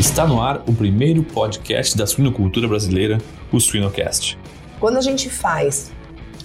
Está 0.00 0.26
no 0.26 0.40
ar 0.40 0.62
o 0.66 0.72
primeiro 0.72 1.22
podcast 1.22 1.94
da 1.94 2.06
suinocultura 2.06 2.66
brasileira, 2.66 3.18
o 3.52 3.60
Suinocast. 3.60 4.38
Quando 4.78 4.96
a 4.96 5.02
gente 5.02 5.28
faz 5.28 5.92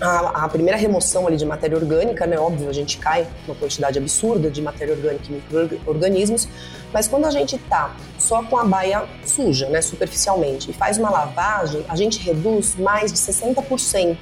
a, 0.02 0.44
a, 0.44 0.50
primeira 0.50 0.78
remoção 0.78 1.26
ali 1.26 1.38
de 1.38 1.46
matéria 1.46 1.78
orgânica, 1.78 2.28
né, 2.28 2.38
óbvio, 2.38 2.68
a 2.68 2.74
gente 2.74 2.98
cai 2.98 3.26
uma 3.48 3.56
quantidade 3.56 3.98
absurda 3.98 4.52
de 4.52 4.62
matéria 4.62 4.94
orgânica 4.94 5.24
e 5.30 5.36
micro-organismos, 5.36 6.50
mas 6.92 7.08
quando 7.08 7.24
a 7.28 7.32
gente 7.32 7.58
tá 7.58 7.96
só 8.20 8.44
com 8.44 8.58
a 8.58 8.66
baia 8.66 9.06
suja, 9.26 9.70
né, 9.70 9.82
superficialmente, 9.82 10.72
e 10.72 10.74
faz 10.74 10.98
uma 10.98 11.10
lavagem, 11.10 11.86
a 11.88 11.96
gente 11.96 12.20
reduz 12.20 12.76
mais 12.76 13.14
de 13.14 13.18
60% 13.18 14.18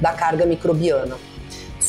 da 0.00 0.12
carga 0.12 0.44
microbiana 0.44 1.16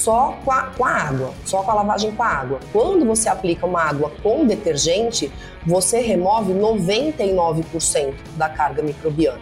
só 0.03 0.37
com 0.43 0.51
a, 0.51 0.63
com 0.63 0.83
a 0.83 0.89
água, 0.89 1.33
só 1.45 1.63
com 1.63 1.71
a 1.71 1.75
lavagem 1.75 2.11
com 2.11 2.23
a 2.23 2.27
água. 2.27 2.59
Quando 2.73 3.05
você 3.05 3.29
aplica 3.29 3.65
uma 3.65 3.81
água 3.81 4.11
com 4.21 4.45
detergente, 4.45 5.31
você 5.65 6.01
remove 6.01 6.53
99% 6.53 8.13
da 8.35 8.49
carga 8.49 8.83
microbiana. 8.83 9.39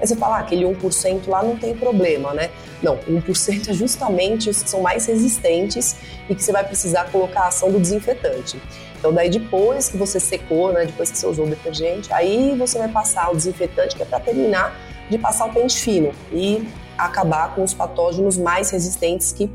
Aí 0.00 0.06
você 0.06 0.16
fala, 0.16 0.38
ah, 0.38 0.40
aquele 0.40 0.64
1% 0.64 1.28
lá 1.28 1.42
não 1.42 1.56
tem 1.56 1.76
problema, 1.76 2.34
né? 2.34 2.50
Não, 2.82 2.98
1% 2.98 3.68
é 3.68 3.72
justamente 3.72 4.50
os 4.50 4.62
que 4.62 4.68
são 4.68 4.80
mais 4.80 5.06
resistentes 5.06 5.96
e 6.28 6.34
que 6.34 6.42
você 6.42 6.50
vai 6.50 6.64
precisar 6.64 7.04
colocar 7.12 7.42
a 7.42 7.46
ação 7.48 7.70
do 7.70 7.78
desinfetante. 7.78 8.60
Então, 8.98 9.12
daí 9.12 9.30
depois 9.30 9.88
que 9.88 9.96
você 9.96 10.18
secou, 10.18 10.72
né, 10.72 10.86
depois 10.86 11.10
que 11.10 11.18
você 11.18 11.26
usou 11.26 11.46
o 11.46 11.48
detergente, 11.48 12.12
aí 12.12 12.54
você 12.58 12.78
vai 12.78 12.88
passar 12.88 13.30
o 13.30 13.36
desinfetante, 13.36 13.94
que 13.94 14.02
é 14.02 14.06
para 14.06 14.20
terminar 14.20 14.74
de 15.08 15.18
passar 15.18 15.46
o 15.46 15.52
pente 15.52 15.78
fino 15.78 16.12
e 16.32 16.68
acabar 16.98 17.54
com 17.54 17.62
os 17.62 17.72
patógenos 17.72 18.36
mais 18.36 18.70
resistentes 18.70 19.32
que 19.32 19.50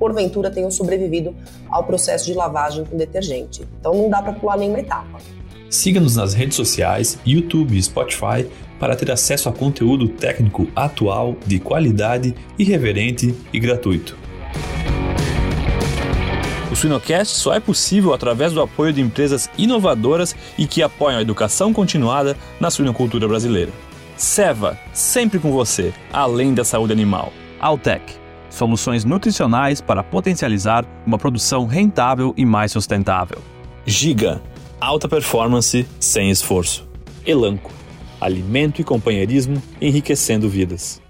porventura 0.00 0.50
tenham 0.50 0.70
sobrevivido 0.70 1.36
ao 1.68 1.84
processo 1.84 2.24
de 2.24 2.32
lavagem 2.32 2.84
com 2.84 2.96
detergente. 2.96 3.62
Então 3.78 3.94
não 3.94 4.08
dá 4.08 4.22
para 4.22 4.32
pular 4.32 4.56
nenhuma 4.56 4.80
etapa. 4.80 5.20
Siga-nos 5.68 6.16
nas 6.16 6.32
redes 6.34 6.56
sociais, 6.56 7.18
YouTube 7.24 7.76
e 7.76 7.82
Spotify 7.82 8.48
para 8.80 8.96
ter 8.96 9.10
acesso 9.10 9.48
a 9.48 9.52
conteúdo 9.52 10.08
técnico 10.08 10.66
atual, 10.74 11.36
de 11.46 11.60
qualidade, 11.60 12.34
irreverente 12.58 13.34
e 13.52 13.60
gratuito. 13.60 14.18
O 16.72 16.76
Suinocast 16.76 17.36
só 17.36 17.52
é 17.52 17.60
possível 17.60 18.14
através 18.14 18.52
do 18.52 18.62
apoio 18.62 18.92
de 18.92 19.00
empresas 19.00 19.50
inovadoras 19.58 20.34
e 20.56 20.66
que 20.66 20.82
apoiam 20.82 21.18
a 21.18 21.22
educação 21.22 21.72
continuada 21.72 22.36
na 22.58 22.70
suinocultura 22.70 23.28
brasileira. 23.28 23.72
Seva, 24.16 24.78
sempre 24.92 25.38
com 25.38 25.50
você, 25.50 25.92
além 26.12 26.54
da 26.54 26.64
saúde 26.64 26.92
animal. 26.92 27.32
Altec 27.60 28.19
soluções 28.50 29.04
nutricionais 29.04 29.80
para 29.80 30.02
potencializar 30.02 30.84
uma 31.06 31.16
produção 31.16 31.66
rentável 31.66 32.34
e 32.36 32.44
mais 32.44 32.72
sustentável. 32.72 33.38
Giga, 33.86 34.42
alta 34.80 35.08
performance 35.08 35.86
sem 35.98 36.30
esforço. 36.30 36.86
Elanco, 37.24 37.72
alimento 38.20 38.80
e 38.80 38.84
companheirismo 38.84 39.62
enriquecendo 39.80 40.48
vidas. 40.48 41.00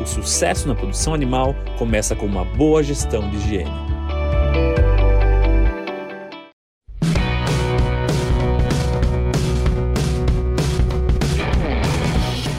O 0.00 0.06
sucesso 0.06 0.68
na 0.68 0.74
produção 0.74 1.12
animal 1.12 1.52
começa 1.76 2.14
com 2.14 2.26
uma 2.26 2.44
boa 2.44 2.80
gestão 2.80 3.28
de 3.28 3.36
higiene. 3.38 3.68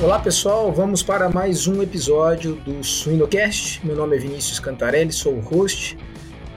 Olá 0.04 0.20
pessoal, 0.20 0.74
vamos 0.74 1.02
para 1.02 1.30
mais 1.30 1.68
um 1.68 1.82
episódio 1.82 2.56
do 2.56 2.84
Suinocast. 2.84 3.80
Meu 3.86 3.96
nome 3.96 4.18
é 4.18 4.20
Vinícius 4.20 4.60
Cantarelli, 4.60 5.14
sou 5.14 5.36
o 5.36 5.40
host 5.40 5.98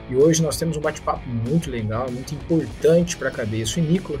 e 0.09 0.15
hoje 0.15 0.43
nós 0.43 0.57
temos 0.57 0.75
um 0.75 0.81
bate-papo 0.81 1.29
muito 1.29 1.71
legal, 1.71 2.11
muito 2.11 2.35
importante 2.35 3.15
para 3.15 3.29
a 3.29 3.31
cadeia 3.31 3.65
suinícola 3.65 4.19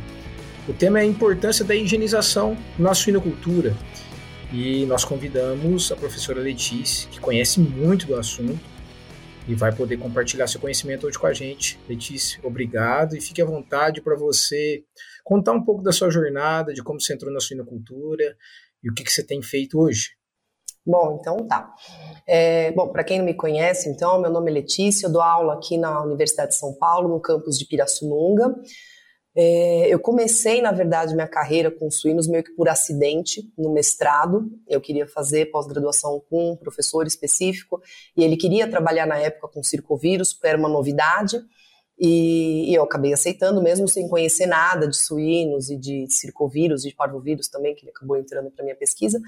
o 0.67 0.73
tema 0.73 0.99
é 0.99 1.01
a 1.01 1.05
importância 1.05 1.65
da 1.65 1.75
higienização 1.75 2.55
na 2.77 2.93
suinocultura. 2.93 3.75
E 4.53 4.85
nós 4.85 5.03
convidamos 5.03 5.91
a 5.91 5.95
professora 5.95 6.39
Letícia, 6.39 7.09
que 7.09 7.19
conhece 7.19 7.59
muito 7.59 8.05
do 8.05 8.15
assunto 8.15 8.59
e 9.47 9.55
vai 9.55 9.73
poder 9.73 9.97
compartilhar 9.97 10.45
seu 10.47 10.59
conhecimento 10.59 11.07
hoje 11.07 11.17
com 11.17 11.25
a 11.25 11.33
gente. 11.33 11.79
Letícia, 11.89 12.39
obrigado 12.43 13.15
e 13.15 13.21
fique 13.21 13.41
à 13.41 13.45
vontade 13.45 14.01
para 14.01 14.15
você 14.15 14.83
contar 15.23 15.53
um 15.53 15.63
pouco 15.63 15.81
da 15.81 15.91
sua 15.91 16.11
jornada, 16.11 16.73
de 16.73 16.83
como 16.83 16.99
você 16.99 17.13
entrou 17.13 17.33
na 17.33 17.39
suinocultura 17.39 18.35
e 18.83 18.89
o 18.89 18.93
que, 18.93 19.03
que 19.03 19.11
você 19.11 19.23
tem 19.23 19.41
feito 19.41 19.79
hoje. 19.79 20.11
Bom, 20.85 21.17
então 21.19 21.37
tá. 21.47 21.73
É, 22.27 22.71
bom, 22.71 22.89
para 22.89 23.03
quem 23.03 23.19
não 23.19 23.25
me 23.25 23.33
conhece, 23.33 23.89
então, 23.89 24.19
meu 24.19 24.31
nome 24.31 24.51
é 24.51 24.53
Letícia, 24.55 25.07
eu 25.07 25.11
dou 25.11 25.21
aula 25.21 25.53
aqui 25.53 25.77
na 25.77 26.03
Universidade 26.03 26.51
de 26.51 26.57
São 26.57 26.73
Paulo, 26.75 27.07
no 27.07 27.19
campus 27.19 27.57
de 27.57 27.65
Pirassununga. 27.65 28.53
É, 29.33 29.87
eu 29.87 29.97
comecei, 29.97 30.61
na 30.61 30.71
verdade, 30.71 31.15
minha 31.15 31.27
carreira 31.27 31.71
com 31.71 31.89
suínos 31.89 32.27
meio 32.27 32.43
que 32.43 32.51
por 32.51 32.67
acidente, 32.67 33.49
no 33.57 33.71
mestrado. 33.71 34.51
Eu 34.67 34.81
queria 34.81 35.07
fazer 35.07 35.51
pós-graduação 35.51 36.21
com 36.29 36.51
um 36.51 36.55
professor 36.55 37.07
específico 37.07 37.81
e 38.15 38.23
ele 38.23 38.35
queria 38.35 38.69
trabalhar 38.69 39.05
na 39.05 39.17
época 39.17 39.47
com 39.47 39.63
circovírus, 39.63 40.33
porque 40.33 40.47
era 40.47 40.57
uma 40.57 40.69
novidade. 40.69 41.41
E, 41.97 42.71
e, 42.71 42.73
eu 42.73 42.83
acabei 42.83 43.13
aceitando, 43.13 43.61
mesmo 43.61 43.87
sem 43.87 44.07
conhecer 44.07 44.47
nada 44.47 44.87
de 44.87 44.97
suínos 44.97 45.69
e 45.69 45.77
de 45.77 46.07
circovírus, 46.09 46.81
de 46.81 46.95
parvovírus 46.95 47.47
também, 47.47 47.75
que 47.75 47.83
ele 47.83 47.91
acabou 47.91 48.17
entrando 48.17 48.49
para 48.49 48.63
minha 48.63 48.75
pesquisa. 48.75 49.21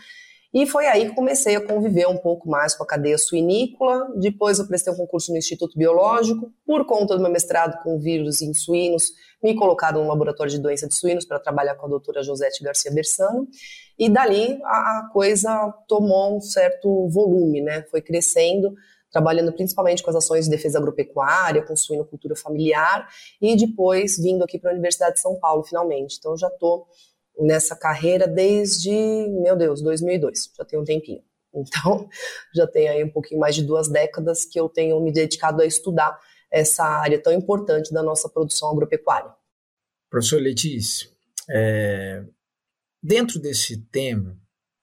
E 0.54 0.68
foi 0.68 0.86
aí 0.86 1.10
que 1.10 1.16
comecei 1.16 1.56
a 1.56 1.62
conviver 1.66 2.08
um 2.08 2.18
pouco 2.18 2.48
mais 2.48 2.76
com 2.76 2.84
a 2.84 2.88
cadeia 2.88 3.18
suinícola. 3.18 4.08
Depois 4.16 4.60
eu 4.60 4.68
prestei 4.68 4.94
um 4.94 4.96
concurso 4.96 5.32
no 5.32 5.38
Instituto 5.38 5.76
Biológico. 5.76 6.52
Por 6.64 6.86
conta 6.86 7.16
do 7.16 7.24
meu 7.24 7.32
mestrado 7.32 7.82
com 7.82 7.98
vírus 8.00 8.40
em 8.42 8.54
suínos, 8.54 9.06
me 9.42 9.56
colocaram 9.56 10.04
no 10.04 10.08
laboratório 10.08 10.52
de 10.52 10.60
doença 10.60 10.88
de 10.88 10.94
suínos 10.94 11.26
para 11.26 11.40
trabalhar 11.40 11.74
com 11.76 11.88
a 11.88 11.90
doutora 11.90 12.22
Josete 12.22 12.64
Garcia 12.64 12.92
Bersano. 12.92 13.48
E 13.98 14.08
dali 14.08 14.60
a, 14.64 15.00
a 15.00 15.10
coisa 15.12 15.74
tomou 15.88 16.38
um 16.38 16.42
certo 16.42 17.08
volume, 17.10 17.60
né? 17.60 17.84
Foi 17.90 18.02
crescendo 18.02 18.76
trabalhando 19.14 19.54
principalmente 19.54 20.02
com 20.02 20.10
as 20.10 20.16
ações 20.16 20.46
de 20.46 20.52
defesa 20.52 20.80
agropecuária, 20.80 21.62
com 21.62 21.76
suinocultura 21.76 22.36
familiar, 22.36 23.08
e 23.40 23.56
depois 23.56 24.18
vindo 24.18 24.44
aqui 24.44 24.58
para 24.58 24.72
a 24.72 24.74
Universidade 24.74 25.14
de 25.14 25.22
São 25.22 25.36
Paulo, 25.40 25.64
finalmente. 25.64 26.18
Então, 26.18 26.36
já 26.36 26.48
estou 26.48 26.88
nessa 27.40 27.76
carreira 27.76 28.28
desde, 28.28 28.92
meu 29.42 29.56
Deus, 29.56 29.82
2002, 29.82 30.52
já 30.58 30.66
tem 30.66 30.80
um 30.80 30.84
tempinho. 30.84 31.22
Então, 31.56 32.10
já 32.56 32.66
tem 32.66 32.90
aí 32.90 33.04
um 33.04 33.12
pouquinho 33.12 33.40
mais 33.40 33.54
de 33.54 33.62
duas 33.62 33.88
décadas 33.88 34.44
que 34.44 34.60
eu 34.60 34.68
tenho 34.68 35.00
me 35.00 35.14
dedicado 35.14 35.62
a 35.62 35.66
estudar 35.68 36.20
essa 36.50 36.84
área 36.84 37.22
tão 37.22 37.32
importante 37.32 37.94
da 37.94 38.02
nossa 38.02 38.28
produção 38.28 38.72
agropecuária. 38.72 39.32
Professor 40.10 40.42
Letícia, 40.42 41.10
é, 41.48 42.24
dentro 43.04 43.40
desse 43.40 43.78
tema, 43.86 44.36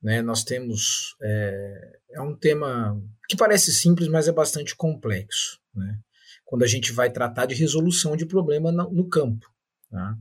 né, 0.02 0.22
nós 0.22 0.44
temos 0.44 1.16
é, 1.22 1.98
é, 2.10 2.20
um 2.20 2.36
tema 2.36 3.00
que 3.28 3.36
parece 3.36 3.72
simples, 3.72 4.08
mas 4.08 4.28
é 4.28 4.32
bastante 4.32 4.74
complexo, 4.76 5.60
né, 5.74 5.98
quando 6.44 6.62
a 6.62 6.66
gente 6.66 6.92
vai 6.92 7.10
tratar 7.10 7.46
de 7.46 7.54
resolução 7.54 8.16
de 8.16 8.26
problema 8.26 8.72
no, 8.72 8.90
no 8.90 9.08
campo. 9.08 9.46
Tá? 9.90 10.16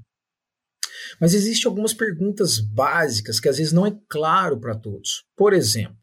Mas 1.20 1.34
existem 1.34 1.70
algumas 1.70 1.94
perguntas 1.94 2.60
básicas 2.60 3.40
que 3.40 3.50
às 3.50 3.58
vezes 3.58 3.74
não 3.74 3.86
é 3.86 3.98
claro 4.10 4.60
para 4.60 4.76
todos. 4.76 5.26
Por 5.36 5.54
exemplo, 5.54 5.98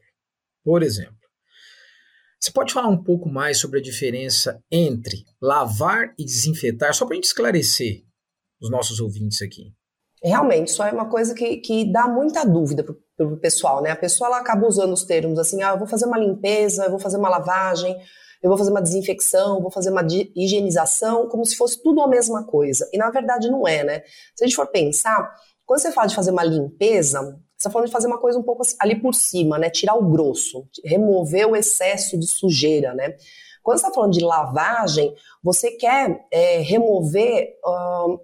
por 0.63 0.83
exemplo, 0.83 1.17
você 2.39 2.51
pode 2.51 2.73
falar 2.73 2.87
um 2.87 3.03
pouco 3.03 3.29
mais 3.29 3.57
sobre 3.57 3.79
a 3.79 3.81
diferença 3.81 4.61
entre 4.71 5.23
lavar 5.41 6.13
e 6.17 6.23
desinfetar, 6.23 6.93
só 6.93 7.05
para 7.05 7.13
a 7.13 7.17
gente 7.17 7.25
esclarecer 7.25 8.03
os 8.61 8.69
nossos 8.69 8.99
ouvintes 8.99 9.41
aqui? 9.41 9.73
Realmente, 10.23 10.69
isso 10.69 10.81
é 10.81 10.91
uma 10.91 11.09
coisa 11.09 11.33
que, 11.33 11.57
que 11.57 11.91
dá 11.91 12.07
muita 12.07 12.43
dúvida 12.43 12.83
para 12.83 13.27
o 13.27 13.37
pessoal, 13.37 13.81
né? 13.81 13.91
A 13.91 13.95
pessoa 13.95 14.27
ela 14.27 14.39
acaba 14.39 14.67
usando 14.67 14.93
os 14.93 15.03
termos 15.03 15.37
assim, 15.37 15.61
ah, 15.61 15.71
eu 15.71 15.77
vou 15.77 15.87
fazer 15.87 16.05
uma 16.05 16.17
limpeza, 16.17 16.85
eu 16.85 16.89
vou 16.89 16.99
fazer 16.99 17.17
uma 17.17 17.29
lavagem, 17.29 17.95
eu 18.41 18.49
vou 18.49 18.57
fazer 18.57 18.71
uma 18.71 18.81
desinfecção, 18.81 19.61
vou 19.61 19.71
fazer 19.71 19.89
uma 19.89 20.05
higienização, 20.35 21.27
como 21.27 21.45
se 21.45 21.55
fosse 21.55 21.81
tudo 21.81 22.01
a 22.01 22.07
mesma 22.07 22.43
coisa. 22.45 22.87
E 22.93 22.97
na 22.97 23.09
verdade 23.09 23.49
não 23.49 23.67
é, 23.67 23.83
né? 23.83 24.03
Se 24.35 24.43
a 24.43 24.47
gente 24.47 24.55
for 24.55 24.67
pensar, 24.67 25.33
quando 25.65 25.81
você 25.81 25.91
fala 25.91 26.07
de 26.07 26.15
fazer 26.15 26.31
uma 26.31 26.43
limpeza, 26.43 27.19
Você 27.57 27.67
está 27.67 27.71
falando 27.71 27.87
de 27.87 27.91
fazer 27.91 28.07
uma 28.07 28.19
coisa 28.19 28.37
um 28.37 28.43
pouco 28.43 28.61
ali 28.79 29.01
por 29.01 29.15
cima, 29.15 29.57
né? 29.57 29.69
Tirar 29.69 29.95
o 29.95 30.09
grosso, 30.11 30.67
remover 30.85 31.47
o 31.47 31.55
excesso 31.55 32.17
de 32.17 32.27
sujeira, 32.27 32.93
né? 32.93 33.15
Quando 33.67 33.79
você 33.79 33.87
está 33.87 33.93
falando 33.93 34.13
de 34.13 34.23
lavagem, 34.23 35.13
você 35.43 35.71
quer 35.71 36.25
é, 36.31 36.59
remover 36.59 37.53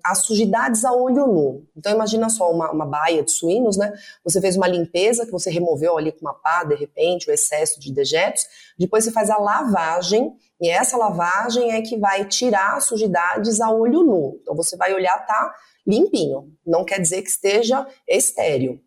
as 0.02 0.20
sujidades 0.20 0.86
a 0.86 0.94
olho 0.94 1.28
nu. 1.28 1.68
Então 1.76 1.92
imagina 1.92 2.30
só 2.30 2.50
uma, 2.50 2.72
uma 2.72 2.86
baia 2.86 3.22
de 3.22 3.30
suínos, 3.30 3.76
né? 3.76 3.92
Você 4.24 4.40
fez 4.40 4.56
uma 4.56 4.70
limpeza 4.70 5.26
que 5.26 5.34
você 5.34 5.50
removeu 5.50 5.98
ali 5.98 6.14
com 6.14 6.22
uma 6.22 6.34
pá, 6.34 6.64
de 6.64 6.76
repente, 6.76 7.30
o 7.30 7.34
excesso 7.34 7.78
de 7.78 7.92
dejetos. 7.94 8.46
Depois 8.80 9.04
você 9.04 9.12
faz 9.12 9.30
a 9.30 9.38
lavagem 9.38 10.34
e 10.62 10.70
essa 10.70 10.96
lavagem 10.96 11.74
é 11.74 11.82
que 11.82 11.98
vai 11.98 12.24
tirar 12.24 12.78
as 12.78 12.86
sujidades 12.86 13.60
a 13.60 13.70
olho 13.70 14.02
nu. 14.02 14.40
Então 14.42 14.56
você 14.56 14.78
vai 14.78 14.94
olhar, 14.94 15.26
tá 15.26 15.54
limpinho. 15.86 16.54
Não 16.66 16.86
quer 16.86 17.02
dizer 17.02 17.22
que 17.22 17.30
esteja 17.30 17.86
estéreo. 18.08 18.80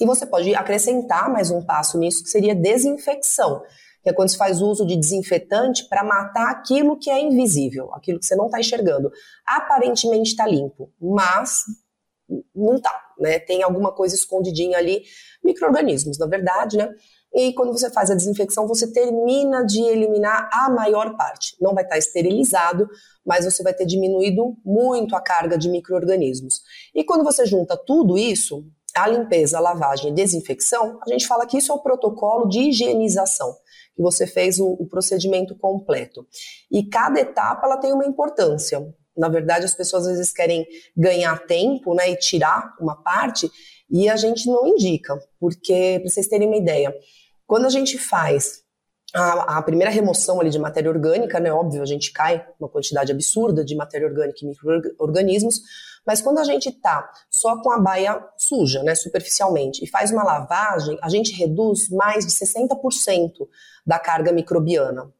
E 0.00 0.04
você 0.04 0.26
pode 0.26 0.52
acrescentar 0.52 1.30
mais 1.30 1.52
um 1.52 1.64
passo 1.64 1.96
nisso, 1.96 2.24
que 2.24 2.28
seria 2.28 2.56
desinfecção 2.56 3.62
que 4.02 4.10
é 4.10 4.12
quando 4.12 4.30
se 4.30 4.36
faz 4.36 4.60
uso 4.60 4.84
de 4.84 4.96
desinfetante 4.96 5.88
para 5.88 6.02
matar 6.02 6.50
aquilo 6.50 6.98
que 6.98 7.10
é 7.10 7.20
invisível, 7.20 7.92
aquilo 7.94 8.18
que 8.18 8.26
você 8.26 8.34
não 8.34 8.46
está 8.46 8.58
enxergando. 8.58 9.10
Aparentemente 9.46 10.30
está 10.30 10.46
limpo, 10.46 10.90
mas 11.00 11.62
não 12.54 12.76
está, 12.76 13.00
né? 13.18 13.38
Tem 13.38 13.62
alguma 13.62 13.92
coisa 13.92 14.14
escondidinha 14.14 14.78
ali, 14.78 15.02
micro-organismos, 15.44 16.18
na 16.18 16.26
verdade, 16.26 16.76
né? 16.76 16.92
E 17.34 17.54
quando 17.54 17.72
você 17.72 17.90
faz 17.90 18.10
a 18.10 18.14
desinfecção, 18.14 18.66
você 18.66 18.92
termina 18.92 19.64
de 19.64 19.80
eliminar 19.80 20.50
a 20.52 20.68
maior 20.68 21.16
parte. 21.16 21.56
Não 21.60 21.72
vai 21.72 21.82
estar 21.82 21.94
tá 21.94 21.98
esterilizado, 21.98 22.88
mas 23.24 23.44
você 23.44 23.62
vai 23.62 23.72
ter 23.72 23.86
diminuído 23.86 24.54
muito 24.64 25.16
a 25.16 25.20
carga 25.20 25.56
de 25.56 25.70
micro-organismos. 25.70 26.60
E 26.94 27.02
quando 27.04 27.24
você 27.24 27.46
junta 27.46 27.74
tudo 27.74 28.18
isso, 28.18 28.66
a 28.94 29.08
limpeza, 29.08 29.56
a 29.56 29.60
lavagem 29.60 30.10
e 30.10 30.14
desinfecção, 30.14 30.98
a 31.00 31.08
gente 31.08 31.26
fala 31.26 31.46
que 31.46 31.56
isso 31.56 31.72
é 31.72 31.74
o 31.74 31.78
protocolo 31.78 32.46
de 32.48 32.68
higienização 32.68 33.56
que 33.94 34.02
você 34.02 34.26
fez 34.26 34.58
o, 34.58 34.66
o 34.78 34.86
procedimento 34.86 35.56
completo. 35.56 36.26
E 36.70 36.84
cada 36.84 37.20
etapa 37.20 37.66
ela 37.66 37.76
tem 37.76 37.92
uma 37.92 38.06
importância. 38.06 38.80
Na 39.16 39.28
verdade, 39.28 39.64
as 39.64 39.74
pessoas 39.74 40.06
às 40.06 40.16
vezes 40.16 40.32
querem 40.32 40.66
ganhar 40.96 41.46
tempo 41.46 41.94
né, 41.94 42.10
e 42.10 42.16
tirar 42.16 42.74
uma 42.80 42.96
parte, 43.02 43.50
e 43.90 44.08
a 44.08 44.16
gente 44.16 44.46
não 44.46 44.66
indica, 44.66 45.18
porque, 45.38 45.98
para 46.00 46.10
vocês 46.10 46.26
terem 46.26 46.48
uma 46.48 46.56
ideia, 46.56 46.94
quando 47.46 47.66
a 47.66 47.70
gente 47.70 47.98
faz 47.98 48.62
a, 49.14 49.58
a, 49.58 49.62
primeira 49.62 49.90
remoção 49.90 50.40
ali 50.40 50.48
de 50.48 50.58
matéria 50.58 50.90
orgânica, 50.90 51.38
né, 51.38 51.52
óbvio, 51.52 51.82
a 51.82 51.86
gente 51.86 52.10
cai 52.12 52.46
uma 52.58 52.68
quantidade 52.68 53.12
absurda 53.12 53.62
de 53.62 53.74
matéria 53.74 54.08
orgânica 54.08 54.38
e 54.42 54.46
micro-organismos, 54.46 55.60
mas 56.06 56.20
quando 56.20 56.38
a 56.38 56.44
gente 56.44 56.72
tá 56.72 57.10
só 57.30 57.60
com 57.62 57.70
a 57.70 57.78
baia 57.78 58.24
suja, 58.36 58.82
né, 58.82 58.94
superficialmente, 58.94 59.84
e 59.84 59.88
faz 59.88 60.10
uma 60.10 60.24
lavagem, 60.24 60.98
a 61.02 61.08
gente 61.08 61.32
reduz 61.32 61.90
mais 61.90 62.26
de 62.26 62.32
60% 62.32 63.46
da 63.86 63.98
carga 63.98 64.32
microbiana. 64.32 65.12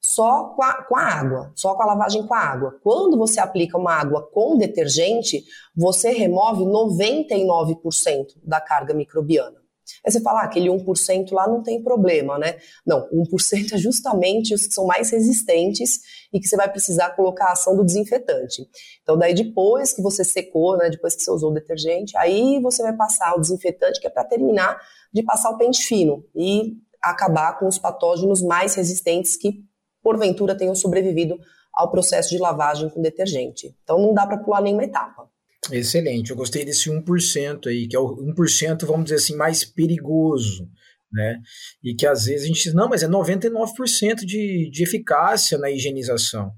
Só 0.00 0.54
com 0.56 0.62
a, 0.62 0.82
com 0.84 0.96
a 0.96 1.02
água, 1.02 1.52
só 1.54 1.74
com 1.74 1.82
a 1.82 1.86
lavagem 1.86 2.26
com 2.26 2.34
a 2.34 2.38
água. 2.38 2.78
Quando 2.82 3.18
você 3.18 3.40
aplica 3.40 3.76
uma 3.76 3.92
água 3.92 4.22
com 4.32 4.56
detergente, 4.56 5.44
você 5.76 6.10
remove 6.10 6.64
99% 6.64 8.26
da 8.42 8.60
carga 8.60 8.94
microbiana. 8.94 9.58
Aí 10.04 10.12
você 10.12 10.20
fala, 10.20 10.40
ah, 10.40 10.44
aquele 10.44 10.68
1% 10.68 11.32
lá 11.32 11.48
não 11.48 11.62
tem 11.62 11.82
problema, 11.82 12.38
né? 12.38 12.56
Não, 12.86 13.08
1% 13.10 13.72
é 13.72 13.78
justamente 13.78 14.54
os 14.54 14.66
que 14.66 14.74
são 14.74 14.86
mais 14.86 15.10
resistentes 15.10 16.00
e 16.32 16.38
que 16.40 16.46
você 16.46 16.56
vai 16.56 16.70
precisar 16.70 17.10
colocar 17.10 17.46
a 17.46 17.52
ação 17.52 17.76
do 17.76 17.84
desinfetante. 17.84 18.66
Então, 19.02 19.16
daí 19.16 19.34
depois 19.34 19.92
que 19.92 20.02
você 20.02 20.24
secou, 20.24 20.76
né, 20.76 20.90
depois 20.90 21.14
que 21.14 21.22
você 21.22 21.30
usou 21.30 21.50
o 21.50 21.54
detergente, 21.54 22.16
aí 22.16 22.60
você 22.60 22.82
vai 22.82 22.94
passar 22.94 23.34
o 23.34 23.40
desinfetante, 23.40 24.00
que 24.00 24.06
é 24.06 24.10
para 24.10 24.24
terminar 24.24 24.78
de 25.12 25.22
passar 25.22 25.50
o 25.50 25.58
pente 25.58 25.82
fino 25.82 26.24
e 26.34 26.76
acabar 27.02 27.58
com 27.58 27.66
os 27.66 27.78
patógenos 27.78 28.42
mais 28.42 28.74
resistentes 28.74 29.36
que, 29.36 29.64
porventura, 30.02 30.56
tenham 30.56 30.74
sobrevivido 30.74 31.38
ao 31.72 31.90
processo 31.90 32.30
de 32.30 32.38
lavagem 32.38 32.88
com 32.90 33.00
detergente. 33.00 33.74
Então, 33.82 34.00
não 34.00 34.12
dá 34.12 34.26
para 34.26 34.38
pular 34.38 34.60
nenhuma 34.60 34.84
etapa. 34.84 35.28
Excelente, 35.70 36.30
eu 36.30 36.36
gostei 36.36 36.64
desse 36.64 36.90
1% 36.90 37.66
aí, 37.66 37.86
que 37.86 37.96
é 37.96 37.98
o 37.98 38.16
1%, 38.16 38.84
vamos 38.86 39.04
dizer 39.04 39.16
assim, 39.16 39.36
mais 39.36 39.64
perigoso, 39.64 40.68
né? 41.12 41.40
E 41.82 41.94
que 41.94 42.06
às 42.06 42.24
vezes 42.24 42.44
a 42.44 42.46
gente 42.46 42.62
diz, 42.62 42.74
não, 42.74 42.88
mas 42.88 43.02
é 43.02 43.08
99% 43.08 44.24
de, 44.24 44.70
de 44.70 44.82
eficácia 44.82 45.58
na 45.58 45.70
higienização. 45.70 46.52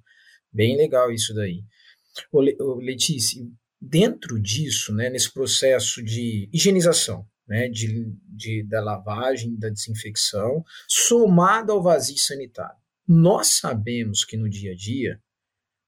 Bem 0.53 0.77
legal 0.77 1.11
isso 1.11 1.35
daí. 1.35 1.63
Ô, 2.33 2.75
Letícia, 2.75 3.43
dentro 3.81 4.41
disso, 4.41 4.93
né, 4.93 5.09
nesse 5.09 5.33
processo 5.33 6.03
de 6.03 6.49
higienização, 6.53 7.25
né, 7.51 7.69
de, 7.69 8.11
de, 8.29 8.63
da 8.63 8.81
lavagem, 8.81 9.59
da 9.59 9.69
desinfecção, 9.69 10.65
somado 10.89 11.73
ao 11.73 11.83
vazio 11.83 12.17
sanitário, 12.17 12.79
nós 13.07 13.49
sabemos 13.49 14.25
que 14.25 14.37
no 14.37 14.49
dia 14.49 14.73
a 14.73 14.77
dia 14.77 15.21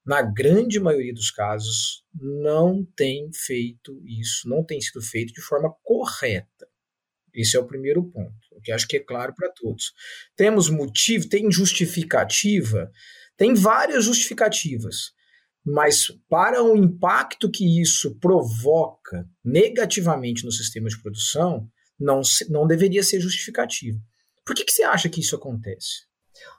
na 0.05 0.21
grande 0.21 0.79
maioria 0.79 1.13
dos 1.13 1.31
casos, 1.31 2.03
não 2.13 2.85
tem 2.95 3.31
feito 3.33 4.01
isso, 4.05 4.49
não 4.49 4.63
tem 4.63 4.81
sido 4.81 5.01
feito 5.01 5.33
de 5.33 5.41
forma 5.41 5.73
correta. 5.81 6.67
Esse 7.33 7.55
é 7.55 7.59
o 7.59 7.65
primeiro 7.65 8.03
ponto, 8.03 8.35
que 8.63 8.71
acho 8.71 8.87
que 8.87 8.97
é 8.97 8.99
claro 8.99 9.33
para 9.33 9.49
todos. 9.51 9.93
Temos 10.35 10.69
motivo, 10.69 11.29
tem 11.29 11.49
justificativa, 11.51 12.91
tem 13.37 13.53
várias 13.53 14.05
justificativas, 14.05 15.13
mas 15.65 16.07
para 16.29 16.63
o 16.63 16.75
impacto 16.75 17.49
que 17.49 17.81
isso 17.81 18.15
provoca 18.19 19.25
negativamente 19.43 20.45
no 20.45 20.51
sistema 20.51 20.89
de 20.89 21.01
produção, 21.01 21.67
não, 21.99 22.21
não 22.49 22.67
deveria 22.67 23.03
ser 23.03 23.19
justificativo. 23.19 23.99
Por 24.45 24.55
que, 24.55 24.65
que 24.65 24.73
você 24.73 24.83
acha 24.83 25.07
que 25.07 25.21
isso 25.21 25.35
acontece? 25.35 26.05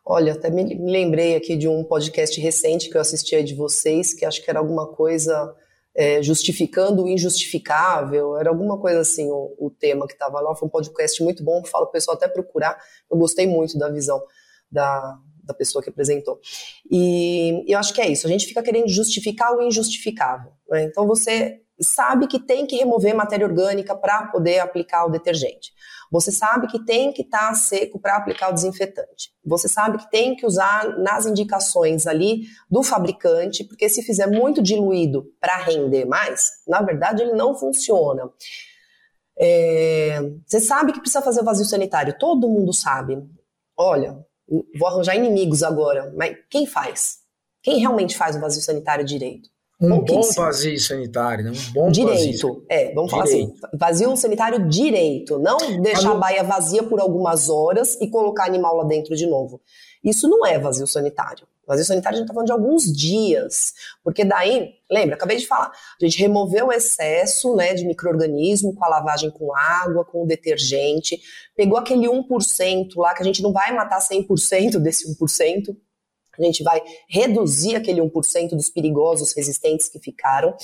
Olha, 0.05 0.33
até 0.33 0.51
me 0.51 0.65
lembrei 0.91 1.37
aqui 1.37 1.57
de 1.57 1.69
um 1.69 1.85
podcast 1.85 2.41
recente 2.41 2.89
que 2.89 2.97
eu 2.97 3.01
assisti 3.01 3.43
de 3.43 3.55
vocês, 3.55 4.15
que 4.15 4.25
acho 4.25 4.43
que 4.43 4.51
era 4.51 4.59
alguma 4.59 4.93
coisa 4.93 5.55
é, 5.95 6.23
justificando 6.23 7.05
o 7.05 7.09
injustificável, 7.09 8.37
era 8.39 8.51
alguma 8.51 8.79
coisa 8.81 9.01
assim 9.01 9.31
o, 9.31 9.55
o 9.59 9.71
tema 9.71 10.07
que 10.07 10.15
estava 10.15 10.41
lá. 10.41 10.55
Foi 10.55 10.67
um 10.67 10.71
podcast 10.71 11.23
muito 11.23 11.45
bom, 11.45 11.65
falo 11.65 11.85
o 11.85 11.91
pessoal 11.91 12.17
até 12.17 12.27
procurar. 12.27 12.79
Eu 13.11 13.19
gostei 13.19 13.47
muito 13.47 13.79
da 13.79 13.91
visão 13.91 14.23
da, 14.71 15.19
da 15.45 15.55
pessoa 15.55 15.83
que 15.83 15.91
apresentou. 15.91 16.41
E 16.91 17.65
eu 17.67 17.79
acho 17.79 17.93
que 17.93 18.01
é 18.01 18.09
isso, 18.09 18.27
a 18.27 18.31
gente 18.31 18.47
fica 18.47 18.63
querendo 18.63 18.89
justificar 18.89 19.55
o 19.55 19.63
injustificável. 19.63 20.53
Né? 20.69 20.85
Então 20.85 21.07
você 21.07 21.61
sabe 21.81 22.27
que 22.27 22.39
tem 22.39 22.67
que 22.67 22.77
remover 22.77 23.15
matéria 23.15 23.47
orgânica 23.47 23.95
para 23.97 24.27
poder 24.29 24.61
aplicar 24.61 25.07
o 25.07 25.11
detergente. 25.11 25.73
Você 26.11 26.31
sabe 26.31 26.69
que 26.69 26.85
tem 26.85 27.13
que 27.13 27.23
estar 27.23 27.49
tá 27.49 27.55
seco 27.55 27.99
para 27.99 28.17
aplicar 28.17 28.51
o 28.51 28.53
desinfetante. 28.53 29.33
Você 29.45 29.69
sabe 29.69 29.99
que 29.99 30.11
tem 30.11 30.37
que 30.37 30.47
usar 30.47 30.97
nas 30.99 31.27
indicações 31.27 32.07
ali 32.07 32.43
do 32.71 32.83
fabricante, 32.83 33.65
porque 33.65 33.89
se 33.89 34.03
fizer 34.03 34.29
muito 34.29 34.63
diluído 34.63 35.27
para 35.41 35.57
render 35.57 36.05
mais, 36.05 36.51
na 36.69 36.81
verdade 36.81 37.23
ele 37.23 37.33
não 37.33 37.55
funciona. 37.55 38.31
É, 39.37 40.21
você 40.47 40.61
sabe 40.61 40.93
que 40.93 41.01
precisa 41.01 41.23
fazer 41.23 41.41
o 41.41 41.45
vazio 41.45 41.65
sanitário, 41.65 42.17
todo 42.17 42.49
mundo 42.49 42.73
sabe. 42.73 43.19
Olha, 43.77 44.17
vou 44.49 44.89
arranjar 44.89 45.17
inimigos 45.17 45.63
agora, 45.63 46.13
mas 46.17 46.37
quem 46.51 46.67
faz? 46.67 47.19
Quem 47.63 47.79
realmente 47.79 48.17
faz 48.17 48.37
o 48.37 48.41
vazio 48.41 48.63
sanitário 48.63 49.05
direito? 49.05 49.49
Um 49.81 50.01
bom 50.01 50.21
vazio 50.37 50.79
sanitário, 50.79 51.45
né? 51.45 51.51
Um 51.51 51.73
bom 51.73 51.91
direito. 51.91 52.49
Vazio. 52.49 52.67
É, 52.69 52.95
vamos 52.95 53.11
direito. 53.11 53.11
falar 53.11 53.25
assim. 53.25 53.55
Vazio 53.75 54.17
sanitário 54.17 54.69
direito. 54.69 55.39
Não 55.39 55.59
deixar 55.81 56.13
a 56.13 56.15
baia 56.15 56.45
vazia 56.45 56.83
por 56.83 57.01
algumas 57.01 57.49
horas 57.49 58.01
e 58.01 58.09
colocar 58.09 58.45
animal 58.45 58.77
lá 58.77 58.85
dentro 58.85 59.17
de 59.17 59.27
novo. 59.27 59.61
Isso 60.03 60.29
não 60.29 60.47
é 60.47 60.59
vazio 60.59 60.87
sanitário. 60.87 61.47
Vazio 61.67 61.85
sanitário 61.85 62.17
a 62.17 62.19
gente 62.19 62.25
está 62.27 62.35
falando 62.35 62.47
de 62.47 62.53
alguns 62.53 62.85
dias. 62.85 63.73
Porque 64.03 64.25
daí, 64.25 64.75
lembra, 64.91 65.15
acabei 65.15 65.37
de 65.37 65.47
falar, 65.47 65.71
a 65.71 66.05
gente 66.05 66.19
removeu 66.19 66.67
o 66.67 66.73
excesso 66.73 67.55
né, 67.57 67.75
de 67.75 67.87
microorganismo 67.87 68.75
com 68.75 68.85
a 68.85 68.89
lavagem 68.89 69.31
com 69.31 69.55
água, 69.55 70.05
com 70.05 70.25
o 70.25 70.27
detergente, 70.27 71.21
pegou 71.57 71.79
aquele 71.79 72.07
1% 72.07 72.89
lá, 72.97 73.15
que 73.15 73.23
a 73.23 73.27
gente 73.27 73.43
não 73.43 73.53
vai 73.53 73.73
matar 73.75 73.99
100% 73.99 74.79
desse 74.79 75.09
1%, 75.17 75.77
a 76.39 76.43
gente 76.43 76.63
vai 76.63 76.83
reduzir 77.09 77.77
aquele 77.77 78.01
1% 78.01 78.51
dos 78.51 78.69
perigosos 78.69 79.33
resistentes 79.35 79.89
que 79.89 80.01
ficaram 80.01 80.55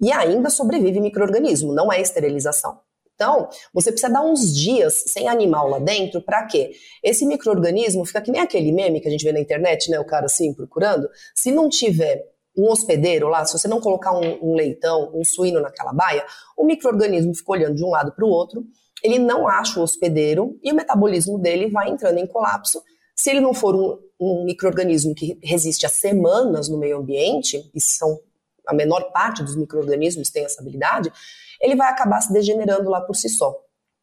e 0.00 0.12
ainda 0.12 0.48
sobrevive 0.48 1.00
microorganismo, 1.00 1.74
não 1.74 1.92
é 1.92 2.00
esterilização. 2.00 2.80
Então, 3.18 3.48
você 3.74 3.90
precisa 3.90 4.12
dar 4.12 4.22
uns 4.22 4.54
dias 4.54 5.02
sem 5.08 5.26
animal 5.26 5.68
lá 5.68 5.80
dentro, 5.80 6.22
para 6.22 6.46
quê? 6.46 6.70
Esse 7.02 7.26
microorganismo 7.26 8.04
fica 8.04 8.20
que 8.20 8.30
nem 8.30 8.40
aquele 8.40 8.70
meme 8.70 9.00
que 9.00 9.08
a 9.08 9.10
gente 9.10 9.24
vê 9.24 9.32
na 9.32 9.40
internet, 9.40 9.90
né? 9.90 9.98
O 9.98 10.06
cara 10.06 10.26
assim 10.26 10.54
procurando. 10.54 11.08
Se 11.34 11.50
não 11.50 11.68
tiver 11.68 12.24
um 12.56 12.70
hospedeiro 12.70 13.28
lá, 13.28 13.44
se 13.44 13.58
você 13.58 13.66
não 13.66 13.80
colocar 13.80 14.12
um, 14.12 14.38
um 14.40 14.54
leitão, 14.54 15.10
um 15.12 15.24
suíno 15.24 15.60
naquela 15.60 15.92
baia, 15.92 16.24
o 16.56 16.64
microorganismo 16.64 17.34
fica 17.34 17.50
olhando 17.50 17.74
de 17.74 17.84
um 17.84 17.90
lado 17.90 18.12
para 18.12 18.24
o 18.24 18.28
outro, 18.28 18.64
ele 19.02 19.18
não 19.18 19.48
acha 19.48 19.80
o 19.80 19.82
hospedeiro 19.82 20.56
e 20.62 20.70
o 20.70 20.76
metabolismo 20.76 21.40
dele 21.40 21.68
vai 21.68 21.90
entrando 21.90 22.18
em 22.18 22.26
colapso. 22.26 22.80
Se 23.16 23.30
ele 23.30 23.40
não 23.40 23.52
for 23.52 23.74
um, 23.74 23.98
um 24.20 24.44
microorganismo 24.44 25.12
que 25.12 25.36
resiste 25.42 25.84
a 25.84 25.88
semanas 25.88 26.68
no 26.68 26.78
meio 26.78 26.98
ambiente, 26.98 27.68
e 27.74 27.80
são 27.80 28.20
a 28.68 28.74
menor 28.74 29.10
parte 29.12 29.42
dos 29.42 29.56
microorganismos 29.56 30.30
tem 30.30 30.44
essa 30.44 30.60
habilidade, 30.60 31.10
ele 31.60 31.74
vai 31.74 31.88
acabar 31.88 32.20
se 32.20 32.32
degenerando 32.32 32.90
lá 32.90 33.00
por 33.00 33.16
si 33.16 33.28
só. 33.28 33.56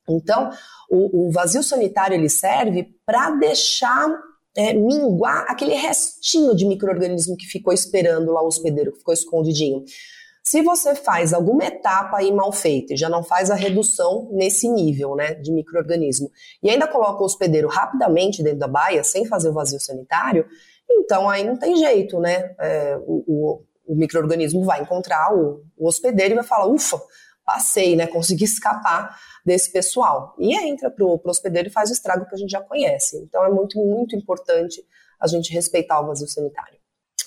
Então, 0.09 0.49
o, 0.89 1.27
o 1.27 1.31
vazio 1.31 1.63
sanitário 1.63 2.15
ele 2.15 2.29
serve 2.29 2.95
para 3.05 3.31
deixar 3.31 4.09
é, 4.55 4.73
minguar 4.73 5.45
aquele 5.49 5.73
restinho 5.73 6.55
de 6.55 6.65
microorganismo 6.65 7.35
que 7.35 7.45
ficou 7.45 7.73
esperando 7.73 8.31
lá 8.31 8.41
o 8.41 8.47
hospedeiro, 8.47 8.91
que 8.91 8.99
ficou 8.99 9.13
escondidinho. 9.13 9.83
Se 10.43 10.61
você 10.61 10.93
faz 10.93 11.33
alguma 11.33 11.65
etapa 11.65 12.17
aí 12.17 12.31
mal 12.31 12.51
feita 12.51 12.93
e 12.93 12.97
já 12.97 13.09
não 13.09 13.23
faz 13.23 13.49
a 13.49 13.55
redução 13.55 14.29
nesse 14.31 14.69
nível 14.69 15.15
né, 15.15 15.33
de 15.33 15.51
microorganismo 15.51 16.29
e 16.61 16.69
ainda 16.69 16.87
coloca 16.87 17.21
o 17.21 17.25
hospedeiro 17.25 17.67
rapidamente 17.67 18.43
dentro 18.43 18.59
da 18.59 18.67
baia, 18.67 19.03
sem 19.03 19.25
fazer 19.25 19.49
o 19.49 19.53
vazio 19.53 19.79
sanitário, 19.79 20.45
então 20.89 21.27
aí 21.27 21.43
não 21.43 21.57
tem 21.57 21.75
jeito, 21.75 22.19
né? 22.19 22.55
É, 22.59 22.95
o, 23.07 23.23
o, 23.27 23.63
o 23.85 23.95
microorganismo 23.95 24.63
vai 24.63 24.81
encontrar 24.81 25.33
o, 25.33 25.63
o 25.77 25.87
hospedeiro 25.87 26.33
e 26.33 26.35
vai 26.35 26.43
falar: 26.43 26.67
ufa, 26.67 26.99
passei, 27.45 27.95
né? 27.95 28.07
Consegui 28.07 28.45
escapar 28.45 29.17
desse 29.45 29.71
pessoal. 29.71 30.35
E 30.39 30.55
entra 30.55 30.89
para 30.89 31.05
o 31.05 31.21
hospedeiro 31.25 31.69
e 31.69 31.71
faz 31.71 31.89
o 31.89 31.93
estrago 31.93 32.25
que 32.27 32.35
a 32.35 32.37
gente 32.37 32.49
já 32.49 32.61
conhece. 32.61 33.17
Então 33.17 33.45
é 33.45 33.49
muito, 33.49 33.77
muito 33.77 34.15
importante 34.15 34.83
a 35.19 35.27
gente 35.27 35.53
respeitar 35.53 36.01
o 36.01 36.07
vazio 36.07 36.27
sanitário. 36.27 36.79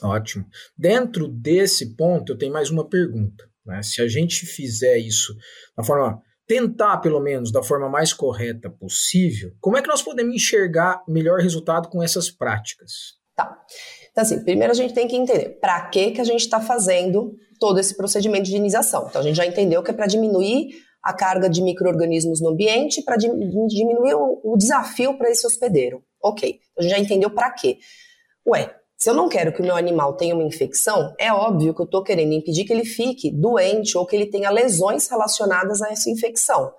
Ótimo. 0.02 0.46
Dentro 0.76 1.26
desse 1.28 1.96
ponto, 1.96 2.32
eu 2.32 2.38
tenho 2.38 2.52
mais 2.52 2.70
uma 2.70 2.88
pergunta. 2.88 3.48
Né? 3.64 3.82
Se 3.82 4.02
a 4.02 4.08
gente 4.08 4.46
fizer 4.46 4.98
isso 4.98 5.36
da 5.76 5.84
forma. 5.84 6.22
Tentar, 6.46 6.96
pelo 7.02 7.20
menos, 7.20 7.52
da 7.52 7.62
forma 7.62 7.90
mais 7.90 8.14
correta 8.14 8.70
possível, 8.70 9.52
como 9.60 9.76
é 9.76 9.82
que 9.82 9.88
nós 9.88 10.00
podemos 10.00 10.34
enxergar 10.34 11.04
melhor 11.06 11.40
resultado 11.40 11.90
com 11.90 12.02
essas 12.02 12.30
práticas? 12.30 13.18
Tá. 13.36 13.54
Então, 14.18 14.26
assim, 14.26 14.42
primeiro 14.42 14.72
a 14.72 14.75
gente 14.75 14.92
tem 14.92 15.06
que 15.06 15.14
entender 15.14 15.60
para 15.60 15.80
que, 15.90 16.10
que 16.10 16.20
a 16.20 16.25
gente 16.25 16.40
está 16.40 16.60
fazendo 16.60 17.37
todo 17.60 17.78
esse 17.78 17.96
procedimento 17.96 18.42
de 18.42 18.50
higienização. 18.50 19.06
Então, 19.08 19.20
a 19.20 19.25
gente 19.25 19.37
já 19.37 19.46
entendeu 19.46 19.80
que 19.80 19.92
é 19.92 19.94
para 19.94 20.08
diminuir 20.08 20.70
a 21.00 21.12
carga 21.12 21.48
de 21.48 21.62
micro-organismos 21.62 22.40
no 22.40 22.48
ambiente, 22.48 23.00
para 23.02 23.16
diminuir 23.16 24.14
o, 24.14 24.40
o 24.42 24.56
desafio 24.56 25.16
para 25.16 25.30
esse 25.30 25.46
hospedeiro. 25.46 26.02
Ok, 26.20 26.48
então, 26.48 26.60
a 26.78 26.82
gente 26.82 26.90
já 26.90 26.98
entendeu 26.98 27.30
para 27.30 27.48
quê. 27.52 27.78
Ué, 28.44 28.75
se 28.96 29.08
eu 29.08 29.14
não 29.14 29.28
quero 29.28 29.52
que 29.52 29.60
o 29.60 29.64
meu 29.64 29.76
animal 29.76 30.16
tenha 30.16 30.34
uma 30.34 30.42
infecção, 30.42 31.14
é 31.16 31.32
óbvio 31.32 31.72
que 31.72 31.80
eu 31.80 31.84
estou 31.84 32.02
querendo 32.02 32.32
impedir 32.32 32.64
que 32.64 32.72
ele 32.72 32.84
fique 32.84 33.30
doente 33.30 33.96
ou 33.96 34.04
que 34.04 34.16
ele 34.16 34.26
tenha 34.26 34.50
lesões 34.50 35.08
relacionadas 35.08 35.80
a 35.80 35.92
essa 35.92 36.10
infecção. 36.10 36.72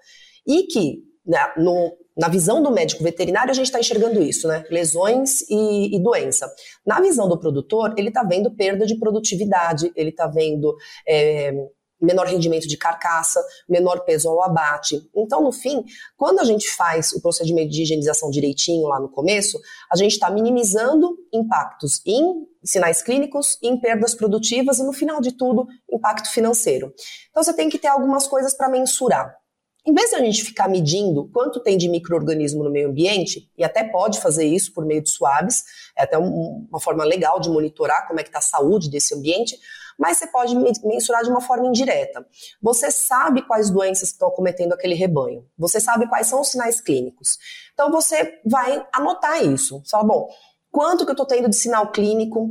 E 0.46 0.64
que, 0.64 0.98
né, 1.26 1.54
no, 1.56 1.94
na 2.20 2.28
visão 2.28 2.62
do 2.62 2.70
médico 2.70 3.02
veterinário, 3.02 3.50
a 3.50 3.54
gente 3.54 3.68
está 3.68 3.80
enxergando 3.80 4.22
isso, 4.22 4.46
né? 4.46 4.66
Lesões 4.70 5.42
e, 5.50 5.96
e, 5.96 6.04
doença. 6.04 6.54
Na 6.86 7.00
visão 7.00 7.30
do 7.30 7.40
produtor, 7.40 7.94
ele 7.98 8.10
está 8.10 8.24
vendo 8.24 8.52
perda 8.52 8.86
de 8.86 9.00
produtividade, 9.00 9.90
ele 9.96 10.10
está 10.10 10.28
vendo. 10.28 10.76
É, 11.08 11.54
menor 12.02 12.28
rendimento 12.28 12.66
de 12.66 12.78
carcaça, 12.78 13.44
menor 13.68 14.06
peso 14.06 14.30
ao 14.30 14.42
abate. 14.42 15.02
Então, 15.14 15.44
no 15.44 15.52
fim, 15.52 15.84
quando 16.16 16.40
a 16.40 16.46
gente 16.46 16.70
faz 16.70 17.12
o 17.12 17.22
procedimento 17.22 17.72
de 17.72 17.82
higienização 17.82 18.30
direitinho 18.30 18.88
lá 18.88 19.02
no 19.02 19.10
começo, 19.10 19.60
a 19.92 19.98
gente 19.98 20.14
está 20.14 20.30
minimizando 20.30 21.18
impactos 21.34 22.02
em 22.06 22.48
sinais 22.64 23.02
clínicos, 23.02 23.58
em 23.62 23.78
perdas 23.78 24.16
produtivas 24.16 24.80
e, 24.80 24.84
no 24.84 24.94
final 24.94 25.20
de 25.20 25.34
tudo, 25.34 25.68
impacto 25.92 26.32
financeiro. 26.32 26.94
Então, 27.32 27.44
você 27.44 27.54
tem 27.54 27.70
que 27.70 27.78
ter 27.78 27.90
algumas 27.90 28.28
coisas 28.28 28.54
para 28.54 28.70
mensurar. 28.70 29.36
Em 29.90 29.94
vez 29.96 30.12
de 30.12 30.18
a 30.18 30.20
gente 30.20 30.44
ficar 30.44 30.68
medindo 30.68 31.28
quanto 31.34 31.60
tem 31.60 31.76
de 31.76 31.90
microorganismo 31.90 32.64
no 32.64 32.70
meio 32.70 32.90
ambiente, 32.90 33.50
e 33.58 33.64
até 33.64 33.84
pode 33.84 34.20
fazer 34.22 34.46
isso 34.46 34.72
por 34.72 34.86
meio 34.86 35.02
de 35.02 35.10
suaves, 35.10 35.64
é 35.98 36.04
até 36.04 36.16
uma 36.16 36.80
forma 36.80 37.04
legal 37.04 37.40
de 37.40 37.50
monitorar 37.50 38.08
como 38.08 38.20
é 38.20 38.24
que 38.24 38.30
está 38.30 38.38
a 38.38 38.44
saúde 38.44 38.88
desse 38.88 39.16
ambiente, 39.16 39.58
mas 39.98 40.20
você 40.20 40.28
pode 40.28 40.56
mensurar 40.86 41.24
de 41.24 41.32
uma 41.32 41.42
forma 41.42 41.66
indireta. 41.66 42.24
Você 42.62 42.92
sabe 42.92 43.42
quais 43.42 43.72
doenças 43.72 44.10
estão 44.10 44.28
acometendo 44.28 44.74
aquele 44.74 44.94
rebanho, 44.94 45.44
você 45.58 45.80
sabe 45.80 46.08
quais 46.08 46.28
são 46.28 46.40
os 46.40 46.50
sinais 46.50 46.80
clínicos. 46.80 47.40
Então 47.74 47.90
você 47.90 48.40
vai 48.46 48.86
anotar 48.94 49.44
isso. 49.44 49.82
Você 49.84 49.90
fala, 49.90 50.04
bom, 50.04 50.30
quanto 50.72 51.04
que 51.04 51.10
eu 51.10 51.14
estou 51.14 51.26
tendo 51.26 51.50
de 51.50 51.56
sinal 51.56 51.92
clínico 51.92 52.48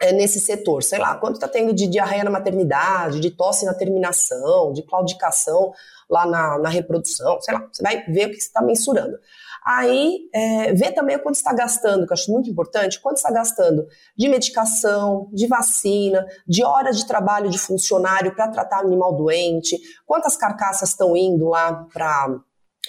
é, 0.00 0.10
nesse 0.10 0.40
setor? 0.40 0.82
Sei 0.82 0.98
lá, 0.98 1.16
quanto 1.16 1.34
está 1.34 1.48
tendo 1.48 1.74
de 1.74 1.86
diarreia 1.86 2.24
na 2.24 2.30
maternidade, 2.30 3.20
de 3.20 3.30
tosse 3.30 3.66
na 3.66 3.74
terminação, 3.74 4.72
de 4.72 4.82
claudicação 4.84 5.74
lá 6.08 6.26
na, 6.26 6.58
na 6.58 6.68
reprodução, 6.68 7.40
sei 7.40 7.54
lá, 7.54 7.68
você 7.70 7.82
vai 7.82 8.04
ver 8.06 8.26
o 8.26 8.30
que 8.30 8.40
você 8.40 8.46
está 8.46 8.62
mensurando. 8.62 9.18
Aí, 9.64 10.28
é, 10.32 10.72
ver 10.72 10.92
também 10.92 11.16
o 11.16 11.22
quanto 11.22 11.34
está 11.34 11.52
gastando, 11.52 12.06
que 12.06 12.12
eu 12.12 12.14
acho 12.14 12.32
muito 12.32 12.48
importante, 12.48 13.00
quanto 13.00 13.18
está 13.18 13.30
gastando 13.30 13.86
de 14.16 14.28
medicação, 14.28 15.28
de 15.32 15.46
vacina, 15.46 16.26
de 16.46 16.64
horas 16.64 16.96
de 16.96 17.06
trabalho 17.06 17.50
de 17.50 17.58
funcionário 17.58 18.34
para 18.34 18.48
tratar 18.48 18.78
animal 18.78 19.14
doente, 19.14 19.78
quantas 20.06 20.36
carcaças 20.36 20.90
estão 20.90 21.16
indo 21.16 21.48
lá 21.48 21.86
para 21.92 22.40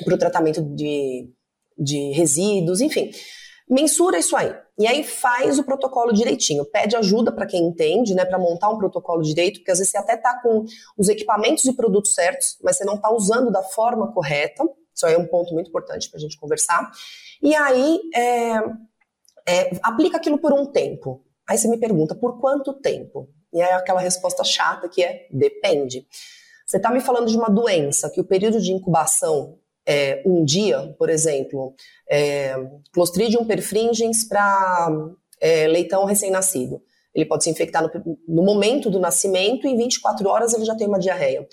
o 0.08 0.18
tratamento 0.18 0.62
de, 0.62 1.30
de 1.78 2.12
resíduos, 2.12 2.80
enfim. 2.80 3.12
Mensura 3.70 4.18
isso 4.18 4.36
aí. 4.36 4.56
E 4.80 4.88
aí 4.88 5.04
faz 5.04 5.60
o 5.60 5.64
protocolo 5.64 6.12
direitinho. 6.12 6.66
Pede 6.66 6.96
ajuda 6.96 7.32
para 7.32 7.46
quem 7.46 7.68
entende, 7.68 8.16
né, 8.16 8.26
para 8.26 8.40
montar 8.40 8.70
um 8.70 8.78
protocolo 8.78 9.22
direito, 9.22 9.60
porque 9.60 9.72
às 9.72 9.78
vezes 9.78 9.92
você 9.92 9.98
até 9.98 10.16
está 10.16 10.42
com 10.42 10.66
os 10.98 11.08
equipamentos 11.08 11.66
e 11.66 11.74
produtos 11.74 12.14
certos, 12.14 12.58
mas 12.64 12.78
você 12.78 12.86
não 12.86 12.96
está 12.96 13.14
usando 13.14 13.52
da 13.52 13.62
forma 13.62 14.12
correta. 14.12 14.64
Isso 14.96 15.06
aí 15.06 15.14
é 15.14 15.18
um 15.18 15.28
ponto 15.28 15.54
muito 15.54 15.70
importante 15.70 16.10
para 16.10 16.18
a 16.18 16.22
gente 16.22 16.40
conversar. 16.40 16.90
E 17.44 17.56
aí, 17.56 18.00
é, 18.16 18.56
é, 19.48 19.80
aplica 19.84 20.18
aquilo 20.18 20.40
por 20.40 20.52
um 20.52 20.66
tempo. 20.66 21.24
Aí 21.48 21.58
você 21.58 21.68
me 21.68 21.78
pergunta, 21.78 22.16
por 22.16 22.40
quanto 22.40 22.74
tempo? 22.74 23.30
E 23.54 23.62
é 23.62 23.74
aquela 23.74 24.00
resposta 24.00 24.44
chata 24.44 24.90
que 24.90 25.04
é, 25.04 25.28
depende. 25.32 26.08
Você 26.66 26.78
está 26.78 26.92
me 26.92 27.02
falando 27.02 27.28
de 27.28 27.38
uma 27.38 27.50
doença 27.50 28.10
que 28.10 28.22
o 28.22 28.24
período 28.24 28.62
de 28.62 28.72
incubação 28.72 29.58
é 29.90 30.22
um 30.26 30.46
dia, 30.46 30.94
por 31.00 31.10
exemplo, 31.10 31.74
é, 32.10 32.56
Clostridium 32.94 33.46
perfringens 33.46 34.28
para 34.28 34.90
é, 35.42 35.68
leitão 35.68 36.06
recém-nascido. 36.06 36.82
Ele 37.14 37.26
pode 37.26 37.44
se 37.44 37.50
infectar 37.50 37.82
no, 37.82 38.20
no 38.28 38.44
momento 38.44 38.90
do 38.90 39.00
nascimento 39.00 39.66
e 39.66 39.72
em 39.72 39.78
24 39.78 40.28
horas 40.30 40.54
ele 40.54 40.66
já 40.66 40.76
tem 40.76 40.88
uma 40.88 41.00
diarreia 41.00 41.48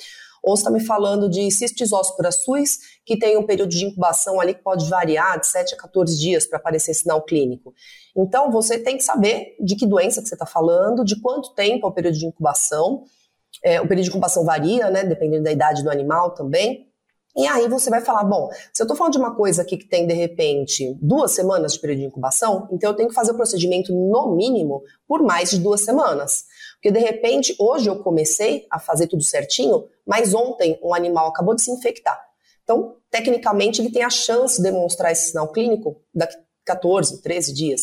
ou 0.47 0.55
está 0.55 0.71
me 0.71 0.79
falando 0.79 1.29
de 1.29 1.51
cistis 1.51 1.93
ósperas 1.93 2.37
suis, 2.37 2.79
que 3.05 3.19
tem 3.19 3.37
um 3.37 3.45
período 3.45 3.71
de 3.71 3.85
incubação 3.85 4.41
ali 4.41 4.55
que 4.55 4.63
pode 4.63 4.89
variar 4.89 5.41
de 5.41 5.47
7 5.49 5.75
a 5.75 5.77
14 5.77 6.17
dias 6.17 6.47
para 6.47 6.57
aparecer 6.57 6.95
sinal 6.95 7.21
clínico. 7.23 7.75
Então, 8.17 8.49
você 8.49 8.79
tem 8.79 8.97
que 8.97 9.03
saber 9.03 9.57
de 9.61 9.75
que 9.75 9.85
doença 9.85 10.23
que 10.23 10.29
você 10.29 10.37
está 10.37 10.47
falando, 10.47 11.05
de 11.05 11.21
quanto 11.21 11.53
tempo 11.53 11.85
é 11.85 11.91
o 11.91 11.93
período 11.93 12.17
de 12.17 12.27
incubação. 12.27 13.03
É, 13.61 13.81
o 13.81 13.89
período 13.89 14.05
de 14.05 14.11
incubação 14.11 14.45
varia, 14.45 14.89
né, 14.89 15.03
dependendo 15.03 15.43
da 15.43 15.51
idade 15.51 15.83
do 15.83 15.91
animal 15.91 16.31
também. 16.31 16.87
E 17.37 17.47
aí 17.47 17.69
você 17.69 17.91
vai 17.91 18.01
falar, 18.01 18.25
bom, 18.25 18.49
se 18.73 18.83
eu 18.83 18.85
estou 18.85 18.97
falando 18.97 19.13
de 19.13 19.19
uma 19.19 19.35
coisa 19.35 19.61
aqui 19.61 19.77
que 19.77 19.87
tem, 19.87 20.07
de 20.07 20.15
repente, 20.15 20.97
duas 21.03 21.33
semanas 21.33 21.75
de 21.75 21.81
período 21.81 21.99
de 21.99 22.07
incubação, 22.07 22.67
então 22.73 22.91
eu 22.91 22.97
tenho 22.97 23.11
que 23.11 23.15
fazer 23.15 23.33
o 23.33 23.37
procedimento, 23.37 23.93
no 23.93 24.35
mínimo, 24.35 24.83
por 25.07 25.23
mais 25.23 25.51
de 25.51 25.59
duas 25.59 25.83
semanas. 25.83 26.47
Porque, 26.75 26.91
de 26.91 26.99
repente, 26.99 27.55
hoje 27.59 27.89
eu 27.89 28.03
comecei 28.03 28.67
a 28.71 28.79
fazer 28.79 29.07
tudo 29.07 29.23
certinho, 29.23 29.85
mas 30.07 30.33
ontem 30.33 30.81
um 30.83 30.95
animal 30.95 31.29
acabou 31.29 31.55
de 31.55 31.61
se 31.61 31.71
infectar. 31.71 32.19
Então, 32.65 32.97
tecnicamente, 33.11 33.83
ele 33.83 33.93
tem 33.93 34.03
a 34.03 34.11
chance 34.11 34.57
de 34.57 34.63
demonstrar 34.63 35.13
esse 35.13 35.31
sinal 35.31 35.53
clínico 35.53 36.01
daqui 36.15 36.37
14, 36.65 37.23
13 37.23 37.53
dias. 37.53 37.83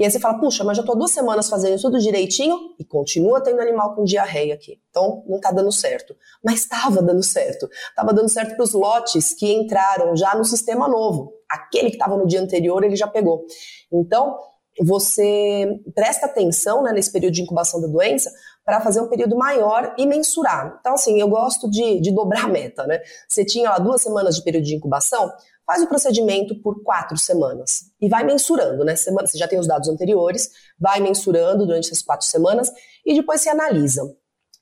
E 0.00 0.04
aí 0.04 0.10
você 0.10 0.18
fala, 0.18 0.38
puxa, 0.38 0.64
mas 0.64 0.78
já 0.78 0.82
estou 0.82 0.96
duas 0.96 1.10
semanas 1.10 1.50
fazendo 1.50 1.78
tudo 1.78 1.98
direitinho 1.98 2.56
e 2.78 2.84
continua 2.86 3.38
tendo 3.42 3.60
animal 3.60 3.94
com 3.94 4.02
diarreia 4.02 4.54
aqui. 4.54 4.80
Então 4.88 5.22
não 5.28 5.36
está 5.36 5.52
dando 5.52 5.70
certo. 5.70 6.16
Mas 6.42 6.60
estava 6.60 7.02
dando 7.02 7.22
certo. 7.22 7.68
Estava 7.90 8.14
dando 8.14 8.30
certo 8.30 8.56
para 8.56 8.64
os 8.64 8.72
lotes 8.72 9.34
que 9.34 9.52
entraram 9.52 10.16
já 10.16 10.34
no 10.34 10.42
sistema 10.42 10.88
novo. 10.88 11.34
Aquele 11.50 11.90
que 11.90 11.96
estava 11.96 12.16
no 12.16 12.26
dia 12.26 12.40
anterior, 12.40 12.82
ele 12.82 12.96
já 12.96 13.06
pegou. 13.06 13.44
Então, 13.92 14.38
você 14.82 15.78
presta 15.94 16.24
atenção 16.24 16.82
né, 16.82 16.92
nesse 16.92 17.12
período 17.12 17.34
de 17.34 17.42
incubação 17.42 17.78
da 17.78 17.86
doença 17.86 18.32
para 18.64 18.80
fazer 18.80 19.02
um 19.02 19.08
período 19.08 19.36
maior 19.36 19.94
e 19.98 20.06
mensurar. 20.06 20.78
Então, 20.80 20.94
assim, 20.94 21.20
eu 21.20 21.28
gosto 21.28 21.68
de, 21.68 22.00
de 22.00 22.10
dobrar 22.10 22.46
a 22.46 22.48
meta, 22.48 22.86
né? 22.86 23.02
Você 23.28 23.44
tinha 23.44 23.68
lá 23.68 23.78
duas 23.78 24.00
semanas 24.00 24.36
de 24.36 24.42
período 24.42 24.64
de 24.64 24.76
incubação, 24.76 25.30
faz 25.70 25.84
o 25.84 25.86
procedimento 25.86 26.60
por 26.60 26.82
quatro 26.82 27.16
semanas 27.16 27.92
e 28.00 28.08
vai 28.08 28.24
mensurando, 28.24 28.84
né? 28.84 28.96
Semana, 28.96 29.28
você 29.28 29.38
já 29.38 29.46
tem 29.46 29.56
os 29.56 29.68
dados 29.68 29.88
anteriores, 29.88 30.50
vai 30.76 30.98
mensurando 30.98 31.64
durante 31.64 31.86
essas 31.86 32.02
quatro 32.02 32.26
semanas 32.26 32.68
e 33.06 33.14
depois 33.14 33.40
se 33.40 33.48
analisa. 33.48 34.02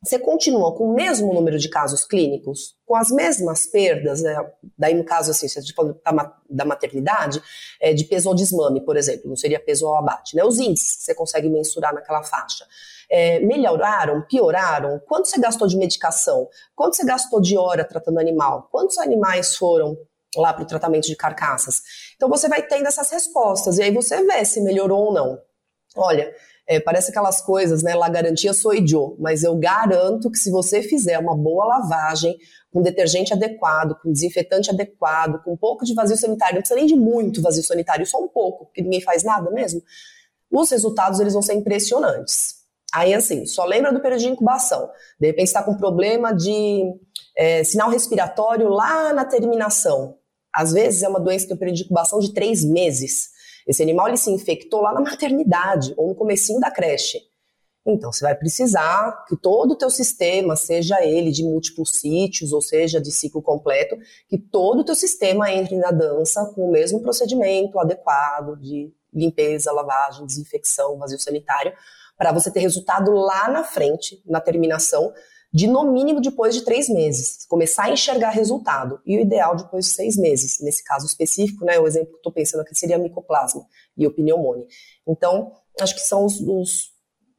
Você 0.05 0.19
continua 0.19 0.77
com 0.77 0.85
o 0.85 0.95
mesmo 0.95 1.33
número 1.33 1.59
de 1.59 1.71
casos 1.71 2.05
clínicos, 2.05 2.77
com 2.85 2.95
as 2.95 3.11
mesmas 3.11 3.67
perdas, 3.67 4.23
né? 4.23 4.37
daí 4.77 4.93
no 4.93 5.03
caso 5.03 5.31
assim, 5.31 5.49
se 5.49 5.59
a 5.59 5.63
gente 5.63 5.73
fala 5.73 5.99
da 6.49 6.67
maternidade, 6.67 7.43
é, 7.81 7.95
de 7.95 8.05
peso 8.05 8.29
ao 8.29 8.35
desmame, 8.35 8.85
por 8.85 8.99
exemplo, 8.99 9.31
não 9.31 9.37
seria 9.37 9.59
peso 9.59 9.87
ao 9.87 9.97
abate, 9.97 10.37
né? 10.37 10.45
Os 10.45 10.59
índices 10.59 11.05
você 11.05 11.15
consegue 11.15 11.49
mensurar 11.49 11.95
naquela 11.95 12.23
faixa. 12.23 12.67
É, 13.11 13.41
melhoraram, 13.41 14.27
pioraram? 14.29 15.01
Quanto 15.09 15.27
você 15.27 15.41
gastou 15.41 15.67
de 15.67 15.79
medicação? 15.79 16.47
Quanto 16.77 16.97
você 16.97 17.05
gastou 17.07 17.41
de 17.41 17.57
hora 17.57 17.83
tratando 17.83 18.21
animal? 18.21 18.69
Quantos 18.71 18.99
animais 18.99 19.57
foram 19.57 19.97
lá 20.37 20.53
para 20.53 20.63
o 20.63 20.67
tratamento 20.67 21.07
de 21.07 21.17
carcaças. 21.17 21.83
Então 22.17 22.29
você 22.29 22.49
vai 22.49 22.63
tendo 22.63 22.87
essas 22.87 23.11
respostas 23.11 23.79
e 23.79 23.83
aí 23.83 23.91
você 23.91 24.23
vê 24.25 24.45
se 24.45 24.61
melhorou 24.61 25.07
ou 25.07 25.13
não. 25.13 25.39
Olha, 25.97 26.33
é, 26.67 26.79
parece 26.79 27.11
aquelas 27.11 27.41
coisas, 27.41 27.83
né? 27.83 27.95
La 27.95 28.09
garantia 28.09 28.53
sou 28.53 28.75
eu, 28.75 29.17
mas 29.19 29.43
eu 29.43 29.57
garanto 29.57 30.31
que 30.31 30.39
se 30.39 30.51
você 30.51 30.83
fizer 30.83 31.19
uma 31.19 31.35
boa 31.35 31.65
lavagem, 31.65 32.37
com 32.71 32.83
detergente 32.83 33.33
adequado, 33.33 33.99
com 34.03 34.13
desinfetante 34.13 34.71
adequado, 34.71 35.43
com 35.43 35.55
um 35.55 35.57
pouco 35.57 35.85
de 35.85 35.95
vazio 35.95 36.19
sanitário, 36.19 36.57
não 36.57 36.61
precisa 36.61 36.79
nem 36.79 36.87
de 36.87 36.95
muito 36.95 37.41
vazio 37.41 37.65
sanitário, 37.65 38.07
só 38.07 38.19
um 38.23 38.29
pouco, 38.29 38.67
porque 38.67 38.83
ninguém 38.83 39.01
faz 39.01 39.25
nada 39.25 39.51
mesmo, 39.51 39.83
os 40.51 40.71
resultados 40.71 41.19
eles 41.21 41.33
vão 41.33 41.41
ser 41.41 41.55
impressionantes. 41.55 42.59
Aí, 42.93 43.13
assim, 43.13 43.45
só 43.47 43.65
lembra 43.65 43.93
do 43.93 44.01
período 44.01 44.21
de 44.21 44.29
incubação. 44.29 44.91
De 45.21 45.27
repente 45.27 45.49
está 45.49 45.63
com 45.63 45.77
problema 45.77 46.33
de 46.33 46.85
é, 47.37 47.63
sinal 47.63 47.91
respiratório 47.91 48.69
lá 48.69 49.13
na 49.13 49.25
terminação. 49.25 50.17
Às 50.59 50.73
vezes 50.73 51.05
é 51.05 51.09
uma 51.09 51.21
doença 51.21 51.47
que 51.47 51.55
um 51.55 51.57
período 51.57 51.77
de 51.77 51.85
incubação 51.85 52.19
de 52.19 52.35
três 52.35 52.65
meses. 52.65 53.29
Esse 53.65 53.81
animal 53.81 54.09
ele 54.09 54.17
se 54.17 54.29
infectou 54.29 54.81
lá 54.81 54.93
na 54.93 55.01
maternidade 55.01 55.95
ou 55.97 56.09
no 56.09 56.17
comecinho 56.17 56.59
da 56.59 56.69
creche. 56.69 57.21
Então, 57.87 58.13
você 58.13 58.25
vai 58.25 58.35
precisar 58.35 59.25
que 59.29 59.37
todo 59.37 59.71
o 59.71 59.77
teu 59.77 59.89
sistema, 59.89 60.57
seja 60.57 61.01
ele 61.01 61.31
de 61.31 61.45
múltiplos 61.45 61.93
sítios, 62.01 62.53
ou 62.53 62.61
seja, 62.61 63.01
de 63.01 63.13
ciclo 63.13 63.41
completo, 63.41 63.97
que 64.29 64.37
todo 64.37 64.81
o 64.81 64.85
teu 64.85 64.97
sistema 64.97 65.49
entre 65.53 65.77
na 65.77 65.93
dança 65.93 66.45
com 66.57 66.69
o 66.69 66.73
mesmo 66.73 67.01
procedimento 67.01 67.79
adequado 67.79 68.57
de 68.57 68.93
limpeza, 69.15 69.71
lavagem, 69.71 70.27
desinfecção, 70.27 70.99
vazio 70.99 71.21
sanitário, 71.21 71.73
para 72.17 72.33
você 72.33 72.51
ter 72.51 72.61
resultado 72.61 73.13
lá 73.13 73.49
na 73.49 73.63
frente, 73.63 74.21
na 74.27 74.41
terminação, 74.41 75.13
de 75.53 75.67
no 75.67 75.93
mínimo 75.93 76.21
depois 76.21 76.55
de 76.55 76.63
três 76.63 76.89
meses, 76.89 77.47
começar 77.47 77.85
a 77.85 77.91
enxergar 77.91 78.31
resultado. 78.31 79.01
E 79.07 79.17
o 79.17 79.21
ideal 79.21 79.57
depois 79.57 79.87
de 79.87 79.93
seis 79.93 80.17
meses. 80.17 80.61
Nesse 80.61 80.85
caso 80.85 81.07
específico, 81.07 81.65
né, 81.65 81.79
o 81.79 81.87
exemplo 81.87 82.09
que 82.09 82.15
eu 82.15 82.19
estou 82.19 82.33
pensando 82.33 82.61
aqui 82.61 82.75
seria 82.75 82.99
micoplasma 82.99 83.67
e 83.97 84.07
o. 84.07 84.15
Então, 85.07 85.53
acho 85.81 85.95
que 85.95 86.01
são 86.01 86.25
os, 86.25 86.41
os 86.41 86.93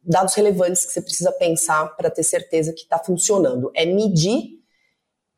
dados 0.03 0.33
relevantes 0.33 0.85
que 0.85 0.91
você 0.91 1.01
precisa 1.01 1.31
pensar 1.31 1.95
para 1.95 2.09
ter 2.09 2.23
certeza 2.23 2.73
que 2.73 2.81
está 2.81 2.97
funcionando. 2.97 3.71
É 3.75 3.85
medir 3.85 4.59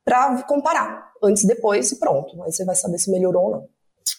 para 0.05 0.41
comparar, 0.43 1.11
antes 1.21 1.43
depois 1.43 1.91
e 1.91 1.99
pronto. 1.99 2.41
Aí 2.43 2.51
você 2.51 2.63
vai 2.63 2.75
saber 2.75 2.97
se 2.97 3.11
melhorou 3.11 3.43
ou 3.43 3.51
não. 3.51 3.69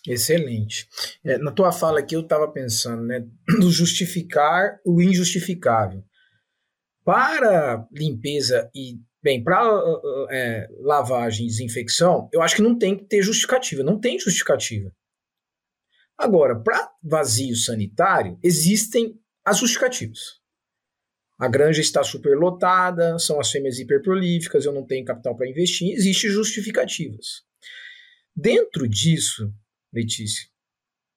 Excelente. 0.06 0.88
É, 1.24 1.38
na 1.38 1.52
tua 1.52 1.72
fala 1.72 2.00
aqui 2.00 2.14
eu 2.14 2.20
estava 2.20 2.48
pensando, 2.48 3.02
né, 3.02 3.24
do 3.60 3.70
justificar 3.70 4.78
o 4.84 5.00
injustificável. 5.00 6.02
Para 7.04 7.86
limpeza 7.92 8.70
e, 8.74 8.98
bem, 9.22 9.42
para 9.42 9.64
uh, 9.64 9.96
uh, 9.96 10.30
é, 10.30 10.68
lavagem 10.80 11.46
e 11.46 11.48
desinfecção, 11.48 12.28
eu 12.32 12.42
acho 12.42 12.56
que 12.56 12.62
não 12.62 12.78
tem 12.78 12.96
que 12.96 13.04
ter 13.04 13.22
justificativa, 13.22 13.82
não 13.82 13.98
tem 13.98 14.18
justificativa. 14.18 14.92
Agora, 16.16 16.54
para 16.58 16.92
vazio 17.02 17.56
sanitário, 17.56 18.38
existem 18.42 19.18
as 19.44 19.58
justificativas. 19.58 20.40
A 21.38 21.48
granja 21.48 21.80
está 21.80 22.04
superlotada, 22.04 23.18
são 23.18 23.40
as 23.40 23.50
fêmeas 23.50 23.78
hiperprolíficas, 23.80 24.64
eu 24.64 24.72
não 24.72 24.86
tenho 24.86 25.04
capital 25.04 25.36
para 25.36 25.48
investir, 25.48 25.92
existem 25.92 26.30
justificativas. 26.30 27.42
Dentro 28.36 28.88
disso, 28.88 29.52
Letícia, 29.92 30.48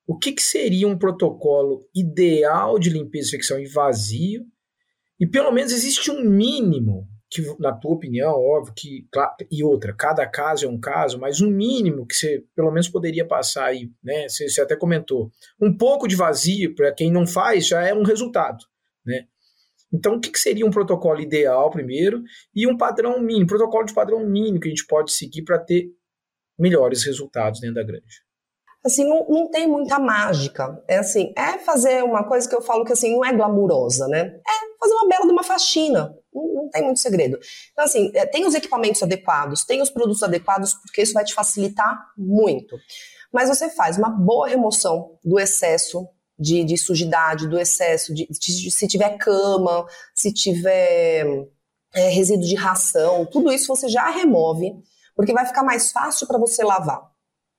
o 0.08 0.18
que, 0.18 0.32
que, 0.32 0.42
seria 0.42 0.88
um 0.88 0.98
protocolo 0.98 1.88
ideal 1.94 2.78
de 2.78 2.90
limpeza 2.90 3.28
e 3.28 3.30
infecção 3.30 3.60
em 3.60 3.68
vazio? 3.68 4.46
E 5.20 5.26
pelo 5.26 5.52
menos 5.52 5.72
existe 5.72 6.12
um 6.12 6.22
mínimo, 6.22 7.08
que 7.30 7.42
na 7.60 7.72
tua 7.72 7.94
opinião, 7.94 8.34
óbvio 8.34 8.74
que. 8.76 9.08
E 9.52 9.64
outra, 9.64 9.94
cada 9.94 10.26
caso 10.28 10.66
é 10.66 10.70
um 10.70 10.80
caso, 10.80 11.20
mas 11.20 11.42
um 11.42 11.50
mínimo 11.50 12.06
que 12.06 12.16
você 12.16 12.44
pelo 12.56 12.72
menos 12.72 12.90
poderia 12.90 13.26
passar 13.26 13.66
aí, 13.66 13.90
né? 14.04 14.28
Você, 14.28 14.50
você 14.50 14.62
até 14.62 14.76
comentou. 14.76 15.32
Um 15.60 15.76
pouco 15.76 16.08
de 16.08 16.16
vazio, 16.16 16.76
para 16.76 16.94
quem 16.94 17.12
não 17.12 17.26
faz, 17.26 17.68
já 17.68 17.82
é 17.86 17.94
um 17.94 18.04
resultado, 18.04 18.64
né? 19.06 19.26
Então, 19.94 20.16
o 20.16 20.20
que, 20.20 20.30
que 20.30 20.40
seria 20.40 20.66
um 20.66 20.72
protocolo 20.72 21.22
ideal 21.22 21.70
primeiro 21.70 22.22
e 22.54 22.68
um 22.68 22.78
padrão 22.78 23.22
mínimo, 23.22 23.48
protocolo 23.48 23.86
de 23.86 23.94
padrão 23.94 24.28
mínimo 24.28 24.60
que 24.60 24.68
a 24.68 24.70
gente 24.70 24.86
pode 24.86 25.14
seguir 25.14 25.44
para 25.44 25.58
ter 25.58 25.90
melhores 26.60 27.06
resultados 27.06 27.62
dentro 27.62 27.76
da 27.76 27.84
granja? 27.84 28.25
Assim, 28.86 29.04
não, 29.04 29.26
não 29.28 29.50
tem 29.50 29.68
muita 29.68 29.98
mágica. 29.98 30.82
É 30.88 30.98
assim, 30.98 31.34
é 31.36 31.58
fazer 31.58 32.04
uma 32.04 32.24
coisa 32.24 32.48
que 32.48 32.56
eu 32.56 32.62
falo 32.62 32.86
que 32.86 32.94
assim, 32.94 33.16
não 33.16 33.26
é 33.26 33.34
glamurosa, 33.34 34.08
né? 34.08 34.40
É 34.48 34.80
fazer 34.80 34.94
uma 34.94 35.10
bela 35.10 35.26
de 35.26 35.32
uma 35.32 35.44
faxina. 35.44 36.16
Não, 36.34 36.54
não 36.54 36.70
tem 36.70 36.84
muito 36.84 37.00
segredo. 37.00 37.40
Então, 37.72 37.84
assim, 37.84 38.12
é, 38.14 38.26
tem 38.26 38.46
os 38.46 38.54
equipamentos 38.54 39.02
adequados, 39.02 39.66
tem 39.66 39.82
os 39.82 39.90
produtos 39.90 40.22
adequados, 40.22 40.76
porque 40.76 41.02
isso 41.02 41.14
vai 41.14 41.24
te 41.24 41.34
facilitar 41.34 41.98
muito. 42.16 42.78
Mas 43.34 43.50
você 43.50 43.70
faz 43.70 43.98
uma 43.98 44.10
boa 44.10 44.48
remoção 44.48 45.18
do 45.24 45.40
excesso 45.40 46.08
de, 46.38 46.64
de 46.64 46.78
sujidade, 46.78 47.48
do 47.48 47.60
excesso 47.60 48.14
de, 48.14 48.28
de, 48.28 48.72
se 48.72 48.88
tiver 48.88 49.18
cama, 49.18 49.86
se 50.14 50.32
tiver 50.32 51.48
é, 51.94 52.10
resíduo 52.10 52.46
de 52.46 52.56
ração, 52.56 53.26
tudo 53.26 53.52
isso 53.52 53.68
você 53.68 53.88
já 53.88 54.10
remove, 54.10 54.74
porque 55.16 55.34
vai 55.34 55.46
ficar 55.46 55.64
mais 55.64 55.92
fácil 55.92 56.28
para 56.28 56.38
você 56.38 56.64
lavar. 56.64 57.02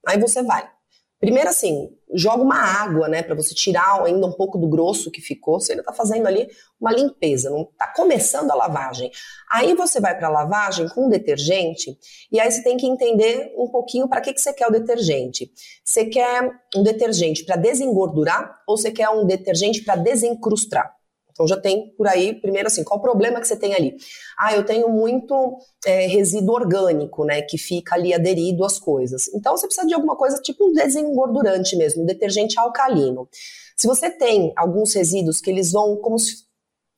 Aí 0.06 0.20
você 0.20 0.42
vai 0.42 0.75
Primeiro, 1.18 1.48
assim, 1.48 1.90
joga 2.14 2.42
uma 2.42 2.58
água, 2.58 3.08
né, 3.08 3.22
para 3.22 3.34
você 3.34 3.54
tirar 3.54 4.02
ainda 4.04 4.26
um 4.26 4.32
pouco 4.32 4.58
do 4.58 4.68
grosso 4.68 5.10
que 5.10 5.20
ficou. 5.20 5.58
Você 5.58 5.72
ainda 5.72 5.82
está 5.82 5.92
fazendo 5.92 6.26
ali 6.26 6.48
uma 6.78 6.92
limpeza, 6.92 7.48
não 7.48 7.62
está 7.62 7.86
começando 7.88 8.50
a 8.50 8.54
lavagem. 8.54 9.10
Aí 9.50 9.74
você 9.74 9.98
vai 9.98 10.16
para 10.16 10.28
a 10.28 10.30
lavagem 10.30 10.88
com 10.88 11.08
detergente 11.08 11.98
e 12.30 12.38
aí 12.38 12.50
você 12.50 12.62
tem 12.62 12.76
que 12.76 12.86
entender 12.86 13.52
um 13.56 13.68
pouquinho 13.68 14.08
para 14.08 14.20
que, 14.20 14.32
que 14.32 14.40
você 14.40 14.52
quer 14.52 14.68
o 14.68 14.72
detergente. 14.72 15.50
Você 15.84 16.04
quer 16.04 16.50
um 16.74 16.82
detergente 16.82 17.44
para 17.44 17.56
desengordurar 17.56 18.62
ou 18.66 18.76
você 18.76 18.90
quer 18.90 19.08
um 19.08 19.24
detergente 19.26 19.82
para 19.82 19.96
desencrustar? 19.96 20.95
Então 21.36 21.46
já 21.46 21.60
tem 21.60 21.90
por 21.98 22.08
aí, 22.08 22.34
primeiro 22.40 22.66
assim, 22.66 22.82
qual 22.82 22.98
o 22.98 23.02
problema 23.02 23.40
que 23.40 23.46
você 23.46 23.56
tem 23.56 23.74
ali? 23.74 23.94
Ah, 24.38 24.54
eu 24.54 24.64
tenho 24.64 24.88
muito 24.88 25.58
é, 25.84 26.06
resíduo 26.06 26.54
orgânico, 26.54 27.26
né, 27.26 27.42
que 27.42 27.58
fica 27.58 27.94
ali 27.94 28.14
aderido 28.14 28.64
às 28.64 28.78
coisas. 28.78 29.28
Então 29.34 29.54
você 29.54 29.66
precisa 29.66 29.86
de 29.86 29.92
alguma 29.92 30.16
coisa 30.16 30.40
tipo 30.40 30.66
um 30.66 30.72
desengordurante 30.72 31.76
mesmo, 31.76 32.02
um 32.02 32.06
detergente 32.06 32.58
alcalino. 32.58 33.28
Se 33.76 33.86
você 33.86 34.08
tem 34.08 34.50
alguns 34.56 34.94
resíduos 34.94 35.38
que 35.38 35.50
eles 35.50 35.72
vão 35.72 35.96
como 35.96 36.18
se 36.18 36.45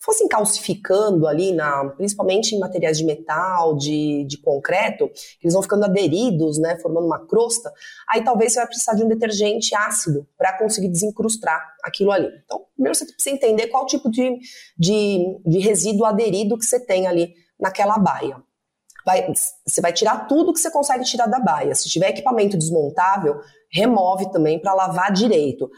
fossem 0.01 0.29
calcificando 0.29 1.27
ali, 1.27 1.53
na, 1.53 1.87
principalmente 1.91 2.55
em 2.55 2.59
materiais 2.59 2.99
de 2.99 3.05
metal, 3.05 3.77
de, 3.77 4.25
de 4.25 4.39
concreto, 4.39 5.09
que 5.09 5.45
eles 5.45 5.55
vão 5.55 5.63
ficando 5.63 5.85
aderidos, 5.85 6.59
né, 6.59 6.79
formando 6.79 7.07
uma 7.07 7.27
crosta, 7.27 7.73
aí 8.09 8.23
talvez 8.23 8.53
você 8.53 8.61
vai 8.61 8.69
precisar 8.69 8.95
de 8.95 9.03
um 9.03 9.09
detergente 9.09 9.75
ácido 9.75 10.27
para 10.37 10.57
conseguir 10.57 10.89
desencrustar 10.89 11.75
aquilo 11.83 12.13
ali. 12.13 12.29
Então, 12.45 12.65
primeiro 12.75 12.97
você 12.97 13.05
precisa 13.07 13.35
entender 13.35 13.67
qual 13.69 13.87
tipo 13.87 14.11
de, 14.11 14.39
de, 14.79 15.41
de 15.45 15.59
resíduo 15.59 16.07
aderido 16.07 16.57
que 16.57 16.65
você 16.65 16.79
tem 16.79 17.07
ali 17.07 17.35
naquela 17.59 17.99
baia. 17.99 18.37
Vai, 19.05 19.27
você 19.67 19.81
vai 19.81 19.93
tirar 19.93 20.27
tudo 20.29 20.53
que 20.53 20.61
você 20.61 20.71
consegue 20.71 21.03
tirar 21.05 21.27
da 21.27 21.41
baia. 21.41 21.75
Se 21.75 21.89
tiver 21.89 22.11
equipamento 22.11 22.59
desmontável, 22.59 23.41
remove 23.73 24.31
também 24.31 24.61
para 24.61 24.75
lavar 24.75 25.11
direito. 25.11 25.71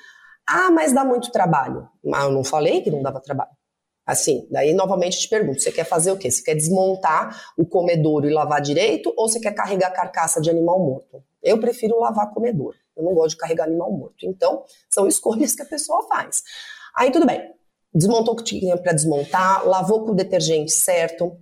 Ah, 0.46 0.70
mas 0.70 0.92
dá 0.92 1.04
muito 1.04 1.30
trabalho. 1.30 1.88
Ah, 2.12 2.24
eu 2.24 2.32
não 2.32 2.42
falei 2.42 2.82
que 2.82 2.90
não 2.90 3.02
dava 3.02 3.20
trabalho. 3.20 3.52
Assim, 4.10 4.46
daí 4.50 4.74
novamente 4.74 5.18
te 5.18 5.28
pergunto, 5.28 5.62
você 5.62 5.70
quer 5.70 5.84
fazer 5.84 6.10
o 6.10 6.16
quê? 6.16 6.30
Você 6.30 6.42
quer 6.42 6.54
desmontar 6.54 7.52
o 7.56 7.64
comedouro 7.64 8.28
e 8.28 8.32
lavar 8.32 8.60
direito 8.60 9.12
ou 9.16 9.28
você 9.28 9.38
quer 9.38 9.54
carregar 9.54 9.90
carcaça 9.92 10.40
de 10.40 10.50
animal 10.50 10.80
morto? 10.80 11.22
Eu 11.42 11.60
prefiro 11.60 11.98
lavar 12.00 12.32
comedouro. 12.34 12.76
Eu 12.96 13.04
não 13.04 13.14
gosto 13.14 13.30
de 13.30 13.36
carregar 13.36 13.64
animal 13.64 13.92
morto. 13.92 14.26
Então, 14.26 14.64
são 14.90 15.06
escolhas 15.06 15.54
que 15.54 15.62
a 15.62 15.66
pessoa 15.66 16.06
faz. 16.08 16.42
Aí 16.96 17.12
tudo 17.12 17.24
bem. 17.24 17.40
Desmontou 17.94 18.34
o 18.34 18.36
que 18.36 18.44
tinha 18.44 18.76
para 18.76 18.92
desmontar, 18.92 19.66
lavou 19.66 20.04
com 20.04 20.12
o 20.12 20.14
detergente 20.14 20.72
certo, 20.72 21.36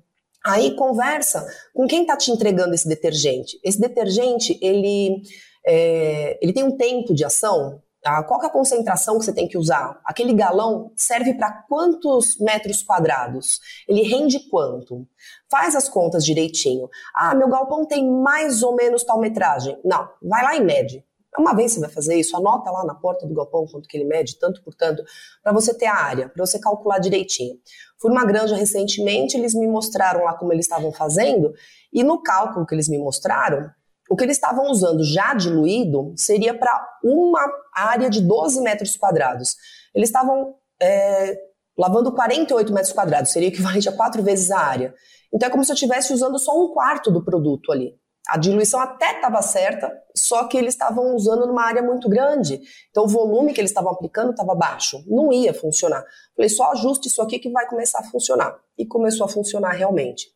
Aí 0.45 0.77
conversa 0.77 1.47
com 1.75 1.87
quem 1.87 2.03
está 2.03 2.17
te 2.17 2.31
entregando 2.31 2.75
esse 2.75 2.89
detergente. 2.89 3.59
Esse 3.63 3.79
detergente, 3.81 4.59
ele, 4.63 5.21
é, 5.67 6.39
ele 6.41 6.53
tem 6.53 6.65
um 6.65 6.77
tempo 6.77 7.13
de 7.13 7.25
ação 7.25 7.83
Tá? 8.01 8.23
Qual 8.23 8.43
é 8.43 8.47
a 8.47 8.51
concentração 8.51 9.19
que 9.19 9.25
você 9.25 9.33
tem 9.33 9.49
que 9.49 9.59
usar? 9.59 10.01
Aquele 10.05 10.33
galão 10.33 10.93
serve 10.97 11.35
para 11.35 11.51
quantos 11.69 12.39
metros 12.39 12.83
quadrados? 12.83 13.61
Ele 13.89 14.03
rende 14.03 14.49
quanto? 14.49 15.07
Faz 15.51 15.75
as 15.75 15.89
contas 15.89 16.25
direitinho. 16.25 16.89
Ah, 17.15 17.35
meu 17.35 17.49
galpão 17.49 17.85
tem 17.85 18.09
mais 18.09 18.63
ou 18.63 18.77
menos 18.77 19.03
tal 19.03 19.19
metragem. 19.19 19.77
Não, 19.85 20.09
vai 20.23 20.45
lá 20.45 20.55
e 20.55 20.61
mede. 20.61 21.05
Uma 21.37 21.55
vez 21.55 21.73
você 21.73 21.81
vai 21.81 21.91
fazer 21.91 22.17
isso, 22.17 22.37
anota 22.37 22.71
lá 22.71 22.85
na 22.85 22.95
porta 22.95 23.27
do 23.27 23.35
galpão 23.35 23.67
quanto 23.67 23.89
que 23.89 23.97
ele 23.97 24.05
mede, 24.05 24.39
tanto 24.39 24.63
por 24.63 24.75
tanto, 24.75 25.05
para 25.43 25.53
você 25.53 25.73
ter 25.75 25.87
a 25.87 25.95
área, 25.95 26.29
para 26.29 26.45
você 26.45 26.59
calcular 26.59 26.99
direitinho. 26.99 27.55
Fui 28.01 28.11
numa 28.11 28.25
granja 28.25 28.57
recentemente, 28.57 29.37
eles 29.37 29.55
me 29.55 29.67
mostraram 29.67 30.25
lá 30.25 30.35
como 30.35 30.53
eles 30.53 30.65
estavam 30.65 30.91
fazendo, 30.93 31.53
e 31.93 32.03
no 32.03 32.23
cálculo 32.23 32.67
que 32.67 32.75
eles 32.75 32.89
me 32.89 32.99
mostraram, 32.99 33.71
o 34.09 34.17
que 34.17 34.25
eles 34.25 34.37
estavam 34.37 34.71
usando 34.71 35.05
já 35.05 35.35
diluído 35.35 36.15
seria 36.17 36.57
para 36.57 36.99
uma 37.05 37.47
área 37.75 38.09
de 38.09 38.21
12 38.21 38.61
metros 38.61 38.97
quadrados. 38.97 39.57
Eles 39.95 40.09
estavam 40.09 40.55
é, 40.81 41.39
lavando 41.77 42.13
48 42.13 42.73
metros 42.73 42.93
quadrados, 42.93 43.31
seria 43.31 43.49
equivalente 43.49 43.89
a 43.89 43.93
quatro 43.93 44.23
vezes 44.23 44.51
a 44.51 44.59
área. 44.59 44.95
Então 45.33 45.49
é 45.49 45.51
como 45.51 45.65
se 45.65 45.71
eu 45.71 45.75
estivesse 45.75 46.13
usando 46.13 46.39
só 46.39 46.59
um 46.59 46.73
quarto 46.73 47.11
do 47.11 47.25
produto 47.25 47.71
ali. 47.71 47.95
A 48.29 48.37
diluição 48.37 48.79
até 48.79 49.17
estava 49.17 49.41
certa, 49.41 49.91
só 50.15 50.45
que 50.45 50.59
eles 50.59 50.75
estavam 50.75 51.15
usando 51.15 51.47
numa 51.47 51.63
área 51.63 51.83
muito 51.83 52.11
grande. 52.11 52.61
Então 52.91 53.05
o 53.05 53.09
volume 53.09 53.55
que 53.55 53.61
eles 53.61 53.71
estavam 53.71 53.91
aplicando 53.91 54.33
estava 54.33 54.55
baixo. 54.55 55.03
Não 55.07 55.33
ia 55.33 55.55
funcionar. 55.55 56.05
Falei, 56.37 56.51
só 56.51 56.73
ajuste 56.73 57.09
isso 57.09 57.23
aqui 57.23 57.39
que 57.39 57.51
vai 57.51 57.67
começar 57.67 58.01
a 58.01 58.05
funcionar. 58.05 58.59
E 58.77 58.85
começou 58.85 59.25
a 59.25 59.29
funcionar 59.29 59.71
realmente. 59.71 60.27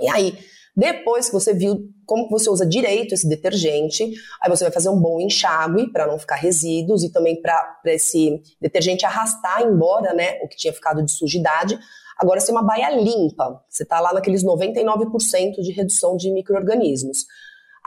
E 0.00 0.08
aí, 0.08 0.38
depois 0.76 1.26
que 1.26 1.32
você 1.32 1.54
viu 1.54 1.88
como 2.04 2.28
você 2.28 2.50
usa 2.50 2.66
direito 2.66 3.14
esse 3.14 3.26
detergente, 3.26 4.04
aí 4.40 4.50
você 4.50 4.64
vai 4.64 4.72
fazer 4.72 4.90
um 4.90 5.00
bom 5.00 5.18
enxágue 5.18 5.90
para 5.90 6.06
não 6.06 6.18
ficar 6.18 6.36
resíduos 6.36 7.02
e 7.02 7.10
também 7.10 7.40
para 7.40 7.80
esse 7.86 8.42
detergente 8.60 9.06
arrastar 9.06 9.62
embora 9.62 10.12
né, 10.12 10.38
o 10.42 10.48
que 10.48 10.56
tinha 10.56 10.72
ficado 10.72 11.02
de 11.02 11.10
sujidade. 11.10 11.78
Agora, 12.18 12.40
se 12.40 12.50
é 12.50 12.52
uma 12.52 12.62
baia 12.62 12.90
limpa, 12.90 13.62
você 13.68 13.82
está 13.82 14.00
lá 14.00 14.12
naqueles 14.12 14.44
99% 14.44 15.60
de 15.60 15.72
redução 15.72 16.16
de 16.16 16.30
micro-organismos. 16.30 17.26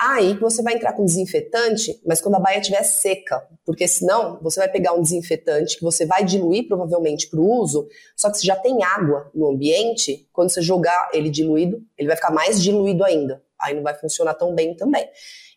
Aí 0.02 0.34
você 0.36 0.64
vai 0.64 0.76
entrar 0.76 0.94
com 0.94 1.04
desinfetante, 1.04 2.02
mas 2.06 2.22
quando 2.22 2.36
a 2.36 2.40
baia 2.40 2.60
estiver 2.60 2.82
seca, 2.84 3.46
porque 3.66 3.86
senão 3.86 4.40
você 4.42 4.62
vai 4.62 4.70
pegar 4.70 4.94
um 4.94 5.02
desinfetante 5.02 5.76
que 5.76 5.84
você 5.84 6.06
vai 6.06 6.24
diluir 6.24 6.70
provavelmente 6.70 7.30
para 7.30 7.40
o 7.40 7.46
uso, 7.46 7.86
só 8.16 8.32
que 8.32 8.38
se 8.38 8.46
já 8.46 8.56
tem 8.56 8.82
água 8.82 9.30
no 9.36 9.50
ambiente, 9.50 10.26
quando 10.32 10.52
você 10.52 10.62
jogar 10.62 11.10
ele 11.12 11.30
diluído, 11.30 11.82
ele 11.98 12.08
vai 12.08 12.16
ficar 12.16 12.32
mais 12.32 12.64
diluído 12.64 13.04
ainda. 13.04 13.44
Aí 13.60 13.76
não 13.76 13.84
vai 13.84 13.94
funcionar 13.94 14.36
tão 14.36 14.56
bem 14.56 14.74
também. 14.74 15.06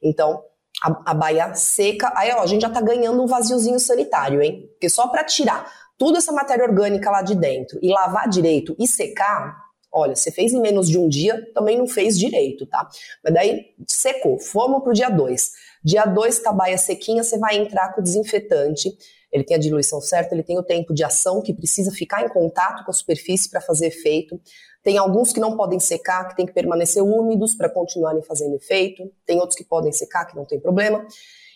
Então, 0.02 0.42
a, 0.82 1.12
a 1.12 1.14
baia 1.14 1.54
seca, 1.54 2.12
aí 2.16 2.32
ó, 2.32 2.42
a 2.42 2.46
gente 2.46 2.62
já 2.62 2.68
está 2.68 2.80
ganhando 2.80 3.22
um 3.22 3.26
vaziozinho 3.26 3.78
sanitário, 3.78 4.42
hein? 4.42 4.68
Porque 4.72 4.90
só 4.90 5.06
para 5.06 5.22
tirar 5.22 5.70
toda 5.96 6.18
essa 6.18 6.32
matéria 6.32 6.64
orgânica 6.64 7.12
lá 7.12 7.22
de 7.22 7.36
dentro 7.36 7.78
e 7.80 7.92
lavar 7.92 8.28
direito 8.28 8.74
e 8.76 8.88
secar, 8.88 9.56
olha, 9.92 10.16
você 10.16 10.30
fez 10.30 10.52
em 10.52 10.60
menos 10.60 10.88
de 10.88 10.98
um 10.98 11.08
dia, 11.08 11.44
também 11.52 11.76
não 11.76 11.86
fez 11.86 12.18
direito, 12.18 12.66
tá? 12.66 12.88
Mas 13.22 13.34
daí 13.34 13.66
secou, 13.86 14.38
fomos 14.38 14.82
pro 14.82 14.92
dia 14.92 15.08
2. 15.08 15.50
Dia 15.84 16.04
2, 16.04 16.38
tabaia 16.40 16.78
sequinha, 16.78 17.22
você 17.22 17.38
vai 17.38 17.56
entrar 17.56 17.92
com 17.92 18.00
o 18.00 18.04
desinfetante. 18.04 18.90
Ele 19.30 19.44
tem 19.44 19.56
a 19.56 19.60
diluição 19.60 20.00
certa, 20.00 20.34
ele 20.34 20.42
tem 20.42 20.58
o 20.58 20.62
tempo 20.62 20.94
de 20.94 21.04
ação 21.04 21.42
que 21.42 21.52
precisa 21.52 21.90
ficar 21.90 22.24
em 22.24 22.28
contato 22.28 22.84
com 22.84 22.90
a 22.90 22.94
superfície 22.94 23.50
para 23.50 23.60
fazer 23.60 23.86
efeito. 23.86 24.40
Tem 24.82 24.98
alguns 24.98 25.32
que 25.32 25.40
não 25.40 25.56
podem 25.56 25.80
secar, 25.80 26.28
que 26.28 26.36
tem 26.36 26.46
que 26.46 26.52
permanecer 26.52 27.02
úmidos 27.02 27.54
para 27.54 27.68
continuarem 27.68 28.22
fazendo 28.22 28.56
efeito. 28.56 29.10
Tem 29.26 29.38
outros 29.38 29.56
que 29.56 29.64
podem 29.64 29.92
secar, 29.92 30.26
que 30.26 30.36
não 30.36 30.44
tem 30.44 30.60
problema. 30.60 31.06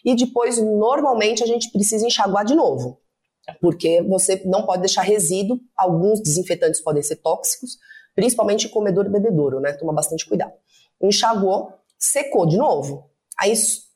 E 0.05 0.15
depois, 0.15 0.59
normalmente, 0.59 1.43
a 1.43 1.47
gente 1.47 1.71
precisa 1.71 2.07
enxaguar 2.07 2.45
de 2.45 2.55
novo 2.55 3.01
porque 3.61 4.03
você 4.03 4.43
não 4.45 4.65
pode 4.65 4.81
deixar 4.81 5.03
resíduo. 5.03 5.59
Alguns 5.77 6.21
desinfetantes 6.21 6.81
podem 6.81 7.03
ser 7.03 7.17
tóxicos, 7.17 7.79
principalmente 8.17 8.69
comedor 8.69 9.07
e 9.07 9.11
bebedouro, 9.11 9.61
né? 9.61 9.75
Toma 9.75 9.93
bastante 9.93 10.27
cuidado. 10.27 10.55
Enxaguou, 11.01 11.73
secou 11.99 12.47
de 12.47 12.57
novo. 12.57 13.11
Aí 13.39 13.53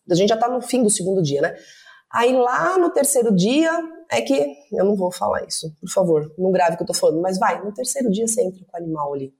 a 0.09 0.15
gente 0.15 0.29
já 0.29 0.37
tá 0.37 0.49
no 0.49 0.61
fim 0.61 0.83
do 0.83 0.91
segundo 0.91 1.23
dia, 1.23 1.41
né? 1.41 1.57
Aí 2.13 2.33
lá 2.33 2.77
no 2.77 2.91
terceiro 2.91 3.35
dia 3.35 3.71
é 4.11 4.21
que 4.21 4.55
eu 4.73 4.85
não 4.85 4.95
vou 4.97 5.11
falar 5.11 5.47
isso, 5.47 5.73
por 5.81 5.89
favor, 5.89 6.35
não 6.37 6.51
grave 6.51 6.75
o 6.75 6.77
que 6.77 6.83
eu 6.83 6.87
tô 6.87 6.95
falando, 6.95 7.21
mas 7.21 7.39
vai, 7.39 7.65
no 7.65 7.73
terceiro 7.73 8.11
dia 8.11 8.27
você 8.27 8.43
entra 8.43 8.61
com 8.67 8.77
o 8.77 8.81
animal 8.81 9.15
ali. 9.15 9.33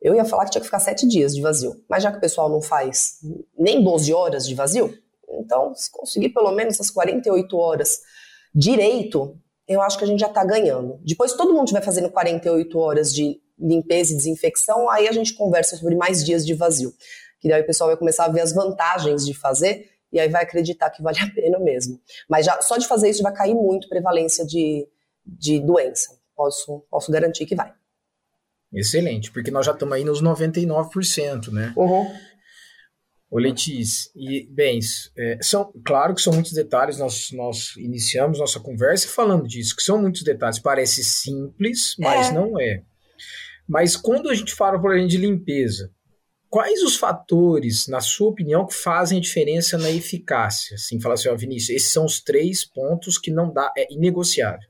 Eu 0.00 0.14
ia 0.14 0.24
falar 0.24 0.44
que 0.44 0.50
tinha 0.50 0.60
que 0.60 0.66
ficar 0.66 0.78
sete 0.78 1.08
dias 1.08 1.34
de 1.34 1.40
vazio, 1.40 1.74
mas 1.88 2.02
já 2.02 2.12
que 2.12 2.18
o 2.18 2.20
pessoal 2.20 2.50
não 2.50 2.60
faz 2.60 3.14
nem 3.58 3.82
12 3.82 4.12
horas 4.12 4.46
de 4.46 4.54
vazio, 4.54 4.92
então 5.26 5.74
se 5.74 5.90
conseguir 5.90 6.28
pelo 6.28 6.52
menos 6.52 6.74
essas 6.74 6.90
48 6.90 7.56
horas 7.56 7.98
direito, 8.54 9.34
eu 9.66 9.80
acho 9.80 9.96
que 9.96 10.04
a 10.04 10.06
gente 10.06 10.20
já 10.20 10.28
está 10.28 10.44
ganhando. 10.44 11.00
Depois 11.02 11.32
todo 11.32 11.54
mundo 11.54 11.64
estiver 11.64 11.82
fazendo 11.82 12.10
48 12.10 12.78
horas 12.78 13.12
de 13.12 13.40
limpeza 13.58 14.12
e 14.12 14.16
desinfecção, 14.16 14.88
aí 14.90 15.08
a 15.08 15.12
gente 15.12 15.34
conversa 15.34 15.76
sobre 15.76 15.94
mais 15.94 16.24
dias 16.24 16.44
de 16.44 16.54
vazio. 16.54 16.92
Que 17.40 17.48
daí 17.48 17.62
o 17.62 17.66
pessoal 17.66 17.88
vai 17.88 17.96
começar 17.96 18.24
a 18.24 18.28
ver 18.28 18.40
as 18.40 18.52
vantagens 18.52 19.24
de 19.24 19.34
fazer 19.34 19.90
e 20.12 20.20
aí 20.20 20.28
vai 20.28 20.42
acreditar 20.42 20.90
que 20.90 21.02
vale 21.02 21.18
a 21.18 21.30
pena 21.30 21.58
mesmo. 21.58 22.00
Mas 22.28 22.46
já 22.46 22.60
só 22.62 22.76
de 22.76 22.86
fazer 22.86 23.10
isso 23.10 23.22
vai 23.22 23.32
cair 23.34 23.54
muito 23.54 23.88
prevalência 23.88 24.44
de, 24.44 24.88
de 25.24 25.60
doença. 25.60 26.18
Posso, 26.34 26.84
posso 26.90 27.10
garantir 27.10 27.46
que 27.46 27.54
vai. 27.54 27.72
Excelente, 28.72 29.30
porque 29.30 29.50
nós 29.50 29.64
já 29.64 29.72
estamos 29.72 29.94
aí 29.94 30.04
nos 30.04 30.22
99%, 30.22 31.52
né? 31.52 31.72
Uhum. 31.76 32.06
Ô 33.30 33.38
Letícia, 33.38 34.10
e 34.14 34.46
bem, 34.52 34.78
é, 35.16 35.38
são, 35.42 35.72
claro 35.84 36.14
que 36.14 36.22
são 36.22 36.32
muitos 36.32 36.52
detalhes, 36.52 36.98
nós, 36.98 37.30
nós 37.32 37.76
iniciamos 37.76 38.38
nossa 38.38 38.60
conversa 38.60 39.08
falando 39.08 39.48
disso, 39.48 39.74
que 39.74 39.82
são 39.82 40.00
muitos 40.00 40.22
detalhes, 40.22 40.60
parece 40.60 41.02
simples, 41.02 41.96
mas 41.98 42.28
é. 42.28 42.32
não 42.32 42.60
é. 42.60 42.82
Mas 43.68 43.96
quando 43.96 44.28
a 44.28 44.34
gente 44.34 44.54
fala, 44.54 44.80
por 44.80 44.92
exemplo, 44.92 45.10
de 45.10 45.18
limpeza, 45.18 45.90
quais 46.48 46.82
os 46.82 46.96
fatores, 46.96 47.86
na 47.88 48.00
sua 48.00 48.28
opinião, 48.28 48.66
que 48.66 48.74
fazem 48.74 49.18
a 49.18 49.20
diferença 49.20 49.76
na 49.76 49.90
eficácia? 49.90 50.74
Assim, 50.74 51.00
falar 51.00 51.14
assim, 51.14 51.28
ó, 51.28 51.36
Vinícius, 51.36 51.70
esses 51.76 51.92
são 51.92 52.04
os 52.04 52.22
três 52.22 52.64
pontos 52.64 53.18
que 53.18 53.30
não 53.30 53.52
dá, 53.52 53.72
é 53.76 53.92
inegociável. 53.92 54.68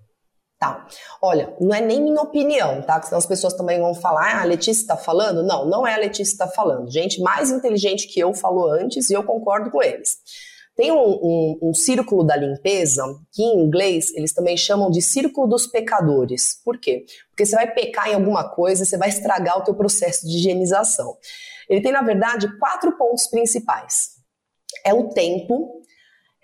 Tá. 0.58 0.86
Olha, 1.20 1.54
não 1.60 1.74
é 1.74 1.82
nem 1.82 2.02
minha 2.02 2.22
opinião, 2.22 2.80
tá? 2.80 3.00
Senão 3.02 3.18
as 3.18 3.26
pessoas 3.26 3.52
também 3.52 3.78
vão 3.78 3.94
falar, 3.94 4.36
ah, 4.36 4.40
a 4.40 4.44
Letícia 4.44 4.80
está 4.80 4.96
falando. 4.96 5.42
Não, 5.42 5.68
não 5.68 5.86
é 5.86 5.94
a 5.94 5.98
Letícia 5.98 6.32
está 6.32 6.48
falando. 6.48 6.90
Gente 6.90 7.20
mais 7.20 7.50
inteligente 7.50 8.08
que 8.08 8.18
eu 8.18 8.32
falou 8.32 8.72
antes 8.72 9.10
e 9.10 9.12
eu 9.12 9.22
concordo 9.22 9.70
com 9.70 9.82
eles. 9.82 10.16
Tem 10.76 10.92
um, 10.92 10.98
um, 10.98 11.58
um, 11.62 11.74
círculo 11.74 12.22
da 12.22 12.36
limpeza 12.36 13.02
que 13.32 13.42
em 13.42 13.60
inglês 13.60 14.12
eles 14.14 14.34
também 14.34 14.58
chamam 14.58 14.90
de 14.90 15.00
círculo 15.00 15.46
dos 15.46 15.66
pecadores. 15.66 16.60
Por 16.62 16.78
quê? 16.78 17.06
Porque 17.30 17.46
você 17.46 17.56
vai 17.56 17.72
pecar 17.72 18.10
em 18.10 18.14
alguma 18.14 18.48
coisa 18.50 18.84
você 18.84 18.98
vai 18.98 19.08
estragar 19.08 19.58
o 19.58 19.64
teu 19.64 19.74
processo 19.74 20.26
de 20.26 20.36
higienização. 20.36 21.16
Ele 21.68 21.80
tem, 21.80 21.92
na 21.92 22.02
verdade, 22.02 22.46
quatro 22.58 22.96
pontos 22.96 23.26
principais. 23.26 24.16
É 24.84 24.92
o 24.92 25.08
tempo, 25.08 25.80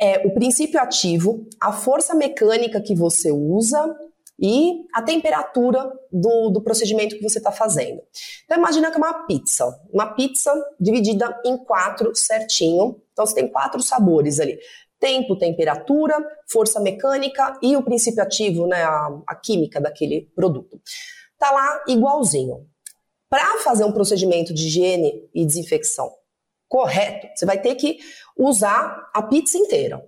é 0.01 0.27
o 0.27 0.33
princípio 0.33 0.81
ativo, 0.81 1.47
a 1.61 1.71
força 1.71 2.15
mecânica 2.15 2.81
que 2.81 2.95
você 2.95 3.31
usa 3.31 3.95
e 4.43 4.85
a 4.93 5.01
temperatura 5.01 5.89
do, 6.11 6.51
do 6.51 6.61
procedimento 6.61 7.17
que 7.17 7.23
você 7.23 7.39
está 7.39 7.53
fazendo. 7.53 8.03
Então 8.45 8.59
imagina 8.59 8.91
que 8.91 8.97
é 8.97 8.99
uma 8.99 9.25
pizza, 9.25 9.81
uma 9.93 10.15
pizza 10.15 10.53
dividida 10.81 11.41
em 11.47 11.57
quatro 11.57 12.13
certinho. 12.17 13.01
Então 13.13 13.25
você 13.25 13.37
tem 13.37 13.47
quatro 13.47 13.81
sabores 13.81 14.41
ali: 14.41 14.59
tempo, 14.99 15.39
temperatura, 15.39 16.17
força 16.49 16.81
mecânica 16.81 17.57
e 17.63 17.77
o 17.77 17.85
princípio 17.85 18.21
ativo, 18.21 18.67
né, 18.67 18.83
a, 18.83 19.21
a 19.29 19.37
química 19.37 19.81
daquele 19.81 20.29
produto. 20.35 20.81
Tá 21.39 21.53
lá 21.53 21.85
igualzinho. 21.87 22.67
Para 23.31 23.59
fazer 23.59 23.85
um 23.85 23.93
procedimento 23.93 24.53
de 24.53 24.67
higiene 24.67 25.31
e 25.33 25.47
desinfecção 25.47 26.13
correto, 26.69 27.29
você 27.35 27.47
vai 27.47 27.61
ter 27.61 27.75
que 27.77 27.99
usar 28.37 29.11
a 29.15 29.23
pizza 29.23 29.57
inteira. 29.57 30.03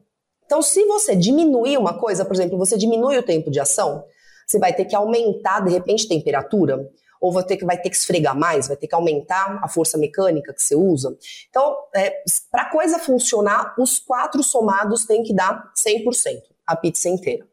Então, 0.47 0.61
se 0.63 0.85
você 0.87 1.15
diminuir 1.15 1.79
uma 1.79 1.99
coisa, 1.99 2.25
por 2.25 2.35
exemplo, 2.35 2.59
você 2.59 2.77
diminui 2.77 3.17
o 3.19 3.23
tempo 3.23 3.51
de 3.51 3.61
ação, 3.61 4.05
você 4.47 4.59
vai 4.59 4.73
ter 4.73 4.85
que 4.85 4.95
aumentar, 4.95 5.61
de 5.61 5.71
repente, 5.71 6.07
a 6.07 6.09
temperatura, 6.09 6.91
ou 7.21 7.33
vai 7.33 7.43
ter 7.43 7.57
que, 7.57 7.65
vai 7.65 7.81
ter 7.81 7.89
que 7.89 7.97
esfregar 7.97 8.39
mais, 8.39 8.69
vai 8.69 8.77
ter 8.77 8.87
que 8.87 8.95
aumentar 8.95 9.59
a 9.63 9.69
força 9.69 9.97
mecânica 9.97 10.53
que 10.53 10.63
você 10.63 10.77
usa. 10.77 11.17
Então, 11.49 11.75
é, 11.95 12.23
para 12.51 12.63
a 12.65 12.71
coisa 12.71 12.99
funcionar, 12.99 13.75
os 13.79 13.99
quatro 13.99 14.43
somados 14.43 15.07
têm 15.07 15.23
que 15.23 15.35
dar 15.35 15.73
100%, 15.75 16.43
a 16.67 16.77
pizza 16.77 17.09
inteira. 17.09 17.47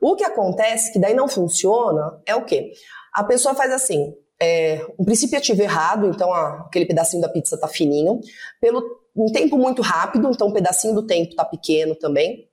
O 0.00 0.16
que 0.16 0.24
acontece 0.24 0.92
que 0.92 0.98
daí 0.98 1.14
não 1.14 1.28
funciona 1.28 2.20
é 2.24 2.34
o 2.34 2.44
quê? 2.44 2.72
A 3.12 3.22
pessoa 3.22 3.54
faz 3.54 3.72
assim, 3.72 4.14
é, 4.40 4.86
um 4.98 5.04
princípio 5.04 5.36
ativo 5.36 5.60
errado, 5.62 6.06
então 6.06 6.32
aquele 6.32 6.86
pedacinho 6.86 7.20
da 7.20 7.28
pizza 7.28 7.58
tá 7.58 7.68
fininho, 7.68 8.20
pelo 8.58 8.82
um 9.14 9.30
tempo 9.30 9.58
muito 9.58 9.82
rápido, 9.82 10.30
então 10.30 10.48
um 10.48 10.52
pedacinho 10.52 10.94
do 10.94 11.06
tempo 11.06 11.34
tá 11.34 11.44
pequeno 11.44 11.94
também. 11.94 12.48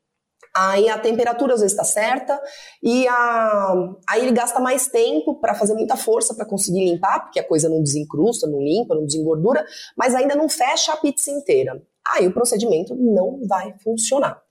Aí 0.60 0.89
a 0.89 0.98
temperatura 0.98 1.54
às 1.54 1.60
vezes 1.60 1.74
está 1.74 1.84
certa 1.84 2.41
e 2.82 3.08
a, 3.08 3.74
aí 4.10 4.24
ele 4.24 4.32
gasta 4.32 4.60
mais 4.60 4.88
tempo 4.88 5.39
para 5.39 5.54
fazer 5.54 5.76
muita 5.76 5.96
força 5.96 6.34
para 6.34 6.48
conseguir 6.48 6.84
limpar, 6.84 7.20
porque 7.20 7.39
a 7.39 7.48
coisa 7.48 7.70
não 7.70 7.84
desencrusta, 7.84 8.48
não 8.48 8.60
limpa, 8.60 8.96
não 8.96 9.06
desengordura, 9.06 9.63
mas 9.96 10.15
ainda 10.15 10.36
não 10.36 10.50
fecha 10.50 10.93
a 10.93 10.98
pizza 10.98 11.30
inteira. 11.30 11.80
Aí 12.08 12.26
o 12.26 12.34
procedimento 12.34 12.96
não 12.96 13.39
vai 13.48 13.72
funcionar. 13.84 14.41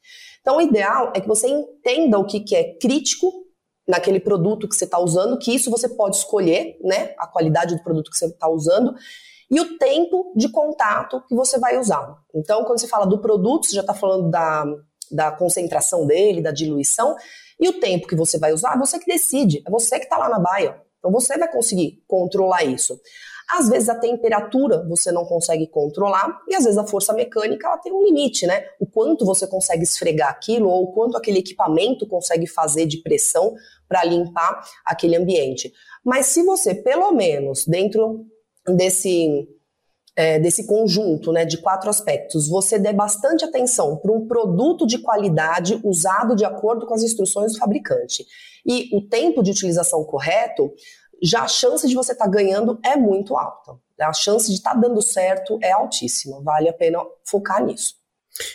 Então 0.41 0.59
o 0.59 0.61
ideal 0.61 1.13
é 1.13 1.21
que 1.21 1.27
você 1.27 1.49
entenda 1.49 2.21
o 2.21 2.25
que, 2.25 2.39
que 2.39 2.55
é 2.55 2.79
crítico 2.79 3.33
naquele 3.89 4.21
produto 4.21 4.69
que 4.69 4.77
você 4.77 4.85
está 4.85 5.01
usando, 5.01 5.39
que 5.39 5.53
isso 5.53 5.73
você 5.73 5.89
pode 5.89 6.19
escolher, 6.19 6.79
né? 6.85 7.15
A 7.19 7.27
qualidade 7.27 7.75
do 7.75 7.83
produto 7.83 8.13
que 8.13 8.17
você 8.17 8.27
está 8.27 8.49
usando 8.49 8.95
e 9.51 9.61
o 9.61 9.77
tempo 9.77 10.33
de 10.37 10.49
contato 10.49 11.21
que 11.29 11.35
você 11.35 11.59
vai 11.59 11.77
usar. 11.79 12.17
Então, 12.33 12.65
quando 12.65 12.79
você 12.79 12.87
fala 12.87 13.07
do 13.07 13.21
produto, 13.21 13.67
você 13.67 13.75
já 13.75 13.81
está 13.81 13.95
falando 13.95 14.31
da, 14.31 14.65
da 15.11 15.31
concentração 15.31 16.07
dele, 16.07 16.43
da 16.43 16.51
diluição, 16.51 17.17
e 17.59 17.69
o 17.69 17.81
tempo 17.81 18.07
que 18.07 18.15
você 18.15 18.39
vai 18.39 18.53
usar, 18.53 18.75
é 18.75 18.79
você 18.79 18.99
que 18.99 19.07
decide, 19.07 19.63
é 19.67 19.71
você 19.71 19.99
que 19.99 20.05
está 20.05 20.19
lá 20.19 20.29
na 20.29 20.39
baia. 20.39 20.81
Então, 20.99 21.11
você 21.11 21.39
vai 21.39 21.51
conseguir 21.51 22.03
controlar 22.07 22.65
isso. 22.65 23.01
Às 23.49 23.69
vezes 23.69 23.89
a 23.89 23.95
temperatura 23.95 24.85
você 24.89 25.13
não 25.13 25.25
consegue 25.25 25.69
controlar 25.69 26.41
e 26.49 26.57
às 26.57 26.65
vezes 26.65 26.77
a 26.77 26.87
força 26.87 27.13
mecânica 27.13 27.69
ela 27.69 27.79
tem 27.79 27.93
um 27.93 28.03
limite, 28.03 28.45
né? 28.45 28.65
O 28.81 28.87
quanto 28.87 29.25
você 29.25 29.47
consegue 29.47 29.85
esfregar 29.85 30.31
aquilo 30.31 30.69
ou 30.69 30.85
o 30.85 30.93
quanto 30.93 31.17
aquele 31.17 31.39
equipamento 31.39 32.09
consegue 32.09 32.49
fazer 32.49 32.87
de 32.87 33.03
pressão 33.03 33.55
para 33.89 34.03
limpar 34.03 34.65
aquele 34.85 35.15
ambiente. 35.15 35.73
Mas 36.05 36.27
se 36.27 36.43
você, 36.43 36.75
pelo 36.75 37.13
menos, 37.13 37.65
dentro 37.65 38.27
desse 38.67 39.47
é, 40.17 40.39
desse 40.39 40.67
conjunto 40.67 41.31
né, 41.31 41.45
de 41.45 41.59
quatro 41.59 41.91
aspectos, 41.91 42.49
você 42.49 42.79
der 42.79 42.95
bastante 42.95 43.45
atenção 43.45 43.99
para 43.99 44.11
um 44.11 44.27
produto 44.27 44.87
de 44.87 44.99
qualidade 44.99 45.79
usado 45.85 46.35
de 46.35 46.45
acordo 46.45 46.87
com 46.87 46.95
as 46.95 47.03
instruções 47.03 47.53
do 47.53 47.59
fabricante 47.59 48.25
e 48.65 48.89
o 48.97 49.07
tempo 49.07 49.43
de 49.43 49.51
utilização 49.51 50.03
correto, 50.05 50.73
já 51.23 51.43
a 51.43 51.49
chance 51.49 51.87
de 51.87 51.95
você 51.95 52.13
estar 52.13 52.25
tá 52.25 52.31
ganhando 52.31 52.81
é 52.85 52.97
muito 52.97 53.37
alta. 53.37 53.79
A 54.01 54.13
chance 54.13 54.49
de 54.49 54.55
estar 54.55 54.75
tá 54.75 54.81
dando 54.81 55.01
certo 55.01 55.59
é 55.63 55.73
altíssima. 55.73 56.43
Vale 56.43 56.69
a 56.69 56.73
pena 56.73 56.99
focar 57.25 57.65
nisso. 57.65 57.95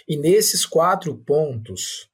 E 0.07 0.17
nesses 0.17 0.65
quatro 0.65 1.17
pontos, 1.17 2.07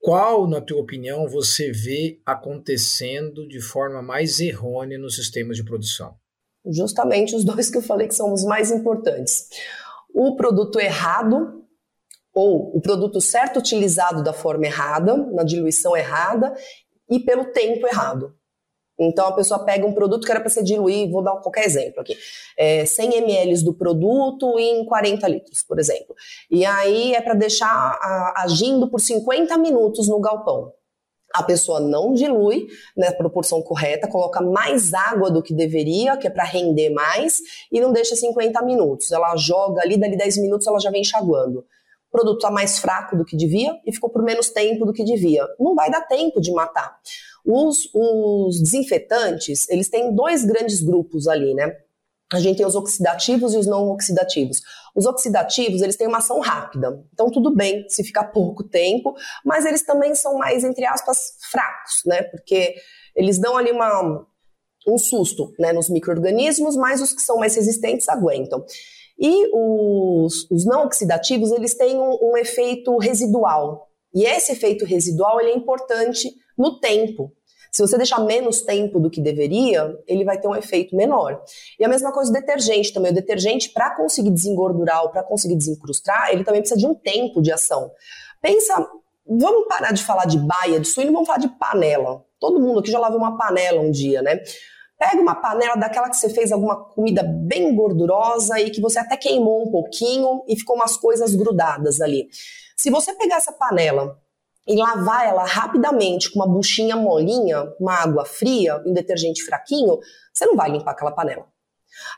qual, 0.00 0.46
na 0.46 0.60
tua 0.60 0.80
opinião, 0.80 1.26
você 1.26 1.70
vê 1.70 2.20
acontecendo 2.26 3.46
de 3.48 3.60
forma 3.60 4.02
mais 4.02 4.40
errônea 4.40 4.98
nos 4.98 5.16
sistemas 5.16 5.56
de 5.56 5.64
produção? 5.64 6.17
Justamente 6.68 7.34
os 7.34 7.44
dois 7.44 7.70
que 7.70 7.78
eu 7.78 7.82
falei 7.82 8.06
que 8.06 8.14
são 8.14 8.32
os 8.32 8.44
mais 8.44 8.70
importantes. 8.70 9.48
O 10.14 10.36
produto 10.36 10.78
errado, 10.78 11.64
ou 12.34 12.76
o 12.76 12.80
produto 12.80 13.20
certo 13.20 13.58
utilizado 13.58 14.22
da 14.22 14.32
forma 14.32 14.66
errada, 14.66 15.16
na 15.32 15.42
diluição 15.42 15.96
errada, 15.96 16.54
e 17.10 17.18
pelo 17.20 17.46
tempo 17.46 17.86
errado. 17.86 18.34
Então 18.98 19.28
a 19.28 19.32
pessoa 19.32 19.64
pega 19.64 19.86
um 19.86 19.92
produto 19.92 20.24
que 20.24 20.30
era 20.30 20.40
para 20.40 20.50
ser 20.50 20.64
diluir, 20.64 21.08
vou 21.08 21.22
dar 21.22 21.36
qualquer 21.36 21.64
exemplo 21.64 22.00
aqui, 22.00 22.16
é, 22.56 22.84
100 22.84 23.14
ml 23.18 23.62
do 23.62 23.72
produto 23.72 24.58
em 24.58 24.84
40 24.84 25.28
litros, 25.28 25.62
por 25.62 25.78
exemplo. 25.78 26.14
E 26.50 26.64
aí 26.64 27.14
é 27.14 27.20
para 27.20 27.34
deixar 27.34 27.68
a, 27.68 28.42
agindo 28.42 28.90
por 28.90 29.00
50 29.00 29.56
minutos 29.58 30.08
no 30.08 30.20
galpão. 30.20 30.72
A 31.34 31.42
pessoa 31.42 31.78
não 31.78 32.14
dilui 32.14 32.66
na 32.96 33.12
proporção 33.12 33.60
correta, 33.60 34.08
coloca 34.08 34.40
mais 34.40 34.94
água 34.94 35.30
do 35.30 35.42
que 35.42 35.52
deveria, 35.52 36.16
que 36.16 36.26
é 36.26 36.30
para 36.30 36.44
render 36.44 36.90
mais, 36.90 37.40
e 37.70 37.80
não 37.80 37.92
deixa 37.92 38.16
50 38.16 38.62
minutos. 38.62 39.12
Ela 39.12 39.36
joga 39.36 39.82
ali, 39.82 39.98
dali 39.98 40.16
10 40.16 40.38
minutos 40.38 40.66
ela 40.66 40.80
já 40.80 40.90
vem 40.90 41.02
enxaguando. 41.02 41.60
O 42.08 42.10
produto 42.10 42.38
está 42.38 42.50
mais 42.50 42.78
fraco 42.78 43.16
do 43.16 43.24
que 43.24 43.36
devia 43.36 43.78
e 43.86 43.92
ficou 43.92 44.08
por 44.08 44.22
menos 44.22 44.48
tempo 44.48 44.86
do 44.86 44.92
que 44.92 45.04
devia. 45.04 45.46
Não 45.60 45.74
vai 45.74 45.90
dar 45.90 46.00
tempo 46.02 46.40
de 46.40 46.50
matar. 46.50 46.98
Os, 47.44 47.90
os 47.94 48.60
desinfetantes, 48.60 49.68
eles 49.68 49.90
têm 49.90 50.14
dois 50.14 50.44
grandes 50.44 50.82
grupos 50.82 51.28
ali, 51.28 51.54
né? 51.54 51.76
A 52.32 52.40
gente 52.40 52.58
tem 52.58 52.66
os 52.66 52.74
oxidativos 52.74 53.54
e 53.54 53.56
os 53.56 53.66
não 53.66 53.90
oxidativos. 53.90 54.60
Os 54.94 55.06
oxidativos, 55.06 55.80
eles 55.80 55.96
têm 55.96 56.06
uma 56.06 56.18
ação 56.18 56.40
rápida. 56.40 57.02
Então, 57.12 57.30
tudo 57.30 57.54
bem 57.54 57.88
se 57.88 58.04
ficar 58.04 58.24
pouco 58.24 58.62
tempo, 58.64 59.14
mas 59.44 59.64
eles 59.64 59.82
também 59.84 60.14
são 60.14 60.36
mais, 60.36 60.62
entre 60.62 60.84
aspas, 60.84 61.18
fracos, 61.50 62.02
né? 62.04 62.22
Porque 62.24 62.74
eles 63.16 63.38
dão 63.38 63.56
ali 63.56 63.70
uma, 63.72 64.26
um 64.86 64.98
susto 64.98 65.52
né, 65.58 65.72
nos 65.72 65.88
micro-organismos, 65.88 66.76
mas 66.76 67.00
os 67.00 67.14
que 67.14 67.22
são 67.22 67.38
mais 67.38 67.56
resistentes 67.56 68.08
aguentam. 68.08 68.64
E 69.18 69.48
os, 69.52 70.48
os 70.50 70.64
não 70.64 70.84
oxidativos, 70.84 71.50
eles 71.50 71.74
têm 71.74 71.98
um, 71.98 72.18
um 72.22 72.36
efeito 72.36 72.96
residual. 72.98 73.88
E 74.14 74.24
esse 74.24 74.52
efeito 74.52 74.84
residual 74.84 75.40
ele 75.40 75.50
é 75.50 75.56
importante 75.56 76.30
no 76.56 76.78
tempo. 76.78 77.32
Se 77.70 77.82
você 77.82 77.96
deixar 77.96 78.20
menos 78.20 78.62
tempo 78.62 78.98
do 78.98 79.10
que 79.10 79.20
deveria, 79.20 79.98
ele 80.06 80.24
vai 80.24 80.38
ter 80.38 80.48
um 80.48 80.56
efeito 80.56 80.96
menor. 80.96 81.42
E 81.78 81.84
a 81.84 81.88
mesma 81.88 82.12
coisa 82.12 82.30
o 82.30 82.32
detergente 82.32 82.92
também. 82.92 83.12
O 83.12 83.14
detergente, 83.14 83.70
para 83.70 83.94
conseguir 83.94 84.30
desengordurar 84.30 85.02
ou 85.02 85.10
para 85.10 85.22
conseguir 85.22 85.56
desincrustar, 85.56 86.30
ele 86.32 86.44
também 86.44 86.60
precisa 86.60 86.78
de 86.78 86.86
um 86.86 86.94
tempo 86.94 87.40
de 87.40 87.52
ação. 87.52 87.90
Pensa, 88.40 88.88
vamos 89.26 89.66
parar 89.68 89.92
de 89.92 90.04
falar 90.04 90.26
de 90.26 90.38
baia 90.38 90.80
de 90.80 90.86
suíno, 90.86 91.12
vamos 91.12 91.26
falar 91.26 91.38
de 91.38 91.48
panela. 91.48 92.24
Todo 92.40 92.60
mundo 92.60 92.80
aqui 92.80 92.90
já 92.90 92.98
lavou 92.98 93.18
uma 93.18 93.36
panela 93.36 93.80
um 93.80 93.90
dia, 93.90 94.22
né? 94.22 94.40
Pega 94.98 95.20
uma 95.20 95.34
panela 95.34 95.76
daquela 95.76 96.08
que 96.08 96.16
você 96.16 96.28
fez 96.28 96.50
alguma 96.50 96.76
comida 96.76 97.22
bem 97.22 97.74
gordurosa 97.74 98.58
e 98.60 98.70
que 98.70 98.80
você 98.80 98.98
até 98.98 99.16
queimou 99.16 99.68
um 99.68 99.70
pouquinho 99.70 100.42
e 100.48 100.56
ficou 100.56 100.74
umas 100.74 100.96
coisas 100.96 101.34
grudadas 101.34 102.00
ali. 102.00 102.28
Se 102.76 102.90
você 102.90 103.12
pegar 103.12 103.36
essa 103.36 103.52
panela 103.52 104.18
e 104.68 104.76
lavar 104.76 105.26
ela 105.26 105.44
rapidamente 105.44 106.30
com 106.30 106.40
uma 106.40 106.46
buchinha 106.46 106.94
molinha, 106.94 107.64
uma 107.80 107.94
água 107.94 108.26
fria, 108.26 108.82
um 108.84 108.92
detergente 108.92 109.42
fraquinho, 109.42 109.98
você 110.32 110.44
não 110.44 110.54
vai 110.54 110.70
limpar 110.70 110.90
aquela 110.90 111.10
panela. 111.10 111.46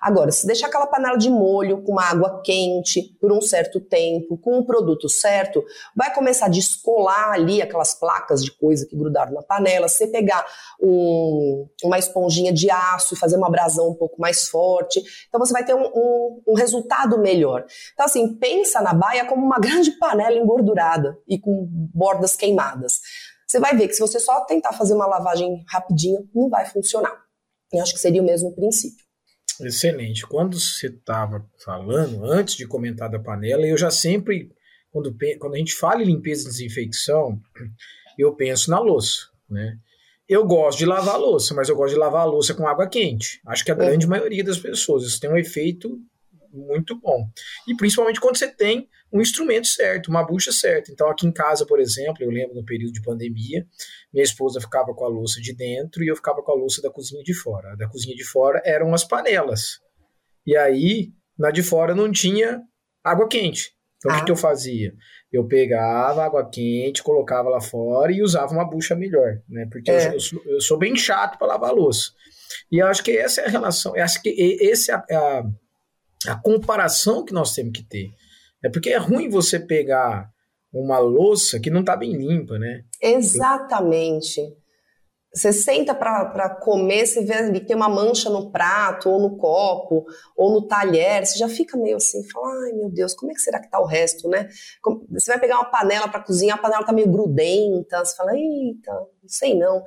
Agora, 0.00 0.30
se 0.30 0.46
deixar 0.46 0.68
aquela 0.68 0.86
panela 0.86 1.16
de 1.16 1.28
molho 1.28 1.82
com 1.82 1.92
uma 1.92 2.04
água 2.04 2.42
quente 2.44 3.16
por 3.20 3.32
um 3.32 3.40
certo 3.40 3.80
tempo, 3.80 4.38
com 4.38 4.58
o 4.58 4.64
produto 4.64 5.08
certo, 5.08 5.64
vai 5.96 6.12
começar 6.14 6.46
a 6.46 6.48
descolar 6.50 7.32
ali 7.32 7.60
aquelas 7.60 7.94
placas 7.94 8.44
de 8.44 8.50
coisa 8.50 8.86
que 8.86 8.96
grudaram 8.96 9.32
na 9.32 9.42
panela. 9.42 9.88
Você 9.88 10.06
pegar 10.06 10.44
um, 10.80 11.68
uma 11.82 11.98
esponjinha 11.98 12.52
de 12.52 12.70
aço 12.70 13.14
e 13.14 13.18
fazer 13.18 13.36
uma 13.36 13.46
abrasão 13.46 13.88
um 13.88 13.94
pouco 13.94 14.20
mais 14.20 14.48
forte, 14.48 15.02
então 15.28 15.38
você 15.38 15.52
vai 15.52 15.64
ter 15.64 15.74
um, 15.74 15.86
um, 15.86 16.42
um 16.48 16.54
resultado 16.54 17.18
melhor. 17.18 17.64
Então, 17.92 18.06
assim, 18.06 18.34
pensa 18.34 18.80
na 18.80 18.94
baia 18.94 19.24
como 19.24 19.44
uma 19.44 19.58
grande 19.60 19.92
panela 19.92 20.36
engordurada 20.36 21.18
e 21.28 21.38
com 21.38 21.66
bordas 21.94 22.36
queimadas. 22.36 23.00
Você 23.50 23.58
vai 23.58 23.76
ver 23.76 23.88
que 23.88 23.94
se 23.94 24.00
você 24.00 24.20
só 24.20 24.42
tentar 24.44 24.72
fazer 24.72 24.94
uma 24.94 25.06
lavagem 25.06 25.64
rapidinha, 25.68 26.20
não 26.32 26.48
vai 26.48 26.66
funcionar. 26.66 27.12
Eu 27.72 27.82
acho 27.82 27.92
que 27.92 28.00
seria 28.00 28.22
o 28.22 28.24
mesmo 28.24 28.54
princípio. 28.54 29.04
Excelente. 29.60 30.26
Quando 30.26 30.58
você 30.58 30.88
estava 30.88 31.44
falando, 31.64 32.24
antes 32.24 32.54
de 32.56 32.66
comentar 32.66 33.10
da 33.10 33.18
panela, 33.18 33.66
eu 33.66 33.76
já 33.76 33.90
sempre, 33.90 34.50
quando, 34.90 35.14
quando 35.38 35.54
a 35.54 35.58
gente 35.58 35.74
fala 35.74 36.02
em 36.02 36.06
limpeza 36.06 36.48
e 36.48 36.50
desinfecção, 36.50 37.40
eu 38.18 38.34
penso 38.34 38.70
na 38.70 38.78
louça, 38.78 39.28
né? 39.48 39.78
Eu 40.28 40.46
gosto 40.46 40.78
de 40.78 40.86
lavar 40.86 41.16
a 41.16 41.18
louça, 41.18 41.52
mas 41.54 41.68
eu 41.68 41.74
gosto 41.74 41.94
de 41.94 41.98
lavar 41.98 42.22
a 42.22 42.24
louça 42.24 42.54
com 42.54 42.66
água 42.66 42.86
quente. 42.86 43.40
Acho 43.44 43.64
que 43.64 43.72
a 43.72 43.74
grande 43.74 44.06
uhum. 44.06 44.10
maioria 44.10 44.44
das 44.44 44.58
pessoas. 44.58 45.02
Isso 45.02 45.20
tem 45.20 45.28
um 45.28 45.36
efeito 45.36 45.98
muito 46.52 46.98
bom. 46.98 47.28
E 47.66 47.74
principalmente 47.76 48.20
quando 48.20 48.36
você 48.36 48.48
tem 48.48 48.88
um 49.12 49.20
instrumento 49.20 49.66
certo, 49.66 50.08
uma 50.08 50.24
bucha 50.24 50.52
certa. 50.52 50.92
Então, 50.92 51.08
aqui 51.08 51.26
em 51.26 51.32
casa, 51.32 51.66
por 51.66 51.80
exemplo, 51.80 52.22
eu 52.22 52.30
lembro 52.30 52.54
no 52.54 52.64
período 52.64 52.92
de 52.92 53.02
pandemia, 53.02 53.66
minha 54.12 54.22
esposa 54.22 54.60
ficava 54.60 54.94
com 54.94 55.04
a 55.04 55.08
louça 55.08 55.40
de 55.40 55.54
dentro 55.54 56.04
e 56.04 56.08
eu 56.08 56.16
ficava 56.16 56.42
com 56.42 56.52
a 56.52 56.54
louça 56.54 56.80
da 56.80 56.90
cozinha 56.90 57.22
de 57.22 57.34
fora. 57.34 57.72
A 57.72 57.76
da 57.76 57.88
cozinha 57.88 58.14
de 58.14 58.24
fora 58.24 58.62
eram 58.64 58.94
as 58.94 59.04
panelas. 59.04 59.80
E 60.46 60.56
aí, 60.56 61.12
na 61.38 61.50
de 61.50 61.62
fora 61.62 61.94
não 61.94 62.10
tinha 62.10 62.62
água 63.02 63.28
quente. 63.28 63.72
Então, 63.98 64.12
ah. 64.12 64.14
o 64.14 64.18
que, 64.18 64.26
que 64.26 64.32
eu 64.32 64.36
fazia? 64.36 64.94
Eu 65.32 65.46
pegava 65.46 66.24
água 66.24 66.48
quente, 66.48 67.02
colocava 67.02 67.48
lá 67.48 67.60
fora 67.60 68.12
e 68.12 68.22
usava 68.22 68.52
uma 68.52 68.68
bucha 68.68 68.94
melhor, 68.94 69.40
né? 69.48 69.66
Porque 69.70 69.90
é. 69.90 70.08
eu, 70.08 70.12
eu, 70.12 70.20
sou, 70.20 70.42
eu, 70.46 70.60
sou, 70.60 70.78
bem 70.78 70.96
chato 70.96 71.38
para 71.38 71.48
lavar 71.48 71.72
louça. 71.72 72.12
E 72.70 72.78
eu 72.78 72.86
acho 72.86 73.02
que 73.02 73.16
essa 73.16 73.40
é 73.42 73.46
a 73.46 73.50
relação, 73.50 73.94
acho 73.96 74.20
que 74.22 74.28
esse 74.28 74.90
é 74.90 74.94
a, 74.94 74.98
a 74.98 75.44
a 76.26 76.36
comparação 76.36 77.24
que 77.24 77.32
nós 77.32 77.54
temos 77.54 77.72
que 77.72 77.82
ter. 77.82 78.10
É 78.62 78.68
porque 78.68 78.90
é 78.90 78.98
ruim 78.98 79.28
você 79.28 79.58
pegar 79.58 80.30
uma 80.72 80.98
louça 80.98 81.58
que 81.58 81.70
não 81.70 81.80
está 81.80 81.96
bem 81.96 82.12
limpa, 82.12 82.58
né? 82.58 82.82
Exatamente. 83.00 84.40
Você 85.32 85.52
senta 85.52 85.94
para 85.94 86.56
comer, 86.56 87.06
você 87.06 87.24
vê 87.24 87.52
que 87.52 87.66
tem 87.66 87.76
uma 87.76 87.88
mancha 87.88 88.28
no 88.28 88.50
prato, 88.50 89.08
ou 89.08 89.20
no 89.20 89.36
copo, 89.36 90.04
ou 90.36 90.52
no 90.52 90.66
talher, 90.66 91.24
você 91.24 91.38
já 91.38 91.48
fica 91.48 91.76
meio 91.76 91.98
assim, 91.98 92.28
fala, 92.28 92.48
ai 92.64 92.72
meu 92.72 92.90
Deus, 92.90 93.14
como 93.14 93.30
é 93.30 93.34
que 93.34 93.40
será 93.40 93.60
que 93.60 93.70
tá 93.70 93.80
o 93.80 93.86
resto, 93.86 94.28
né? 94.28 94.48
Você 95.12 95.30
vai 95.30 95.40
pegar 95.40 95.56
uma 95.56 95.70
panela 95.70 96.08
para 96.08 96.22
cozinhar, 96.22 96.58
a 96.58 96.60
panela 96.60 96.84
tá 96.84 96.92
meio 96.92 97.08
grudenta, 97.08 98.04
você 98.04 98.16
fala, 98.16 98.32
eita, 98.36 98.92
não 98.92 99.28
sei 99.28 99.56
não. 99.56 99.84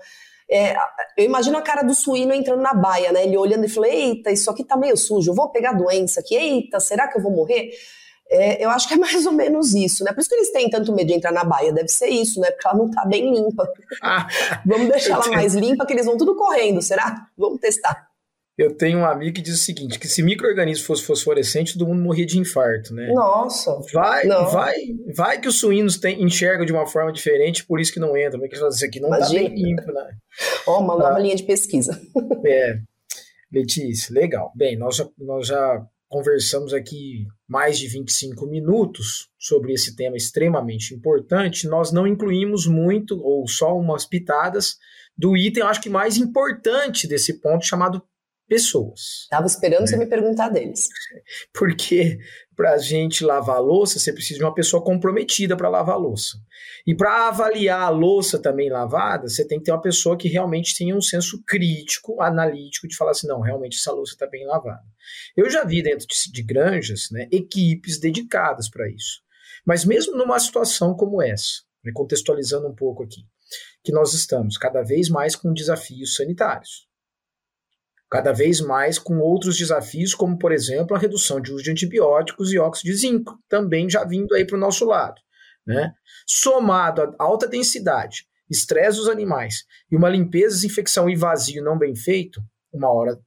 É, 0.54 0.76
eu 1.18 1.26
imagino 1.26 1.58
a 1.58 1.63
cara 1.63 1.82
do 1.82 1.96
suíno 1.96 2.32
entrando 2.32 2.62
na 2.62 2.76
baia, 2.76 3.12
né? 3.12 3.24
Ele 3.24 3.36
olhando 3.36 3.66
e 3.66 3.70
falando: 3.70 3.92
Eita, 3.92 4.32
isso 4.32 4.52
aqui 4.52 4.63
tá 4.63 4.78
meio 4.78 4.96
sujo, 4.96 5.32
eu 5.32 5.36
vou 5.36 5.50
pegar 5.50 5.74
doença 5.74 6.20
aqui, 6.20 6.36
eita, 6.36 6.80
será 6.80 7.08
que 7.08 7.18
eu 7.18 7.24
vou 7.24 7.32
morrer? 7.32 7.72
É, 8.30 8.63
eu 8.63 8.70
acho 8.70 8.88
que 8.88 8.94
é 8.94 8.98
mais 9.02 9.26
ou 9.26 9.32
menos 9.32 9.74
isso, 9.74 10.04
né? 10.04 10.13
Por 10.13 10.22
isso 10.22 10.30
que 10.30 10.36
eles 10.36 10.52
têm 10.52 10.70
tanto 10.70 10.94
medo 10.94 11.08
de 11.08 11.13
entrar 11.16 11.32
na 11.32 11.44
baia, 11.44 11.74
deve 11.74 11.88
ser 11.88 12.08
isso, 12.08 12.39
né? 12.39 12.52
Porque 12.52 12.68
ela 12.68 12.78
não 12.78 12.92
tá 12.92 13.04
bem 13.04 13.34
limpa. 13.34 13.68
Ah, 14.04 14.28
Vamos 14.63 14.89
deixar 14.89 15.13
ela 15.16 15.28
mais 15.30 15.56
limpa, 15.56 15.88
que 15.88 15.94
eles 15.94 16.06
vão 16.06 16.18
tudo 16.18 16.36
correndo, 16.36 16.84
será? 16.84 17.28
Vamos 17.36 17.60
testar. 17.60 18.12
Eu 18.56 18.76
tenho 18.76 19.00
um 19.00 19.06
amigo 19.06 19.36
que 19.36 19.42
diz 19.42 19.56
o 19.56 19.63
seguinte: 19.63 19.98
que 19.98 20.08
se 20.08 20.22
microorganismo 20.22 20.86
fosse 20.86 21.04
fosforescente, 21.04 21.74
todo 21.74 21.88
mundo 21.88 22.04
morria 22.04 22.26
de 22.26 22.38
infarto, 22.38 22.94
né? 22.94 23.12
Nossa. 23.12 23.80
Vai, 23.92 24.26
não. 24.26 24.48
vai, 24.50 24.76
vai 25.16 25.42
que 25.42 25.48
os 25.48 25.60
suínos 25.60 25.98
tem, 25.98 26.22
enxergam 26.22 26.66
de 26.66 26.72
uma 26.72 26.86
forma 26.86 27.12
diferente, 27.12 27.66
por 27.66 27.80
isso 27.80 27.92
que 27.92 28.00
não 28.00 28.16
entram. 28.16 28.39
Porque 28.39 28.56
isso 28.56 28.86
aqui 28.86 29.00
não 29.00 29.10
tá 29.10 29.18
Imagina. 29.18 29.44
tá 29.44 29.50
bem 29.50 29.63
limpo, 29.63 29.92
né? 29.92 30.18
Ó, 30.68 30.78
oh, 30.78 30.84
uma 30.84 30.96
nova 30.96 31.16
ah, 31.16 31.20
linha 31.20 31.36
de 31.36 31.44
pesquisa. 31.44 32.00
É. 32.46 32.78
Letícia, 33.52 34.13
legal. 34.13 34.52
Bem, 34.56 34.78
nós 34.78 34.98
já, 34.98 35.08
nós 35.18 35.48
já 35.48 35.82
conversamos 36.10 36.74
aqui 36.74 37.26
mais 37.48 37.80
de 37.80 37.88
25 37.88 38.46
minutos 38.46 39.30
sobre 39.39 39.74
esse 39.74 39.96
tema 39.96 40.18
extremamente 40.18 40.94
importante. 40.94 41.68
Nós 41.68 41.92
não 41.92 42.06
incluímos 42.06 42.68
muito, 42.68 43.18
ou 43.24 43.48
só 43.48 43.78
umas 43.78 44.06
pitadas, 44.06 44.76
do 45.18 45.38
item, 45.38 45.63
acho 45.63 45.82
que 45.82 45.89
mais 45.89 46.18
importante 46.18 47.08
desse 47.08 47.39
ponto, 47.39 47.66
chamado 47.66 48.04
pessoas. 48.54 49.24
Estava 49.24 49.48
esperando 49.48 49.82
né? 49.82 49.88
você 49.88 49.98
me 49.98 50.06
perguntar 50.06 50.50
deles. 50.50 50.88
Porque 51.52 52.20
para 52.56 52.74
a 52.74 52.78
gente 52.78 53.26
lavar 53.26 53.56
a 53.56 53.60
louça, 53.60 53.98
você 53.98 54.13
precisa 54.13 54.38
de 54.38 54.46
uma 54.46 54.54
pessoa 54.54 54.84
comprometida 54.84 55.58
para 55.58 55.70
lavar 55.70 55.96
a 55.96 55.98
louça. 55.98 56.38
E 56.86 56.94
para 56.94 57.30
avaliar 57.30 57.82
a 57.82 57.89
louça 57.89 58.38
também 58.38 58.70
lavada, 58.70 59.28
você 59.28 59.44
tem 59.44 59.58
que 59.58 59.66
ter 59.66 59.72
uma 59.72 59.82
pessoa 59.82 60.16
que 60.16 60.28
realmente 60.28 60.78
tenha 60.78 60.96
um 60.96 61.02
senso 61.02 61.42
crítico, 61.48 62.22
analítico, 62.22 62.88
de 62.88 62.96
falar 62.96 63.12
assim: 63.12 63.26
não, 63.26 63.42
realmente 63.42 63.80
essa 63.80 63.92
louça 63.92 64.13
está 64.13 64.28
bem 64.28 64.46
lavada. 64.46 64.84
Eu 65.36 65.50
já 65.50 65.63
vi 65.66 65.82
dentro 65.82 66.06
de, 66.06 66.32
de 66.32 66.44
granjas 66.44 67.10
né, 67.10 67.28
equipes 67.32 68.00
dedicadas 68.00 68.70
para 68.70 68.88
isso. 68.88 69.24
Mas 69.66 69.84
mesmo 69.84 70.16
numa 70.16 70.39
situação 70.39 70.94
como 70.94 71.24
essa, 71.24 71.63
né, 71.84 71.92
contextualizando 71.92 72.68
um 72.68 72.76
pouco 72.76 73.02
aqui, 73.02 73.26
que 73.84 73.92
nós 73.92 74.13
estamos 74.13 74.60
cada 74.60 74.84
vez 74.84 75.10
mais 75.10 75.36
com 75.36 75.52
desafios 75.52 76.16
sanitários. 76.16 76.92
Cada 78.13 78.32
vez 78.32 78.62
mais 78.62 78.99
com 78.99 79.17
outros 79.17 79.58
desafios, 79.58 80.13
como, 80.13 80.38
por 80.38 80.52
exemplo, 80.52 80.95
a 80.95 80.99
redução 80.99 81.41
de 81.41 81.52
uso 81.52 81.63
de 81.63 81.71
antibióticos 81.71 82.54
e 82.54 82.60
óxido 82.60 82.91
de 82.91 82.99
zinco, 82.99 83.39
também 83.49 83.89
já 83.89 84.04
vindo 84.04 84.36
aí 84.36 84.45
para 84.45 84.56
o 84.56 84.60
nosso 84.60 84.86
lado. 84.86 85.19
Né? 85.65 85.91
Somado 86.28 87.02
a 87.02 87.15
alta 87.17 87.47
densidade, 87.47 88.28
estresse 88.47 88.99
dos 88.99 89.10
animais 89.10 89.63
e 89.91 89.95
uma 89.95 90.10
limpeza, 90.10 90.54
desinfecção 90.54 91.10
e 91.10 91.15
vazio 91.15 91.63
não 91.63 91.76
bem 91.76 91.95
feito, 91.95 92.39
uma 92.71 92.93
hora 92.93 93.19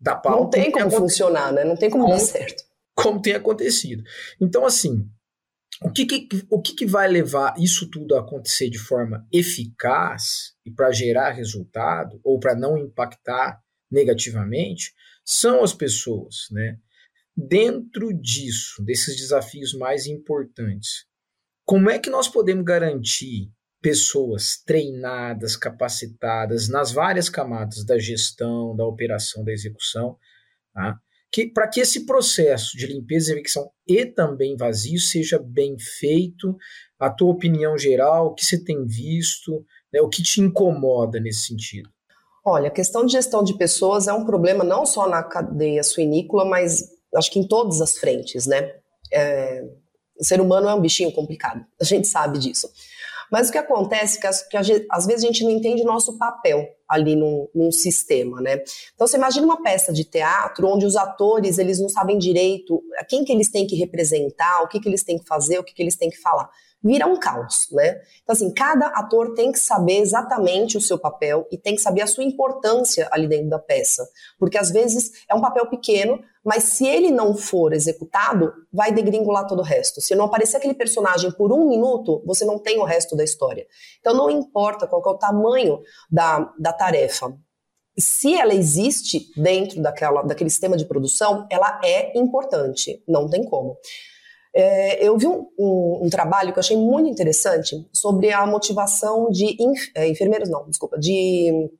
da 0.00 0.14
pau. 0.14 0.42
Não 0.42 0.50
tem 0.50 0.70
como 0.70 0.88
funcionar, 0.88 1.52
né? 1.52 1.64
Não 1.64 1.76
tem 1.76 1.90
como, 1.90 2.04
como 2.04 2.16
dar 2.16 2.20
certo. 2.20 2.62
Como 2.94 3.20
tem 3.20 3.34
acontecido. 3.34 4.04
Então, 4.40 4.64
assim, 4.64 5.04
o 5.82 5.90
que, 5.90 6.06
que 6.06 6.46
o 6.48 6.62
que, 6.62 6.76
que, 6.76 6.86
vai 6.86 7.08
levar 7.08 7.54
isso 7.58 7.90
tudo 7.90 8.14
a 8.14 8.20
acontecer 8.20 8.70
de 8.70 8.78
forma 8.78 9.26
eficaz 9.32 10.52
e 10.64 10.70
para 10.70 10.92
gerar 10.92 11.32
resultado 11.32 12.20
ou 12.22 12.38
para 12.38 12.54
não 12.54 12.78
impactar 12.78 13.60
negativamente 13.90 14.92
são 15.24 15.62
as 15.62 15.72
pessoas, 15.72 16.46
né? 16.50 16.78
Dentro 17.36 18.12
disso, 18.12 18.82
desses 18.84 19.16
desafios 19.16 19.72
mais 19.72 20.06
importantes, 20.06 21.06
como 21.64 21.88
é 21.88 21.98
que 21.98 22.10
nós 22.10 22.28
podemos 22.28 22.64
garantir 22.64 23.52
pessoas 23.80 24.60
treinadas, 24.64 25.56
capacitadas 25.56 26.68
nas 26.68 26.90
várias 26.90 27.28
camadas 27.28 27.84
da 27.84 27.98
gestão, 27.98 28.74
da 28.74 28.84
operação, 28.84 29.44
da 29.44 29.52
execução, 29.52 30.18
tá? 30.74 30.98
que, 31.30 31.46
para 31.46 31.68
que 31.68 31.80
esse 31.80 32.06
processo 32.06 32.76
de 32.76 32.86
limpeza 32.86 33.30
e 33.30 33.34
evicção 33.34 33.70
e 33.86 34.06
também 34.06 34.56
vazio 34.56 34.98
seja 34.98 35.38
bem 35.38 35.78
feito, 35.78 36.56
a 36.98 37.10
tua 37.10 37.30
opinião 37.30 37.76
geral, 37.76 38.28
o 38.28 38.34
que 38.34 38.44
você 38.44 38.62
tem 38.62 38.86
visto, 38.86 39.64
né, 39.92 40.00
o 40.00 40.08
que 40.08 40.22
te 40.22 40.40
incomoda 40.40 41.20
nesse 41.20 41.46
sentido? 41.46 41.90
Olha, 42.48 42.68
a 42.68 42.72
questão 42.72 43.04
de 43.04 43.12
gestão 43.12 43.42
de 43.44 43.54
pessoas 43.54 44.08
é 44.08 44.12
um 44.12 44.24
problema 44.24 44.64
não 44.64 44.86
só 44.86 45.06
na 45.06 45.22
cadeia 45.22 45.82
suinícola, 45.82 46.44
mas 46.44 46.82
acho 47.14 47.30
que 47.30 47.38
em 47.38 47.46
todas 47.46 47.80
as 47.80 47.98
frentes, 47.98 48.46
né? 48.46 48.72
É, 49.12 49.64
o 50.18 50.24
ser 50.24 50.40
humano 50.40 50.68
é 50.68 50.74
um 50.74 50.80
bichinho 50.80 51.12
complicado, 51.12 51.64
a 51.80 51.84
gente 51.84 52.08
sabe 52.08 52.38
disso. 52.38 52.68
Mas 53.30 53.48
o 53.48 53.52
que 53.52 53.58
acontece 53.58 54.18
é 54.18 54.30
que, 54.30 54.50
que 54.50 54.86
às 54.90 55.06
vezes 55.06 55.24
a 55.24 55.26
gente 55.26 55.44
não 55.44 55.50
entende 55.50 55.82
o 55.82 55.86
nosso 55.86 56.16
papel 56.18 56.66
ali 56.88 57.14
num, 57.14 57.48
num, 57.54 57.70
sistema, 57.70 58.40
né? 58.40 58.62
Então 58.94 59.06
você 59.06 59.16
imagina 59.16 59.44
uma 59.44 59.62
peça 59.62 59.92
de 59.92 60.04
teatro 60.04 60.66
onde 60.66 60.86
os 60.86 60.96
atores 60.96 61.58
eles 61.58 61.78
não 61.78 61.88
sabem 61.88 62.16
direito 62.16 62.82
a 62.98 63.04
quem 63.04 63.24
que 63.24 63.32
eles 63.32 63.50
têm 63.50 63.66
que 63.66 63.76
representar, 63.76 64.62
o 64.62 64.68
que 64.68 64.80
que 64.80 64.88
eles 64.88 65.04
têm 65.04 65.18
que 65.18 65.26
fazer, 65.26 65.58
o 65.58 65.64
que 65.64 65.74
que 65.74 65.82
eles 65.82 65.96
têm 65.96 66.08
que 66.08 66.20
falar. 66.20 66.48
Vira 66.82 67.06
um 67.06 67.18
caos, 67.18 67.66
né? 67.72 68.00
Então 68.22 68.32
assim, 68.32 68.52
cada 68.54 68.86
ator 68.86 69.34
tem 69.34 69.52
que 69.52 69.58
saber 69.58 69.98
exatamente 69.98 70.78
o 70.78 70.80
seu 70.80 70.98
papel 70.98 71.46
e 71.52 71.58
tem 71.58 71.74
que 71.74 71.82
saber 71.82 72.02
a 72.02 72.06
sua 72.06 72.24
importância 72.24 73.08
ali 73.12 73.26
dentro 73.26 73.50
da 73.50 73.58
peça, 73.58 74.08
porque 74.38 74.56
às 74.56 74.70
vezes 74.70 75.10
é 75.28 75.34
um 75.34 75.40
papel 75.40 75.66
pequeno, 75.66 76.22
mas 76.48 76.64
se 76.64 76.86
ele 76.86 77.10
não 77.10 77.36
for 77.36 77.74
executado, 77.74 78.50
vai 78.72 78.90
degringolar 78.90 79.46
todo 79.46 79.58
o 79.58 79.62
resto. 79.62 80.00
Se 80.00 80.14
não 80.14 80.24
aparecer 80.24 80.56
aquele 80.56 80.72
personagem 80.72 81.30
por 81.30 81.52
um 81.52 81.68
minuto, 81.68 82.22
você 82.24 82.42
não 82.46 82.58
tem 82.58 82.78
o 82.78 82.84
resto 82.84 83.14
da 83.14 83.22
história. 83.22 83.66
Então 84.00 84.14
não 84.14 84.30
importa 84.30 84.86
qual 84.86 85.02
é 85.04 85.08
o 85.10 85.18
tamanho 85.18 85.82
da, 86.10 86.50
da 86.58 86.72
tarefa. 86.72 87.36
Se 87.98 88.34
ela 88.34 88.54
existe 88.54 89.30
dentro 89.36 89.82
daquela, 89.82 90.22
daquele 90.22 90.48
sistema 90.48 90.74
de 90.74 90.86
produção, 90.86 91.46
ela 91.50 91.78
é 91.84 92.18
importante, 92.18 93.02
não 93.06 93.28
tem 93.28 93.44
como. 93.44 93.76
É, 94.54 95.06
eu 95.06 95.18
vi 95.18 95.26
um, 95.26 95.46
um, 95.58 96.06
um, 96.06 96.08
trabalho 96.08 96.54
que 96.54 96.58
eu 96.58 96.62
achei 96.62 96.78
muito 96.78 97.10
interessante 97.10 97.86
sobre 97.92 98.32
a 98.32 98.46
motivação 98.46 99.28
de 99.28 99.54
é, 99.94 100.08
enfermeiros, 100.08 100.48
não, 100.48 100.66
desculpa, 100.66 100.98
de 100.98 101.70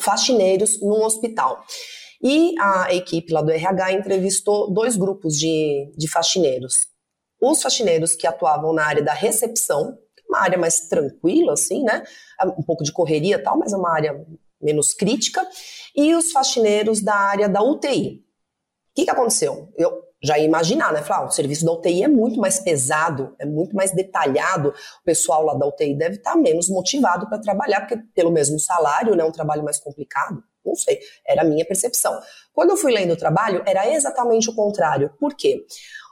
faxineiros 0.00 0.80
num 0.82 1.04
hospital. 1.04 1.64
E 2.28 2.56
a 2.58 2.92
equipe 2.92 3.32
lá 3.32 3.40
do 3.40 3.52
RH 3.52 3.92
entrevistou 3.92 4.68
dois 4.68 4.96
grupos 4.96 5.38
de, 5.38 5.92
de 5.96 6.10
faxineiros. 6.10 6.88
Os 7.40 7.62
faxineiros 7.62 8.16
que 8.16 8.26
atuavam 8.26 8.72
na 8.72 8.84
área 8.84 9.00
da 9.00 9.12
recepção, 9.12 9.96
uma 10.28 10.40
área 10.40 10.58
mais 10.58 10.88
tranquila, 10.88 11.52
assim, 11.52 11.84
né? 11.84 12.02
Um 12.58 12.64
pouco 12.64 12.82
de 12.82 12.90
correria 12.90 13.36
e 13.36 13.38
tal, 13.38 13.56
mas 13.56 13.72
é 13.72 13.76
uma 13.76 13.94
área 13.94 14.26
menos 14.60 14.92
crítica. 14.92 15.40
E 15.94 16.16
os 16.16 16.32
faxineiros 16.32 17.00
da 17.00 17.14
área 17.14 17.48
da 17.48 17.62
UTI. 17.62 18.16
O 18.16 18.94
que, 18.96 19.04
que 19.04 19.10
aconteceu? 19.10 19.72
Eu 19.76 20.02
já 20.20 20.36
ia 20.36 20.46
imaginar, 20.46 20.92
né? 20.92 21.02
Falar, 21.02 21.26
ah, 21.26 21.26
o 21.26 21.30
serviço 21.30 21.64
da 21.64 21.70
UTI 21.70 22.02
é 22.02 22.08
muito 22.08 22.40
mais 22.40 22.58
pesado, 22.58 23.36
é 23.38 23.46
muito 23.46 23.76
mais 23.76 23.92
detalhado. 23.92 24.70
O 24.70 25.04
pessoal 25.04 25.44
lá 25.44 25.54
da 25.54 25.64
UTI 25.64 25.96
deve 25.96 26.16
estar 26.16 26.34
menos 26.34 26.68
motivado 26.68 27.28
para 27.28 27.38
trabalhar, 27.38 27.82
porque 27.82 28.02
pelo 28.16 28.32
mesmo 28.32 28.58
salário, 28.58 29.14
né? 29.14 29.22
É 29.22 29.26
um 29.26 29.30
trabalho 29.30 29.62
mais 29.62 29.78
complicado. 29.78 30.42
Não 30.66 30.74
sei, 30.74 30.98
era 31.24 31.42
a 31.42 31.44
minha 31.44 31.64
percepção. 31.64 32.20
Quando 32.52 32.70
eu 32.70 32.76
fui 32.76 32.92
lendo 32.92 33.12
o 33.12 33.16
trabalho, 33.16 33.62
era 33.64 33.90
exatamente 33.90 34.50
o 34.50 34.54
contrário. 34.54 35.10
Por 35.18 35.34
quê? 35.34 35.64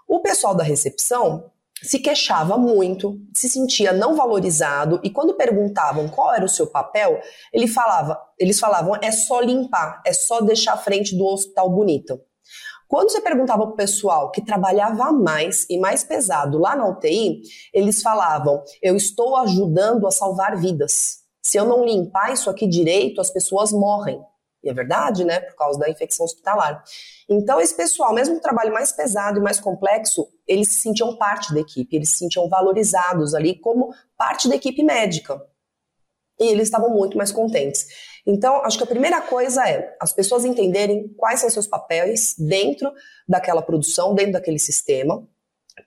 O 0.07 0.21
pessoal 0.21 0.55
da 0.55 0.63
recepção 0.63 1.51
se 1.83 1.99
queixava 1.99 2.57
muito, 2.57 3.19
se 3.35 3.49
sentia 3.49 3.93
não 3.93 4.15
valorizado 4.17 5.01
e 5.03 5.11
quando 5.11 5.35
perguntavam 5.35 6.09
qual 6.09 6.35
era 6.35 6.45
o 6.45 6.49
seu 6.49 6.67
papel, 6.67 7.21
ele 7.53 7.67
falava, 7.67 8.19
eles 8.39 8.59
falavam 8.59 8.97
é 9.03 9.11
só 9.11 9.41
limpar, 9.41 10.01
é 10.07 10.13
só 10.13 10.41
deixar 10.41 10.75
a 10.75 10.79
frente 10.79 11.17
do 11.17 11.27
hospital 11.27 11.69
bonito. 11.69 12.19
Quando 12.89 13.11
você 13.11 13.21
perguntava 13.21 13.65
para 13.65 13.73
o 13.73 13.77
pessoal 13.77 14.31
que 14.31 14.45
trabalhava 14.45 15.11
mais 15.13 15.67
e 15.69 15.79
mais 15.79 16.05
pesado 16.05 16.59
lá 16.59 16.77
na 16.77 16.89
UTI, 16.89 17.43
eles 17.73 18.03
falavam: 18.03 18.63
eu 18.83 18.95
estou 18.97 19.37
ajudando 19.37 20.07
a 20.07 20.11
salvar 20.11 20.57
vidas. 20.57 21.19
Se 21.43 21.59
eu 21.59 21.65
não 21.65 21.85
limpar 21.85 22.33
isso 22.33 22.49
aqui 22.49 22.67
direito, 22.67 23.21
as 23.21 23.31
pessoas 23.31 23.73
morrem. 23.73 24.23
E 24.65 24.71
é 24.71 24.73
verdade, 24.73 25.25
né? 25.25 25.41
Por 25.41 25.55
causa 25.57 25.79
da 25.79 25.91
infecção 25.91 26.25
hospitalar. 26.25 26.83
Então, 27.29 27.61
esse 27.61 27.77
pessoal, 27.77 28.15
mesmo 28.15 28.37
o 28.37 28.41
trabalho 28.41 28.73
mais 28.73 28.91
pesado 28.91 29.39
e 29.39 29.43
mais 29.43 29.61
complexo, 29.61 30.27
eles 30.47 30.75
se 30.75 30.81
sentiam 30.81 31.17
parte 31.17 31.53
da 31.53 31.61
equipe, 31.61 31.95
eles 31.95 32.11
se 32.11 32.19
sentiam 32.19 32.49
valorizados 32.49 33.35
ali 33.35 33.59
como 33.59 33.95
parte 34.17 34.49
da 34.49 34.57
equipe 34.57 34.83
médica. 34.83 35.41
E 36.41 36.47
eles 36.47 36.65
estavam 36.65 36.91
muito 36.91 37.17
mais 37.17 37.31
contentes. 37.31 37.87
Então, 38.27 38.65
acho 38.65 38.79
que 38.79 38.85
a 38.85 38.87
primeira 38.87 39.21
coisa 39.21 39.69
é 39.69 39.95
as 40.01 40.13
pessoas 40.13 40.45
entenderem 40.45 41.09
quais 41.17 41.41
são 41.41 41.51
seus 41.51 41.67
papéis 41.67 42.35
dentro 42.39 42.91
daquela 43.29 43.61
produção, 43.61 44.15
dentro 44.15 44.33
daquele 44.33 44.59
sistema, 44.59 45.29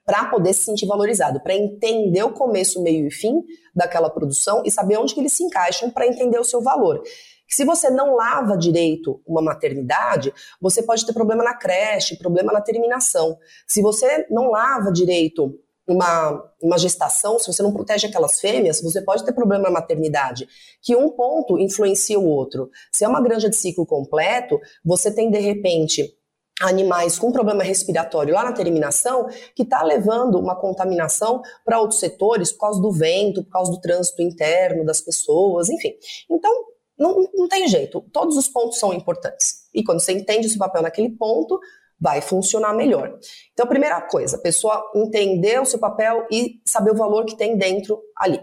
para 0.06 0.26
poder 0.26 0.52
se 0.52 0.62
sentir 0.62 0.86
valorizado, 0.86 1.40
para 1.40 1.54
entender 1.54 2.22
o 2.22 2.32
começo, 2.32 2.82
meio 2.82 3.08
e 3.08 3.10
fim 3.10 3.42
daquela 3.74 4.08
produção 4.08 4.62
e 4.64 4.70
saber 4.70 4.98
onde 4.98 5.14
que 5.14 5.20
eles 5.20 5.32
se 5.32 5.42
encaixam 5.42 5.90
para 5.90 6.06
entender 6.06 6.38
o 6.38 6.44
seu 6.44 6.62
valor 6.62 7.02
que 7.48 7.54
se 7.54 7.64
você 7.64 7.88
não 7.88 8.14
lava 8.14 8.56
direito 8.58 9.22
uma 9.26 9.40
maternidade, 9.40 10.32
você 10.60 10.82
pode 10.82 11.06
ter 11.06 11.14
problema 11.14 11.42
na 11.42 11.54
creche, 11.54 12.18
problema 12.18 12.52
na 12.52 12.60
terminação. 12.60 13.38
Se 13.66 13.80
você 13.80 14.26
não 14.30 14.50
lava 14.50 14.92
direito 14.92 15.58
uma, 15.88 16.44
uma 16.62 16.76
gestação, 16.76 17.38
se 17.38 17.50
você 17.50 17.62
não 17.62 17.72
protege 17.72 18.06
aquelas 18.06 18.38
fêmeas, 18.38 18.82
você 18.82 19.00
pode 19.00 19.24
ter 19.24 19.32
problema 19.32 19.64
na 19.64 19.70
maternidade, 19.70 20.46
que 20.82 20.94
um 20.94 21.08
ponto 21.08 21.58
influencia 21.58 22.20
o 22.20 22.26
outro. 22.26 22.70
Se 22.92 23.04
é 23.04 23.08
uma 23.08 23.22
granja 23.22 23.48
de 23.48 23.56
ciclo 23.56 23.86
completo, 23.86 24.60
você 24.84 25.10
tem 25.10 25.30
de 25.30 25.38
repente 25.38 26.14
animais 26.60 27.18
com 27.18 27.32
problema 27.32 27.62
respiratório 27.62 28.34
lá 28.34 28.44
na 28.44 28.52
terminação, 28.52 29.28
que 29.54 29.62
está 29.62 29.82
levando 29.82 30.38
uma 30.38 30.56
contaminação 30.56 31.40
para 31.64 31.80
outros 31.80 32.00
setores 32.00 32.52
por 32.52 32.60
causa 32.60 32.82
do 32.82 32.92
vento, 32.92 33.44
por 33.44 33.50
causa 33.50 33.70
do 33.70 33.80
trânsito 33.80 34.20
interno 34.20 34.84
das 34.84 35.00
pessoas, 35.00 35.70
enfim. 35.70 35.94
Então, 36.28 36.52
não, 36.98 37.28
não 37.34 37.48
tem 37.48 37.68
jeito, 37.68 38.00
todos 38.12 38.36
os 38.36 38.48
pontos 38.48 38.78
são 38.78 38.92
importantes. 38.92 39.68
E 39.72 39.84
quando 39.84 40.00
você 40.00 40.12
entende 40.12 40.46
esse 40.46 40.58
papel 40.58 40.82
naquele 40.82 41.10
ponto, 41.10 41.58
vai 42.00 42.20
funcionar 42.20 42.74
melhor. 42.74 43.18
Então, 43.52 43.66
primeira 43.66 44.00
coisa, 44.02 44.36
a 44.36 44.40
pessoa 44.40 44.90
entender 44.94 45.60
o 45.60 45.66
seu 45.66 45.78
papel 45.78 46.26
e 46.30 46.60
saber 46.64 46.92
o 46.92 46.96
valor 46.96 47.24
que 47.24 47.36
tem 47.36 47.56
dentro 47.56 48.00
ali. 48.16 48.40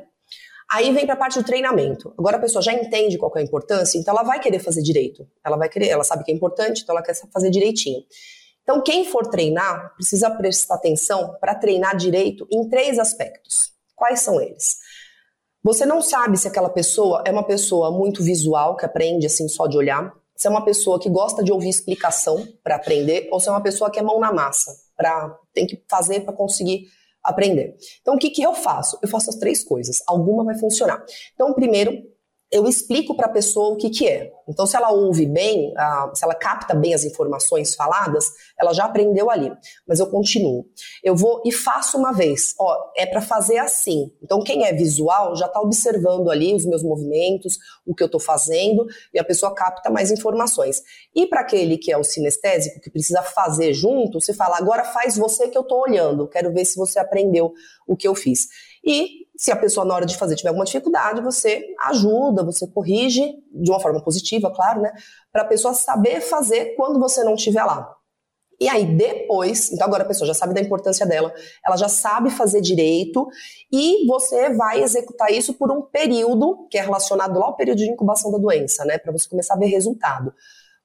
Aí 0.71 0.91
vem 0.91 1.05
para 1.05 1.13
a 1.13 1.17
parte 1.17 1.39
do 1.39 1.45
treinamento. 1.45 2.13
Agora 2.17 2.37
a 2.37 2.39
pessoa 2.39 2.61
já 2.61 2.73
entende 2.73 3.17
qual 3.17 3.31
é 3.35 3.39
a 3.39 3.43
importância, 3.43 3.97
então 3.99 4.13
ela 4.13 4.23
vai 4.23 4.39
querer 4.39 4.59
fazer 4.59 4.81
direito. 4.81 5.27
Ela 5.43 5.57
vai 5.57 5.69
querer, 5.69 5.89
ela 5.89 6.03
sabe 6.03 6.23
que 6.23 6.31
é 6.31 6.35
importante, 6.35 6.81
então 6.81 6.95
ela 6.95 7.05
quer 7.05 7.15
fazer 7.31 7.49
direitinho. 7.49 8.03
Então, 8.63 8.81
quem 8.81 9.05
for 9.05 9.27
treinar, 9.27 9.93
precisa 9.93 10.29
prestar 10.31 10.75
atenção 10.75 11.35
para 11.39 11.53
treinar 11.53 11.95
direito 11.95 12.47
em 12.51 12.67
três 12.67 12.97
aspectos. 12.97 13.73
Quais 13.95 14.21
são 14.21 14.41
eles? 14.41 14.77
Você 15.65 15.83
não 15.83 15.99
sabe 15.99 16.37
se 16.37 16.47
aquela 16.47 16.69
pessoa 16.69 17.23
é 17.25 17.31
uma 17.31 17.41
pessoa 17.41 17.89
muito 17.89 18.21
visual, 18.21 18.77
que 18.77 18.85
aprende 18.85 19.25
assim 19.25 19.47
só 19.47 19.65
de 19.65 19.75
olhar, 19.75 20.13
Você 20.35 20.47
é 20.47 20.51
uma 20.51 20.63
pessoa 20.63 20.99
que 20.99 21.09
gosta 21.09 21.43
de 21.43 21.51
ouvir 21.51 21.69
explicação 21.69 22.47
para 22.63 22.75
aprender 22.75 23.27
ou 23.31 23.39
você 23.39 23.49
é 23.49 23.51
uma 23.51 23.63
pessoa 23.63 23.89
que 23.89 23.97
é 23.97 24.03
mão 24.03 24.19
na 24.19 24.31
massa, 24.31 24.71
para 24.95 25.35
tem 25.55 25.65
que 25.65 25.83
fazer 25.89 26.19
para 26.19 26.35
conseguir 26.35 26.85
aprender. 27.23 27.75
Então, 27.99 28.13
o 28.13 28.19
que, 28.19 28.29
que 28.29 28.43
eu 28.43 28.53
faço? 28.53 28.99
Eu 29.01 29.09
faço 29.09 29.31
as 29.31 29.37
três 29.37 29.63
coisas. 29.63 30.03
Alguma 30.05 30.43
vai 30.43 30.55
funcionar. 30.55 31.03
Então, 31.33 31.51
primeiro, 31.53 32.03
eu 32.55 32.65
explico 32.69 33.13
para 33.15 33.25
a 33.25 33.31
pessoa 33.31 33.73
o 33.73 33.75
que, 33.75 33.89
que 33.89 34.07
é. 34.07 34.31
Então, 34.47 34.65
se 34.65 34.77
ela 34.77 34.89
ouve 34.89 35.25
bem, 35.25 35.73
se 36.13 36.23
ela 36.23 36.33
capta 36.33 36.73
bem 36.73 36.93
as 36.93 37.03
informações 37.03 37.75
faladas, 37.75 38.31
ela 38.57 38.71
já 38.73 38.85
aprendeu 38.85 39.29
ali. 39.29 39.51
Mas 39.85 39.99
eu 39.99 40.07
continuo. 40.07 40.65
Eu 41.03 41.17
vou 41.17 41.41
e 41.45 41.51
faço 41.51 41.97
uma 41.97 42.13
vez. 42.13 42.55
Ó, 42.57 42.91
é 42.95 43.05
para 43.05 43.21
fazer 43.21 43.57
assim. 43.57 44.09
Então, 44.23 44.41
quem 44.41 44.65
é 44.65 44.71
visual 44.71 45.35
já 45.35 45.47
está 45.47 45.59
observando 45.59 46.29
ali 46.29 46.55
os 46.55 46.65
meus 46.65 46.81
movimentos, 46.81 47.57
o 47.85 47.93
que 47.93 48.01
eu 48.01 48.05
estou 48.05 48.21
fazendo, 48.21 48.85
e 49.13 49.19
a 49.19 49.23
pessoa 49.23 49.53
capta 49.53 49.89
mais 49.89 50.09
informações. 50.09 50.81
E 51.13 51.27
para 51.27 51.41
aquele 51.41 51.77
que 51.77 51.91
é 51.91 51.97
o 51.97 52.05
sinestésico, 52.05 52.79
que 52.79 52.89
precisa 52.89 53.21
fazer 53.21 53.73
junto, 53.73 54.21
você 54.21 54.33
fala, 54.33 54.57
agora 54.57 54.85
faz 54.85 55.17
você 55.17 55.49
que 55.49 55.57
eu 55.57 55.63
estou 55.63 55.81
olhando. 55.81 56.27
Quero 56.29 56.53
ver 56.53 56.63
se 56.63 56.77
você 56.77 56.99
aprendeu 56.99 57.51
o 57.85 57.97
que 57.97 58.07
eu 58.07 58.15
fiz. 58.15 58.47
E 58.85 59.24
se 59.37 59.51
a 59.51 59.55
pessoa, 59.55 59.85
na 59.85 59.93
hora 59.93 60.05
de 60.05 60.17
fazer, 60.17 60.35
tiver 60.35 60.49
alguma 60.49 60.65
dificuldade, 60.65 61.21
você 61.21 61.63
ajuda, 61.85 62.43
você 62.43 62.67
corrige, 62.67 63.35
de 63.51 63.69
uma 63.69 63.79
forma 63.79 64.01
positiva, 64.01 64.51
claro, 64.51 64.81
né? 64.81 64.93
Para 65.31 65.43
a 65.43 65.45
pessoa 65.45 65.73
saber 65.73 66.21
fazer 66.21 66.75
quando 66.75 66.99
você 66.99 67.23
não 67.23 67.35
estiver 67.35 67.63
lá. 67.63 67.95
E 68.59 68.69
aí, 68.69 68.85
depois, 68.85 69.71
então 69.71 69.85
agora 69.85 70.03
a 70.03 70.07
pessoa 70.07 70.25
já 70.25 70.33
sabe 70.33 70.53
da 70.53 70.61
importância 70.61 71.05
dela, 71.05 71.33
ela 71.65 71.75
já 71.75 71.89
sabe 71.89 72.29
fazer 72.29 72.61
direito, 72.61 73.27
e 73.71 74.07
você 74.07 74.53
vai 74.53 74.81
executar 74.81 75.29
isso 75.31 75.53
por 75.55 75.69
um 75.71 75.81
período, 75.81 76.65
que 76.69 76.77
é 76.77 76.81
relacionado 76.81 77.37
lá 77.37 77.47
ao 77.47 77.57
período 77.57 77.79
de 77.79 77.89
incubação 77.89 78.31
da 78.31 78.37
doença, 78.37 78.85
né? 78.85 78.97
Para 78.97 79.11
você 79.11 79.27
começar 79.27 79.55
a 79.55 79.57
ver 79.57 79.67
resultado. 79.67 80.33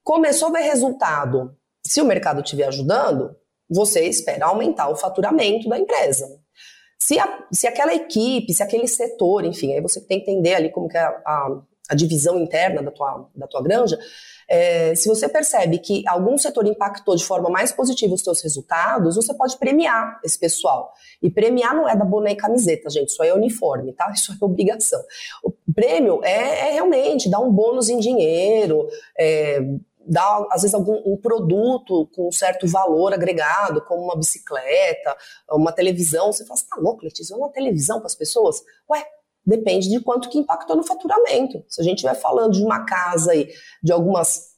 Começou 0.03 0.48
a 0.48 0.53
ver 0.53 0.62
resultado, 0.62 1.55
se 1.86 2.01
o 2.01 2.05
mercado 2.05 2.40
estiver 2.40 2.66
ajudando, 2.66 3.36
você 3.68 4.05
espera 4.07 4.46
aumentar 4.46 4.88
o 4.88 4.96
faturamento 4.96 5.68
da 5.68 5.78
empresa. 5.78 6.39
Se, 7.03 7.18
a, 7.18 7.46
se 7.51 7.66
aquela 7.66 7.94
equipe, 7.94 8.53
se 8.53 8.62
aquele 8.62 8.86
setor, 8.86 9.44
enfim, 9.44 9.72
aí 9.72 9.80
você 9.80 10.01
tem 10.01 10.22
que 10.22 10.30
entender 10.30 10.55
ali 10.55 10.70
como 10.70 10.86
que 10.86 10.98
é 10.98 11.01
a, 11.01 11.09
a, 11.24 11.62
a 11.88 11.94
divisão 11.94 12.38
interna 12.38 12.82
da 12.82 12.90
tua, 12.90 13.30
da 13.34 13.46
tua 13.46 13.62
granja, 13.62 13.98
é, 14.46 14.96
se 14.96 15.09
você 15.09 15.28
percebe 15.28 15.78
que 15.78 16.03
algum 16.09 16.36
setor 16.36 16.66
impactou 16.66 17.14
de 17.14 17.24
forma 17.24 17.48
mais 17.48 17.70
positiva 17.70 18.12
os 18.12 18.20
seus 18.20 18.42
resultados, 18.42 19.14
você 19.14 19.32
pode 19.32 19.57
premiar 19.57 20.20
esse 20.24 20.38
pessoal. 20.38 20.92
E 21.22 21.30
premiar 21.30 21.72
não 21.74 21.88
é 21.88 21.96
da 21.96 22.05
boné 22.05 22.32
e 22.32 22.36
camiseta, 22.36 22.90
gente, 22.90 23.11
isso 23.11 23.22
é 23.22 23.32
uniforme, 23.32 23.92
tá? 23.92 24.11
Isso 24.12 24.32
é 24.32 24.44
obrigação. 24.44 25.01
O 25.42 25.53
prêmio 25.72 26.20
é, 26.24 26.68
é 26.68 26.72
realmente 26.72 27.30
dar 27.30 27.38
um 27.38 27.53
bônus 27.53 27.88
em 27.88 27.98
dinheiro, 27.98 28.88
é, 29.16 29.61
dar, 30.11 30.44
às 30.50 30.62
vezes, 30.62 30.74
algum 30.74 31.00
um 31.06 31.16
produto 31.16 32.11
com 32.12 32.28
um 32.28 32.32
certo 32.32 32.66
valor 32.66 33.14
agregado, 33.14 33.80
como 33.82 34.02
uma 34.02 34.16
bicicleta, 34.16 35.16
uma 35.52 35.70
televisão. 35.70 36.32
Você 36.32 36.44
fala, 36.44 36.58
você 36.58 36.66
tá 36.66 36.76
louco, 36.76 37.04
Letícia? 37.04 37.36
Uma 37.36 37.50
televisão 37.50 37.98
para 37.98 38.08
as 38.08 38.16
pessoas? 38.16 38.61
Ué, 38.90 39.04
depende 39.46 39.88
de 39.88 40.00
quanto 40.00 40.28
que 40.28 40.38
impactou 40.38 40.76
no 40.76 40.82
faturamento. 40.82 41.64
Se 41.68 41.80
a 41.80 41.84
gente 41.84 41.98
estiver 41.98 42.16
falando 42.16 42.54
de 42.54 42.62
uma 42.62 42.84
casa 42.84 43.30
aí, 43.30 43.48
de 43.80 43.92
algumas, 43.92 44.48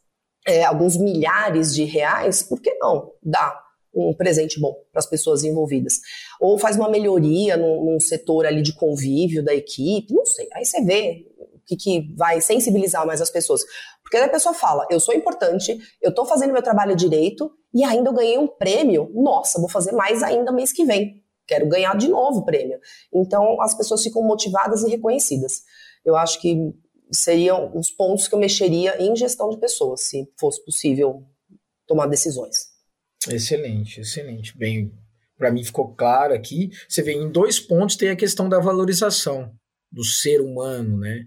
é, 0.46 0.64
alguns 0.64 0.96
milhares 0.96 1.74
de 1.74 1.84
reais, 1.84 2.42
por 2.42 2.58
que 2.60 2.72
não 2.78 3.12
dar 3.22 3.60
um 3.94 4.14
presente 4.14 4.58
bom 4.58 4.74
para 4.90 5.00
as 5.00 5.06
pessoas 5.06 5.44
envolvidas? 5.44 6.00
Ou 6.40 6.58
faz 6.58 6.76
uma 6.76 6.88
melhoria 6.88 7.58
num, 7.58 7.84
num 7.84 8.00
setor 8.00 8.46
ali 8.46 8.62
de 8.62 8.72
convívio 8.72 9.44
da 9.44 9.54
equipe, 9.54 10.14
não 10.14 10.24
sei. 10.24 10.48
Aí 10.54 10.64
você 10.64 10.82
vê 10.82 11.26
o 11.38 11.60
que, 11.66 11.76
que 11.76 12.14
vai 12.16 12.40
sensibilizar 12.40 13.06
mais 13.06 13.20
as 13.20 13.30
pessoas. 13.30 13.62
Porque 14.12 14.18
aí 14.18 14.28
a 14.28 14.30
pessoa 14.30 14.52
fala, 14.54 14.86
eu 14.90 15.00
sou 15.00 15.14
importante, 15.14 15.74
eu 16.02 16.10
estou 16.10 16.26
fazendo 16.26 16.52
meu 16.52 16.60
trabalho 16.60 16.94
direito 16.94 17.50
e 17.72 17.82
ainda 17.82 18.10
eu 18.10 18.12
ganhei 18.12 18.36
um 18.36 18.46
prêmio, 18.46 19.10
nossa, 19.14 19.58
vou 19.58 19.70
fazer 19.70 19.92
mais 19.92 20.22
ainda 20.22 20.52
mês 20.52 20.70
que 20.70 20.84
vem. 20.84 21.24
Quero 21.46 21.66
ganhar 21.66 21.96
de 21.96 22.08
novo 22.08 22.40
o 22.40 22.44
prêmio. 22.44 22.78
Então 23.10 23.58
as 23.62 23.74
pessoas 23.74 24.02
ficam 24.02 24.22
motivadas 24.22 24.82
e 24.82 24.90
reconhecidas. 24.90 25.62
Eu 26.04 26.14
acho 26.14 26.38
que 26.42 26.74
seriam 27.10 27.74
os 27.74 27.90
pontos 27.90 28.28
que 28.28 28.34
eu 28.34 28.38
mexeria 28.38 29.02
em 29.02 29.16
gestão 29.16 29.48
de 29.48 29.56
pessoas, 29.56 30.02
se 30.02 30.30
fosse 30.38 30.62
possível 30.62 31.22
tomar 31.86 32.06
decisões. 32.06 32.54
Excelente, 33.30 34.02
excelente. 34.02 34.54
Bem, 34.58 34.92
para 35.38 35.50
mim 35.50 35.64
ficou 35.64 35.94
claro 35.94 36.34
aqui. 36.34 36.68
Você 36.86 37.00
vê, 37.00 37.14
em 37.14 37.32
dois 37.32 37.58
pontos 37.58 37.96
tem 37.96 38.10
a 38.10 38.16
questão 38.16 38.46
da 38.46 38.60
valorização 38.60 39.50
do 39.90 40.04
ser 40.04 40.42
humano, 40.42 40.98
né? 40.98 41.24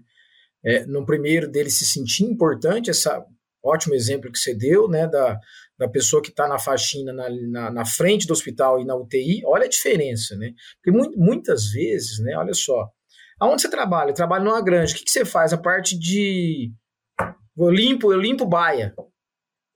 É, 0.66 0.84
no 0.84 1.06
primeiro 1.06 1.48
dele 1.48 1.70
se 1.70 1.86
sentir 1.86 2.24
importante, 2.24 2.90
essa 2.90 3.24
ótimo 3.64 3.94
exemplo 3.94 4.30
que 4.30 4.38
você 4.38 4.54
deu, 4.54 4.88
né, 4.88 5.06
da, 5.06 5.38
da 5.78 5.88
pessoa 5.88 6.22
que 6.22 6.30
está 6.30 6.48
na 6.48 6.58
faxina 6.58 7.12
na, 7.12 7.28
na, 7.30 7.70
na, 7.70 7.84
frente 7.84 8.26
do 8.26 8.32
hospital 8.32 8.80
e 8.80 8.84
na 8.84 8.96
UTI, 8.96 9.42
olha 9.44 9.64
a 9.64 9.68
diferença, 9.68 10.36
né? 10.36 10.52
Porque 10.76 10.96
mu 10.96 11.10
muitas 11.16 11.70
vezes, 11.70 12.18
né, 12.20 12.36
olha 12.36 12.54
só, 12.54 12.88
aonde 13.40 13.62
você 13.62 13.68
trabalha? 13.68 14.10
Eu 14.10 14.14
trabalho 14.14 14.44
numa 14.44 14.62
granja, 14.62 14.94
o 14.94 14.98
que, 14.98 15.04
que 15.04 15.10
você 15.10 15.24
faz? 15.24 15.52
A 15.52 15.58
parte 15.58 15.98
de 15.98 16.72
eu 17.56 17.70
limpo, 17.70 18.12
eu 18.12 18.20
limpo 18.20 18.44
baia. 18.44 18.94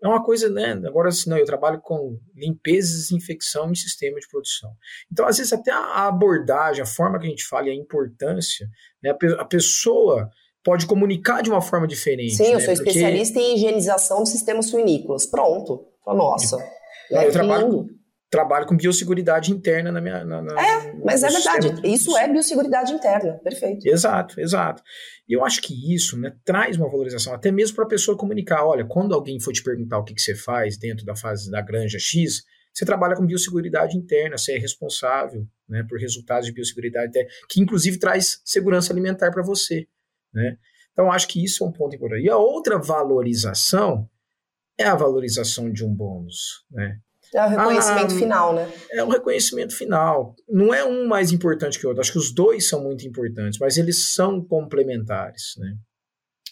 É 0.03 0.09
uma 0.09 0.25
coisa, 0.25 0.49
né? 0.49 0.73
Agora, 0.87 1.11
assim, 1.11 1.29
não, 1.29 1.37
eu 1.37 1.45
trabalho 1.45 1.79
com 1.81 2.19
limpeza 2.35 2.91
e 2.91 2.97
desinfecção 2.97 3.71
em 3.71 3.75
sistema 3.75 4.19
de 4.19 4.27
produção. 4.29 4.75
Então, 5.13 5.27
às 5.27 5.37
vezes, 5.37 5.53
até 5.53 5.71
a 5.71 6.07
abordagem, 6.07 6.83
a 6.83 6.87
forma 6.87 7.19
que 7.19 7.27
a 7.27 7.29
gente 7.29 7.45
fala 7.45 7.69
e 7.69 7.71
a 7.71 7.75
importância, 7.75 8.67
né? 9.03 9.15
A 9.39 9.45
pessoa 9.45 10.31
pode 10.65 10.87
comunicar 10.87 11.43
de 11.43 11.51
uma 11.51 11.61
forma 11.61 11.87
diferente. 11.87 12.35
Sim, 12.35 12.49
né? 12.49 12.55
eu 12.55 12.61
sou 12.61 12.75
Porque... 12.75 12.91
especialista 12.91 13.39
em 13.39 13.55
higienização 13.57 14.23
de 14.23 14.31
sistemas 14.31 14.67
suinícolas. 14.67 15.27
Pronto. 15.27 15.87
Nossa. 16.07 16.59
É, 17.11 17.27
eu 17.27 17.33
trabalho, 17.33 17.87
trabalho 18.31 18.67
com 18.67 18.77
biosseguridade 18.77 19.53
interna 19.53 19.91
na 19.91 20.01
minha. 20.01 20.25
Na, 20.25 20.43
na, 20.43 20.61
é, 20.61 20.93
mas 21.05 21.23
é 21.23 21.29
verdade. 21.29 21.81
Isso 21.85 22.17
é 22.17 22.29
biosseguridade 22.29 22.93
interna. 22.93 23.39
Perfeito. 23.43 23.87
Exato, 23.87 24.41
exato. 24.41 24.83
E 25.29 25.35
eu 25.35 25.45
acho 25.45 25.61
que 25.61 25.95
isso 25.95 26.19
né, 26.19 26.33
traz 26.45 26.77
uma 26.77 26.89
valorização, 26.89 27.35
até 27.35 27.51
mesmo 27.51 27.77
para 27.77 27.85
a 27.85 27.89
pessoa 27.89 28.17
comunicar. 28.17 28.65
Olha, 28.65 28.85
quando 28.85 29.15
alguém 29.15 29.41
for 29.41 29.53
te 29.53 29.63
perguntar 29.63 29.99
o 29.99 30.05
que, 30.05 30.15
que 30.15 30.23
você 30.23 30.35
faz 30.35 30.79
dentro 30.79 31.05
da 31.05 31.17
fase 31.17 31.51
da 31.51 31.61
granja 31.61 31.99
X, 31.99 32.43
você 32.73 32.85
trabalha 32.85 33.17
com 33.17 33.27
biosseguridade 33.27 33.97
interna, 33.97 34.39
você 34.39 34.53
é 34.53 34.59
responsável 34.59 35.45
né, 35.69 35.85
por 35.89 35.99
resultados 35.99 36.47
de 36.47 36.53
biosseguridade 36.53 37.09
interna, 37.09 37.29
que 37.49 37.61
inclusive 37.61 37.99
traz 37.99 38.41
segurança 38.45 38.93
alimentar 38.93 39.31
para 39.33 39.43
você. 39.43 39.87
Né? 40.33 40.57
Então, 40.93 41.11
acho 41.11 41.29
que 41.29 41.43
isso 41.43 41.65
é 41.65 41.67
um 41.67 41.73
ponto 41.73 41.95
importante. 41.95 42.25
E 42.25 42.31
a 42.31 42.37
outra 42.37 42.79
valorização 42.79 44.09
é 44.79 44.85
a 44.85 44.95
valorização 44.95 45.71
de 45.71 45.85
um 45.85 45.95
bônus. 45.95 46.65
Né? 46.71 46.99
É 47.33 47.45
o 47.45 47.49
reconhecimento 47.49 48.15
ah, 48.15 48.19
final, 48.19 48.55
né? 48.55 48.73
É 48.91 49.05
o 49.05 49.09
reconhecimento 49.09 49.77
final. 49.77 50.35
Não 50.49 50.75
é 50.75 50.85
um 50.85 51.07
mais 51.07 51.31
importante 51.31 51.79
que 51.79 51.87
o 51.87 51.89
outro. 51.89 52.01
Acho 52.01 52.13
que 52.13 52.19
os 52.19 52.33
dois 52.33 52.69
são 52.69 52.83
muito 52.83 53.07
importantes, 53.07 53.59
mas 53.59 53.77
eles 53.77 54.13
são 54.13 54.43
complementares, 54.45 55.55
né? 55.57 55.77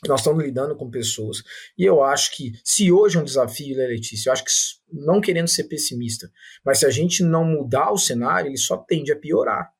Nós 0.06 0.20
estamos 0.20 0.44
lidando 0.44 0.76
com 0.76 0.88
pessoas. 0.88 1.42
E 1.76 1.82
eu 1.84 2.04
acho 2.04 2.36
que, 2.36 2.52
se 2.62 2.92
hoje 2.92 3.16
é 3.16 3.20
um 3.20 3.24
desafio, 3.24 3.76
né, 3.76 3.86
Letícia? 3.86 4.28
Eu 4.28 4.32
acho 4.32 4.44
que, 4.44 4.52
não 4.92 5.20
querendo 5.20 5.48
ser 5.48 5.64
pessimista, 5.64 6.30
mas 6.64 6.78
se 6.78 6.86
a 6.86 6.90
gente 6.90 7.24
não 7.24 7.44
mudar 7.44 7.90
o 7.90 7.98
cenário, 7.98 8.48
ele 8.48 8.56
só 8.56 8.76
tende 8.76 9.10
a 9.10 9.16
piorar 9.16 9.72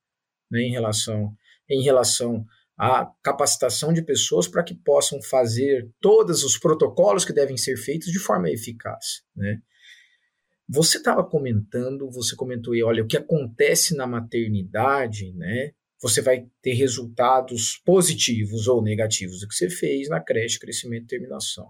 né, 0.51 0.63
em 0.63 0.73
relação, 0.73 1.33
em 1.71 1.83
relação 1.83 2.45
a 2.79 3.11
capacitação 3.23 3.93
de 3.93 4.03
pessoas 4.03 4.47
para 4.47 4.63
que 4.63 4.75
possam 4.75 5.21
fazer 5.21 5.91
todos 6.01 6.45
os 6.45 6.57
protocolos 6.57 7.25
que 7.25 7.33
devem 7.33 7.57
ser 7.57 7.77
feitos 7.77 8.13
de 8.13 8.21
forma 8.21 8.49
eficaz. 8.49 9.23
Né? 9.35 9.59
Você 10.69 10.99
estava 10.99 11.25
comentando, 11.25 12.09
você 12.09 12.37
comentou 12.37 12.75
aí, 12.75 12.83
olha, 12.83 13.03
o 13.03 13.07
que 13.07 13.17
acontece 13.17 13.97
na 13.97 14.07
maternidade, 14.07 15.33
né? 15.33 15.73
Você 16.01 16.21
vai 16.21 16.47
ter 16.63 16.75
resultados 16.75 17.81
positivos 17.85 18.69
ou 18.69 18.81
negativos 18.81 19.41
do 19.41 19.49
que 19.49 19.55
você 19.55 19.69
fez 19.69 20.09
na 20.09 20.21
creche, 20.21 20.61
crescimento 20.61 21.05
e 21.05 21.09
terminação. 21.09 21.67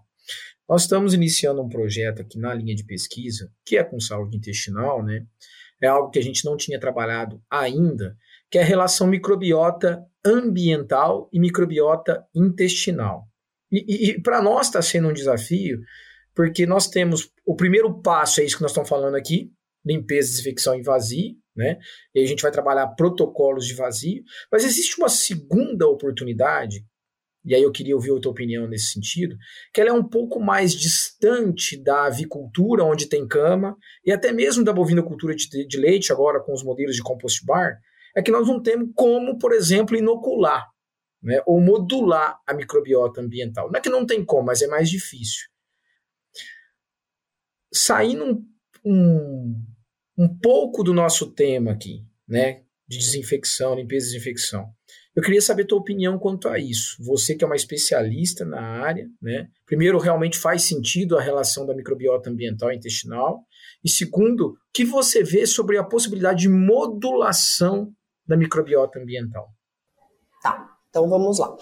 Nós 0.69 0.83
estamos 0.83 1.15
iniciando 1.15 1.63
um 1.63 1.69
projeto 1.69 2.21
aqui 2.21 2.39
na 2.39 2.53
linha 2.53 2.75
de 2.75 2.85
pesquisa, 2.85 3.51
que 3.65 3.79
é 3.79 3.85
com 3.85 3.99
saúde 3.99 4.37
intestinal, 4.37 5.03
né? 5.03 5.25
É 5.81 5.87
algo 5.87 6.11
que 6.11 6.19
a 6.19 6.23
gente 6.23 6.45
não 6.45 6.57
tinha 6.57 6.79
trabalhado 6.79 7.41
ainda, 7.49 8.17
que 8.51 8.59
é 8.59 8.63
a 8.63 8.67
relação 8.67 9.07
microbiota 9.07 10.05
ambiental 10.25 11.29
e 11.33 11.39
microbiota 11.39 12.27
intestinal. 12.35 13.25
E, 13.71 13.85
e, 13.87 14.11
e 14.11 14.23
para 14.23 14.43
nós 14.43 14.67
está 14.67 14.81
sendo 14.81 15.09
um 15.09 15.13
desafio, 15.13 15.81
porque 16.35 16.67
nós 16.67 16.89
temos 16.89 17.31
o 17.45 17.57
primeiro 17.57 18.01
passo, 18.01 18.41
é 18.41 18.45
isso 18.45 18.57
que 18.57 18.63
nós 18.63 18.71
estamos 18.71 18.89
falando 18.89 19.17
aqui, 19.17 19.51
limpeza, 19.85 20.31
desinfecção 20.31 20.75
em 20.75 20.83
vazio, 20.83 21.35
né? 21.57 21.79
E 22.15 22.23
a 22.23 22.27
gente 22.27 22.43
vai 22.43 22.53
trabalhar 22.53 22.87
protocolos 22.89 23.67
de 23.67 23.75
vazio, 23.75 24.23
mas 24.51 24.65
existe 24.65 24.99
uma 24.99 25.09
segunda 25.09 25.89
oportunidade, 25.89 26.85
e 27.45 27.55
aí 27.55 27.63
eu 27.63 27.73
queria 27.73 27.97
ouvir 27.97 28.17
a 28.17 28.21
tua 28.21 28.33
opinião 28.33 28.69
nesse 28.69 28.93
sentido, 28.93 29.37
que 29.73 29.81
ela 29.81 29.91
é 29.91 29.93
um 29.93 30.07
pouco 30.07 30.39
mais 30.39 30.73
distante 30.73 31.77
da 31.77 32.07
avicultura, 32.07 32.85
onde 32.85 33.07
tem 33.07 33.27
cama, 33.27 33.77
e 34.05 34.13
até 34.13 34.33
mesmo 34.33 34.65
da 34.65 34.73
bovinocultura 34.73 35.35
de, 35.35 35.67
de 35.67 35.77
leite, 35.77 36.13
agora 36.13 36.41
com 36.41 36.53
os 36.53 36.63
modelos 36.63 36.95
de 36.95 37.03
compost 37.03 37.45
bar, 37.45 37.79
é 38.19 38.23
que 38.23 38.33
nós 38.33 38.49
não 38.49 38.61
temos 38.61 38.91
como, 38.97 39.39
por 39.39 39.53
exemplo, 39.53 39.97
inocular 39.97 40.67
né, 41.23 41.41
ou 41.47 41.61
modular 41.61 42.41
a 42.45 42.53
microbiota 42.53 43.21
ambiental. 43.21 43.71
Não 43.71 43.79
é 43.79 43.81
que 43.81 43.89
não 43.89 44.05
tem 44.05 44.25
como, 44.25 44.47
mas 44.47 44.61
é 44.61 44.67
mais 44.67 44.91
difícil. 44.91 45.47
saindo 47.73 48.25
um, 48.25 48.45
um, 48.85 49.65
um 50.17 50.39
pouco 50.39 50.83
do 50.83 50.93
nosso 50.93 51.33
tema 51.33 51.73
aqui, 51.73 52.05
né? 52.27 52.63
De 52.89 52.99
desinfecção, 52.99 53.75
limpeza 53.75 54.07
e 54.07 54.09
desinfecção. 54.13 54.67
Eu 55.15 55.23
queria 55.23 55.43
saber 55.43 55.67
tua 55.67 55.79
opinião 55.79 56.19
quanto 56.19 56.49
a 56.49 56.59
isso. 56.59 56.97
Você 57.05 57.35
que 57.35 57.45
é 57.45 57.47
uma 57.47 57.57
especialista 57.57 58.45
na 58.45 58.61
área, 58.61 59.07
né? 59.21 59.49
Primeiro, 59.67 59.99
realmente 59.99 60.39
faz 60.39 60.63
sentido 60.63 61.19
a 61.19 61.21
relação 61.21 61.67
da 61.67 61.75
microbiota 61.75 62.31
ambiental 62.31 62.73
e 62.73 62.77
intestinal? 62.77 63.45
E 63.85 63.91
segundo, 63.91 64.51
o 64.51 64.57
que 64.73 64.85
você 64.85 65.23
vê 65.23 65.47
sobre 65.47 65.77
a 65.77 65.85
possibilidade 65.85 66.43
de 66.43 66.49
modulação 66.49 67.93
da 68.29 68.37
microbiota 68.37 68.99
ambiental? 68.99 69.49
Tá, 70.43 70.69
então 70.91 71.09
vamos 71.09 71.39
lá. 71.39 71.57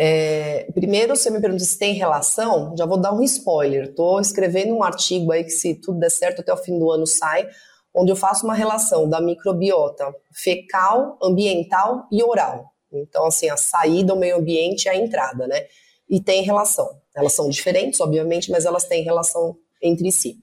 É, 0.00 0.70
primeiro, 0.74 1.16
você 1.16 1.30
me 1.30 1.40
pergunta 1.40 1.64
se 1.64 1.78
tem 1.78 1.94
relação, 1.94 2.74
já 2.76 2.86
vou 2.86 3.00
dar 3.00 3.12
um 3.12 3.22
spoiler. 3.22 3.84
Estou 3.84 4.20
escrevendo 4.20 4.74
um 4.74 4.82
artigo 4.82 5.32
aí 5.32 5.44
que, 5.44 5.50
se 5.50 5.74
tudo 5.74 5.98
der 5.98 6.10
certo, 6.10 6.40
até 6.40 6.52
o 6.52 6.56
fim 6.56 6.78
do 6.78 6.90
ano 6.90 7.06
sai, 7.06 7.48
onde 7.94 8.12
eu 8.12 8.16
faço 8.16 8.44
uma 8.44 8.54
relação 8.54 9.08
da 9.08 9.20
microbiota 9.20 10.14
fecal, 10.32 11.18
ambiental 11.22 12.06
e 12.12 12.22
oral. 12.22 12.72
Então, 12.92 13.26
assim, 13.26 13.50
a 13.50 13.56
saída, 13.56 14.14
o 14.14 14.18
meio 14.18 14.36
ambiente 14.36 14.84
e 14.84 14.88
a 14.88 14.96
entrada, 14.96 15.46
né? 15.46 15.66
E 16.08 16.20
tem 16.20 16.42
relação. 16.42 16.88
Elas 17.14 17.32
são 17.32 17.48
diferentes, 17.48 18.00
obviamente, 18.00 18.50
mas 18.50 18.64
elas 18.64 18.84
têm 18.84 19.02
relação 19.02 19.56
entre 19.82 20.10
si. 20.12 20.36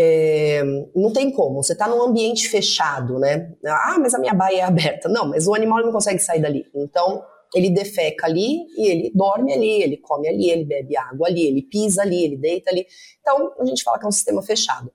É, 0.00 0.62
não 0.94 1.12
tem 1.12 1.28
como, 1.32 1.60
você 1.60 1.72
está 1.72 1.88
num 1.88 2.00
ambiente 2.00 2.48
fechado, 2.48 3.18
né? 3.18 3.52
Ah, 3.66 3.96
mas 3.98 4.14
a 4.14 4.18
minha 4.20 4.32
baia 4.32 4.60
é 4.60 4.62
aberta. 4.62 5.08
Não, 5.08 5.28
mas 5.28 5.48
o 5.48 5.54
animal 5.54 5.82
não 5.82 5.90
consegue 5.90 6.20
sair 6.20 6.40
dali. 6.40 6.66
Então, 6.72 7.20
ele 7.52 7.68
defeca 7.68 8.26
ali 8.26 8.66
e 8.76 8.86
ele 8.86 9.12
dorme 9.12 9.52
ali, 9.52 9.82
ele 9.82 9.96
come 9.96 10.28
ali, 10.28 10.50
ele 10.50 10.64
bebe 10.64 10.96
água 10.96 11.26
ali, 11.26 11.48
ele 11.48 11.62
pisa 11.62 12.02
ali, 12.02 12.24
ele 12.24 12.36
deita 12.36 12.70
ali. 12.70 12.86
Então, 13.20 13.52
a 13.58 13.64
gente 13.64 13.82
fala 13.82 13.98
que 13.98 14.04
é 14.04 14.08
um 14.08 14.12
sistema 14.12 14.40
fechado. 14.40 14.92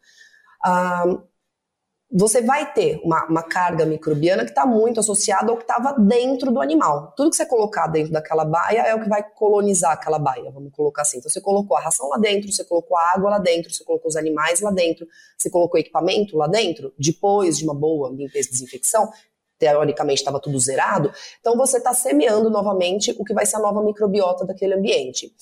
Ah, 0.64 1.04
você 2.16 2.44
vai 2.44 2.72
ter 2.72 3.02
uma, 3.04 3.26
uma 3.26 3.42
carga 3.42 3.88
microbiana 3.88 4.44
que 4.44 4.52
está 4.52 4.68
muito 4.68 5.00
associada 5.00 5.52
ao 5.52 5.58
que 5.58 5.64
estava 5.64 5.94
dentro 6.00 6.52
do 6.52 6.62
animal. 6.62 7.12
Tudo 7.18 7.32
que 7.32 7.36
você 7.36 7.46
colocar 7.46 7.88
dentro 7.88 8.14
daquela 8.14 8.46
baia 8.46 8.82
é 8.82 8.94
o 8.94 9.02
que 9.02 9.10
vai 9.10 9.24
colonizar 9.24 9.94
aquela 9.94 10.20
baia, 10.20 10.52
vamos 10.52 10.72
colocar 10.72 11.02
assim. 11.02 11.18
Então, 11.18 11.32
você 11.32 11.42
colocou 11.42 11.76
a 11.76 11.80
ração 11.80 12.08
lá 12.10 12.18
dentro, 12.18 12.52
você 12.52 12.64
colocou 12.64 12.96
a 12.96 13.14
água 13.16 13.32
lá 13.32 13.40
dentro, 13.40 13.74
você 13.74 13.84
colocou 13.84 14.10
os 14.10 14.16
animais 14.16 14.62
lá 14.62 14.70
dentro, 14.70 15.08
você 15.36 15.50
colocou 15.50 15.80
equipamento 15.80 16.38
lá 16.38 16.46
dentro, 16.46 16.94
depois 17.00 17.58
de 17.58 17.64
uma 17.64 17.74
boa 17.74 18.12
limpeza 18.12 18.50
e 18.50 18.52
desinfecção, 18.52 19.12
teoricamente 19.58 20.20
estava 20.20 20.40
tudo 20.40 20.60
zerado, 20.60 21.12
então 21.40 21.58
você 21.58 21.78
está 21.78 21.94
semeando 21.94 22.50
novamente 22.50 23.16
o 23.18 23.24
que 23.24 23.34
vai 23.34 23.46
ser 23.46 23.56
a 23.56 23.60
nova 23.60 23.82
microbiota 23.82 24.46
daquele 24.46 24.76
ambiente. 24.76 25.34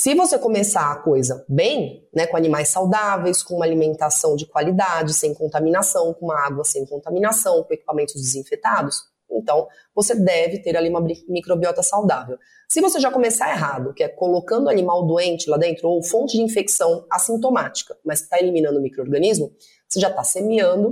Se 0.00 0.14
você 0.14 0.38
começar 0.38 0.92
a 0.92 0.94
coisa 0.94 1.44
bem, 1.48 2.08
né, 2.14 2.24
com 2.24 2.36
animais 2.36 2.68
saudáveis, 2.68 3.42
com 3.42 3.56
uma 3.56 3.64
alimentação 3.64 4.36
de 4.36 4.46
qualidade, 4.46 5.12
sem 5.12 5.34
contaminação, 5.34 6.14
com 6.14 6.26
uma 6.26 6.38
água 6.38 6.62
sem 6.62 6.86
contaminação, 6.86 7.64
com 7.64 7.74
equipamentos 7.74 8.14
desinfetados, 8.14 9.02
então 9.28 9.66
você 9.92 10.14
deve 10.14 10.60
ter 10.62 10.76
ali 10.76 10.88
uma 10.88 11.04
microbiota 11.28 11.82
saudável. 11.82 12.38
Se 12.68 12.80
você 12.80 13.00
já 13.00 13.10
começar 13.10 13.50
errado, 13.50 13.92
que 13.92 14.04
é 14.04 14.08
colocando 14.08 14.70
animal 14.70 15.04
doente 15.04 15.50
lá 15.50 15.56
dentro, 15.56 15.88
ou 15.88 16.00
fonte 16.00 16.36
de 16.36 16.44
infecção 16.44 17.04
assintomática, 17.10 17.98
mas 18.04 18.20
está 18.20 18.38
eliminando 18.38 18.78
o 18.78 18.82
microorganismo, 18.82 19.52
você 19.88 19.98
já 19.98 20.10
está 20.10 20.22
semeando 20.22 20.90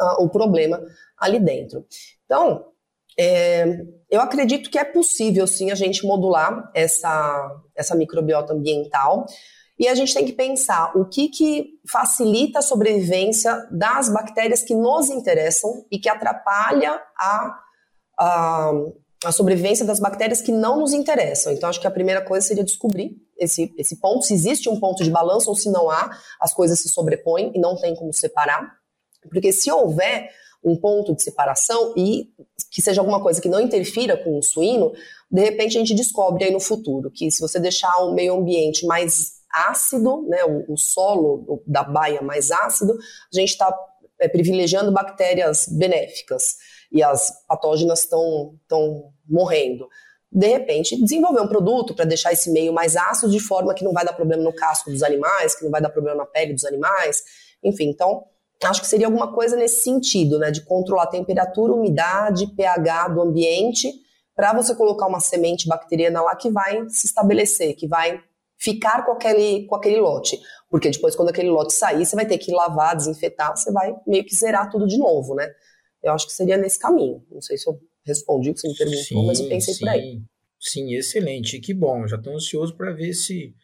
uh, 0.00 0.22
o 0.22 0.28
problema 0.28 0.80
ali 1.18 1.40
dentro. 1.40 1.84
Então, 2.24 2.66
é, 3.18 3.64
eu 4.08 4.20
acredito 4.20 4.70
que 4.70 4.78
é 4.78 4.84
possível 4.84 5.46
sim 5.46 5.70
a 5.70 5.74
gente 5.74 6.06
modular 6.06 6.70
essa, 6.74 7.50
essa 7.76 7.94
microbiota 7.94 8.52
ambiental. 8.52 9.26
E 9.78 9.86
a 9.86 9.94
gente 9.94 10.14
tem 10.14 10.24
que 10.24 10.32
pensar 10.32 10.92
o 10.96 11.04
que, 11.04 11.28
que 11.28 11.80
facilita 11.90 12.58
a 12.58 12.62
sobrevivência 12.62 13.68
das 13.70 14.08
bactérias 14.08 14.62
que 14.62 14.74
nos 14.74 15.08
interessam 15.08 15.84
e 15.90 15.98
que 15.98 16.08
atrapalha 16.08 17.00
a, 17.16 17.58
a, 18.18 18.72
a 19.24 19.32
sobrevivência 19.32 19.84
das 19.84 20.00
bactérias 20.00 20.40
que 20.40 20.50
não 20.50 20.80
nos 20.80 20.92
interessam. 20.92 21.52
Então, 21.52 21.68
acho 21.68 21.80
que 21.80 21.86
a 21.86 21.92
primeira 21.92 22.24
coisa 22.24 22.46
seria 22.46 22.64
descobrir 22.64 23.16
esse, 23.36 23.72
esse 23.78 24.00
ponto, 24.00 24.24
se 24.24 24.34
existe 24.34 24.68
um 24.68 24.80
ponto 24.80 25.04
de 25.04 25.10
balanço 25.10 25.48
ou 25.48 25.54
se 25.54 25.70
não 25.70 25.88
há, 25.88 26.10
as 26.40 26.52
coisas 26.52 26.80
se 26.80 26.88
sobrepõem 26.88 27.52
e 27.54 27.60
não 27.60 27.76
tem 27.76 27.94
como 27.94 28.12
separar. 28.12 28.68
Porque 29.30 29.52
se 29.52 29.70
houver 29.70 30.28
um 30.62 30.76
ponto 30.76 31.14
de 31.14 31.22
separação 31.22 31.94
e 31.96 32.30
que 32.70 32.82
seja 32.82 33.00
alguma 33.00 33.22
coisa 33.22 33.40
que 33.40 33.48
não 33.48 33.60
interfira 33.60 34.16
com 34.16 34.38
o 34.38 34.42
suíno, 34.42 34.92
de 35.30 35.42
repente 35.42 35.76
a 35.76 35.80
gente 35.80 35.94
descobre 35.94 36.44
aí 36.44 36.50
no 36.50 36.60
futuro 36.60 37.10
que 37.10 37.30
se 37.30 37.40
você 37.40 37.58
deixar 37.60 37.94
o 38.04 38.14
meio 38.14 38.34
ambiente 38.34 38.86
mais 38.86 39.38
ácido, 39.50 40.26
né, 40.28 40.44
o, 40.44 40.74
o 40.74 40.76
solo 40.76 41.62
da 41.66 41.82
baia 41.82 42.20
mais 42.20 42.50
ácido, 42.50 42.92
a 42.92 43.38
gente 43.38 43.50
está 43.50 43.74
é, 44.20 44.28
privilegiando 44.28 44.92
bactérias 44.92 45.66
benéficas 45.68 46.56
e 46.92 47.02
as 47.02 47.44
patógenas 47.46 48.00
estão 48.00 48.58
morrendo. 49.26 49.88
De 50.30 50.46
repente, 50.46 51.00
desenvolver 51.02 51.40
um 51.40 51.48
produto 51.48 51.94
para 51.94 52.04
deixar 52.04 52.32
esse 52.32 52.50
meio 52.50 52.72
mais 52.72 52.96
ácido 52.96 53.32
de 53.32 53.40
forma 53.40 53.74
que 53.74 53.84
não 53.84 53.92
vai 53.92 54.04
dar 54.04 54.12
problema 54.12 54.42
no 54.42 54.52
casco 54.52 54.90
dos 54.90 55.02
animais, 55.02 55.54
que 55.54 55.64
não 55.64 55.70
vai 55.70 55.80
dar 55.80 55.88
problema 55.88 56.18
na 56.18 56.26
pele 56.26 56.52
dos 56.52 56.64
animais, 56.64 57.22
enfim, 57.62 57.88
então 57.88 58.24
Acho 58.64 58.80
que 58.80 58.88
seria 58.88 59.06
alguma 59.06 59.32
coisa 59.32 59.56
nesse 59.56 59.82
sentido, 59.82 60.38
né? 60.38 60.50
De 60.50 60.64
controlar 60.64 61.04
a 61.04 61.08
temperatura, 61.08 61.72
umidade, 61.72 62.46
pH 62.56 63.08
do 63.08 63.22
ambiente, 63.22 63.92
para 64.34 64.52
você 64.52 64.74
colocar 64.74 65.06
uma 65.06 65.20
semente 65.20 65.68
bacteriana 65.68 66.20
lá 66.22 66.34
que 66.34 66.50
vai 66.50 66.88
se 66.88 67.06
estabelecer, 67.06 67.76
que 67.76 67.86
vai 67.86 68.20
ficar 68.56 69.04
com 69.04 69.12
aquele, 69.12 69.64
com 69.66 69.76
aquele 69.76 70.00
lote. 70.00 70.38
Porque 70.68 70.90
depois, 70.90 71.14
quando 71.14 71.28
aquele 71.28 71.50
lote 71.50 71.72
sair, 71.72 72.04
você 72.04 72.16
vai 72.16 72.26
ter 72.26 72.38
que 72.38 72.52
lavar, 72.52 72.96
desinfetar, 72.96 73.56
você 73.56 73.72
vai 73.72 73.94
meio 74.06 74.24
que 74.24 74.34
zerar 74.34 74.70
tudo 74.70 74.86
de 74.86 74.98
novo, 74.98 75.34
né? 75.34 75.48
Eu 76.02 76.12
acho 76.12 76.26
que 76.26 76.32
seria 76.32 76.56
nesse 76.56 76.78
caminho. 76.78 77.24
Não 77.30 77.40
sei 77.40 77.56
se 77.56 77.68
eu 77.68 77.80
respondi 78.04 78.50
o 78.50 78.54
que 78.54 78.60
você 78.60 78.68
me 78.68 78.76
perguntou, 78.76 79.02
sim, 79.02 79.26
mas 79.26 79.40
eu 79.40 79.48
pensei 79.48 79.74
sim, 79.74 79.80
por 79.80 79.88
aí. 79.88 80.22
Sim, 80.60 80.94
excelente. 80.94 81.60
Que 81.60 81.72
bom. 81.72 82.06
Já 82.06 82.16
estou 82.16 82.34
ansioso 82.34 82.76
para 82.76 82.92
ver 82.92 83.12
se 83.14 83.54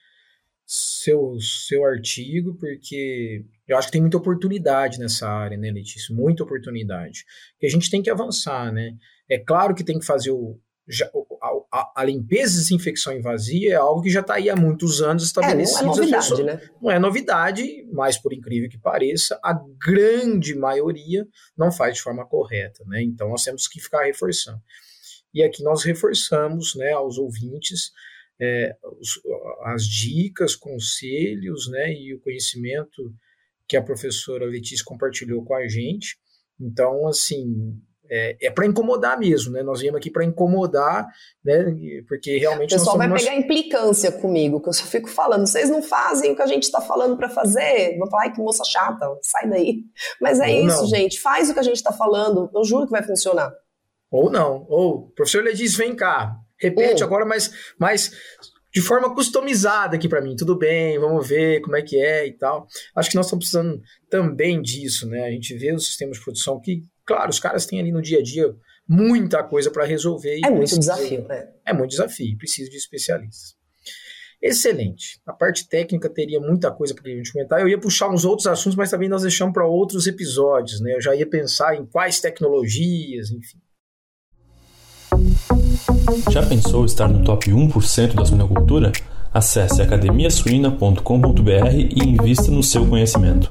seu, 0.67 1.39
seu 1.41 1.85
artigo, 1.85 2.57
porque 2.59 3.45
eu 3.67 3.79
acho 3.79 3.89
que 3.89 3.93
tem 3.93 4.01
muita 4.01 4.17
oportunidade 4.17 4.99
nessa 4.99 5.29
área, 5.29 5.57
né, 5.57 5.71
Letícia? 5.71 6.15
Muita 6.15 6.43
oportunidade. 6.43 7.25
Que 7.59 7.67
a 7.67 7.71
gente 7.71 7.91
tem 7.91 8.03
que 8.03 8.11
avançar, 8.11 8.73
né? 8.73 8.95
É 9.29 9.39
claro 9.39 9.75
que 9.75 9.85
tem 9.85 9.99
que 9.99 10.07
fazer 10.07 10.31
o. 10.31 10.59
Já, 10.87 11.11
a, 11.73 11.93
a, 12.03 12.05
limpeza 12.05 12.57
e 12.57 12.61
desinfecção 12.61 13.15
invasiva 13.15 13.73
é 13.73 13.75
algo 13.75 14.03
que 14.03 14.11
já 14.11 14.21
está 14.21 14.35
aí 14.35 14.51
há 14.51 14.57
muitos 14.57 15.01
anos 15.01 15.25
estabelecido. 15.25 15.81
É, 15.81 15.83
não 15.83 15.93
é 15.93 15.97
novidade, 15.97 16.29
pessoas, 16.29 16.47
né? 16.47 16.61
Não 16.83 16.91
é 16.91 16.99
novidade, 16.99 17.87
mas 17.91 18.19
por 18.19 18.35
incrível 18.35 18.69
que 18.69 18.77
pareça, 18.77 19.41
a 19.43 19.59
grande 19.83 20.55
maioria 20.55 21.27
não 21.57 21.73
faz 21.73 21.95
de 21.95 22.03
forma 22.03 22.27
correta, 22.27 22.85
né? 22.87 23.03
Então 23.03 23.31
nós 23.31 23.43
temos 23.43 23.67
que 23.67 23.81
ficar 23.81 24.05
reforçando. 24.05 24.61
E 25.33 25.43
aqui 25.43 25.63
nós 25.65 25.83
reforçamos, 25.83 26.75
né, 26.77 26.93
aos 26.93 27.17
ouvintes 27.17 27.91
é, 28.41 28.77
os, 29.01 29.21
as 29.65 29.87
dicas, 29.87 30.55
conselhos, 30.55 31.69
né, 31.69 31.93
e 31.93 32.15
o 32.15 32.21
conhecimento 32.21 33.13
que 33.69 33.77
a 33.77 33.83
professora 33.83 34.45
Letícia 34.45 34.85
compartilhou 34.85 35.45
com 35.45 35.55
a 35.55 35.67
gente. 35.67 36.17
Então, 36.61 37.07
assim, 37.09 37.77
é, 38.11 38.37
é 38.47 38.51
para 38.51 38.67
incomodar 38.67 39.19
mesmo, 39.19 39.53
né? 39.53 39.63
Nós 39.63 39.81
viemos 39.81 39.99
aqui 39.99 40.11
para 40.11 40.25
incomodar, 40.25 41.07
né? 41.45 41.65
Porque 42.07 42.37
realmente. 42.39 42.75
O 42.75 42.79
pessoal 42.79 42.99
vai 42.99 43.13
pegar 43.13 43.35
implicância 43.35 44.13
comigo, 44.13 44.61
que 44.61 44.69
eu 44.69 44.73
só 44.73 44.85
fico 44.85 45.09
falando, 45.09 45.47
vocês 45.47 45.71
não 45.71 45.83
fazem 45.83 46.33
o 46.33 46.37
que 46.37 46.43
a 46.43 46.47
gente 46.47 46.65
está 46.65 46.81
falando 46.81 47.17
para 47.17 47.29
fazer. 47.29 47.97
Vão 47.99 48.09
falar, 48.09 48.25
ai, 48.25 48.33
que 48.33 48.41
moça 48.41 48.65
chata, 48.65 49.07
sai 49.23 49.49
daí. 49.49 49.85
Mas 50.21 50.39
é 50.39 50.49
Ou 50.49 50.67
isso, 50.67 50.83
não. 50.83 50.87
gente, 50.87 51.21
faz 51.21 51.51
o 51.51 51.55
que 51.55 51.61
a 51.61 51.65
gente 51.65 51.77
está 51.77 51.93
falando, 51.93 52.51
eu 52.55 52.65
juro 52.65 52.87
que 52.87 52.93
vai 52.93 53.03
funcionar. 53.03 53.53
Ou 54.11 54.31
não. 54.31 54.67
Ou, 54.69 55.11
professor 55.11 55.43
Letícia, 55.43 55.85
vem 55.85 55.97
cá, 55.97 56.37
repete 56.59 57.03
hum. 57.03 57.07
agora, 57.07 57.25
mas, 57.25 57.51
mas 57.79 58.13
de 58.75 58.81
forma 58.81 59.15
customizada 59.15 59.95
aqui 59.95 60.09
para 60.09 60.21
mim. 60.21 60.35
Tudo 60.35 60.59
bem, 60.59 60.99
vamos 60.99 61.29
ver 61.29 61.61
como 61.61 61.77
é 61.77 61.83
que 61.83 61.97
é 61.97 62.27
e 62.27 62.33
tal. 62.33 62.67
Acho 62.97 63.09
que 63.09 63.17
nós 63.17 63.27
estamos 63.27 63.45
precisando 63.45 63.81
também 64.11 64.61
disso, 64.61 65.09
né? 65.09 65.27
A 65.27 65.31
gente 65.31 65.57
vê 65.57 65.73
os 65.73 65.87
sistemas 65.87 66.19
de 66.19 66.25
produção 66.25 66.61
que, 66.61 66.83
claro, 67.07 67.31
os 67.31 67.39
caras 67.39 67.67
têm 67.67 67.79
ali 67.79 67.93
no 67.93 68.03
dia 68.03 68.19
a 68.19 68.23
dia 68.23 68.53
muita 68.87 69.45
coisa 69.45 69.71
para 69.71 69.85
resolver. 69.85 70.41
é 70.45 70.51
muito 70.51 70.77
desafio, 70.77 71.25
né? 71.29 71.49
É 71.65 71.73
muito 71.73 71.91
desafio, 71.91 72.37
precisa 72.37 72.69
de 72.69 72.77
especialistas. 72.77 73.55
Excelente. 74.43 75.21
A 75.25 75.33
parte 75.33 75.67
técnica 75.67 76.11
teria 76.11 76.39
muita 76.39 76.71
coisa 76.71 76.95
para 76.95 77.11
a 77.11 77.15
gente 77.15 77.33
comentar. 77.33 77.61
Eu 77.61 77.69
ia 77.69 77.79
puxar 77.79 78.11
uns 78.11 78.25
outros 78.27 78.47
assuntos, 78.47 78.77
mas 78.77 78.91
também 78.91 79.09
nós 79.09 79.23
deixamos 79.23 79.55
para 79.55 79.67
outros 79.67 80.07
episódios, 80.07 80.81
né? 80.81 80.97
Eu 80.97 81.01
já 81.01 81.15
ia 81.15 81.27
pensar 81.27 81.77
em 81.77 81.87
quais 81.87 82.21
tecnologias, 82.21 83.31
enfim. 83.31 83.59
Já 86.31 86.43
pensou 86.43 86.85
estar 86.85 87.09
no 87.09 87.25
top 87.25 87.51
1% 87.51 88.15
da 88.15 88.25
suinocultura? 88.25 88.93
Acesse 89.33 89.81
academiasuina.com.br 89.81 91.71
e 91.73 91.99
invista 92.05 92.51
no 92.51 92.63
seu 92.63 92.87
conhecimento. 92.87 93.49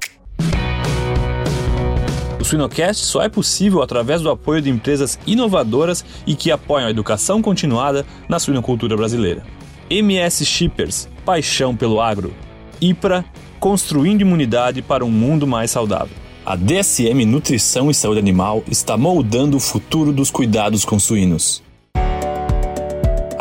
O 2.39 2.45
Suinocast 2.45 3.05
só 3.05 3.23
é 3.23 3.29
possível 3.29 3.81
através 3.81 4.21
do 4.21 4.29
apoio 4.29 4.61
de 4.61 4.69
empresas 4.69 5.17
inovadoras 5.25 6.05
e 6.27 6.35
que 6.35 6.51
apoiam 6.51 6.87
a 6.87 6.91
educação 6.91 7.41
continuada 7.41 8.05
na 8.29 8.37
suinocultura 8.37 8.95
brasileira. 8.95 9.43
MS 9.89 10.45
Shippers, 10.45 11.09
paixão 11.25 11.75
pelo 11.75 12.01
agro. 12.01 12.33
IPRA, 12.79 13.25
construindo 13.59 14.21
imunidade 14.21 14.81
para 14.81 15.03
um 15.03 15.09
mundo 15.09 15.47
mais 15.47 15.71
saudável. 15.71 16.15
A 16.45 16.55
DSM 16.55 17.25
Nutrição 17.25 17.89
e 17.89 17.93
Saúde 17.93 18.19
Animal 18.19 18.63
está 18.69 18.97
moldando 18.97 19.57
o 19.57 19.61
futuro 19.61 20.11
dos 20.11 20.29
cuidados 20.29 20.83
com 20.83 20.99
suínos. 20.99 21.62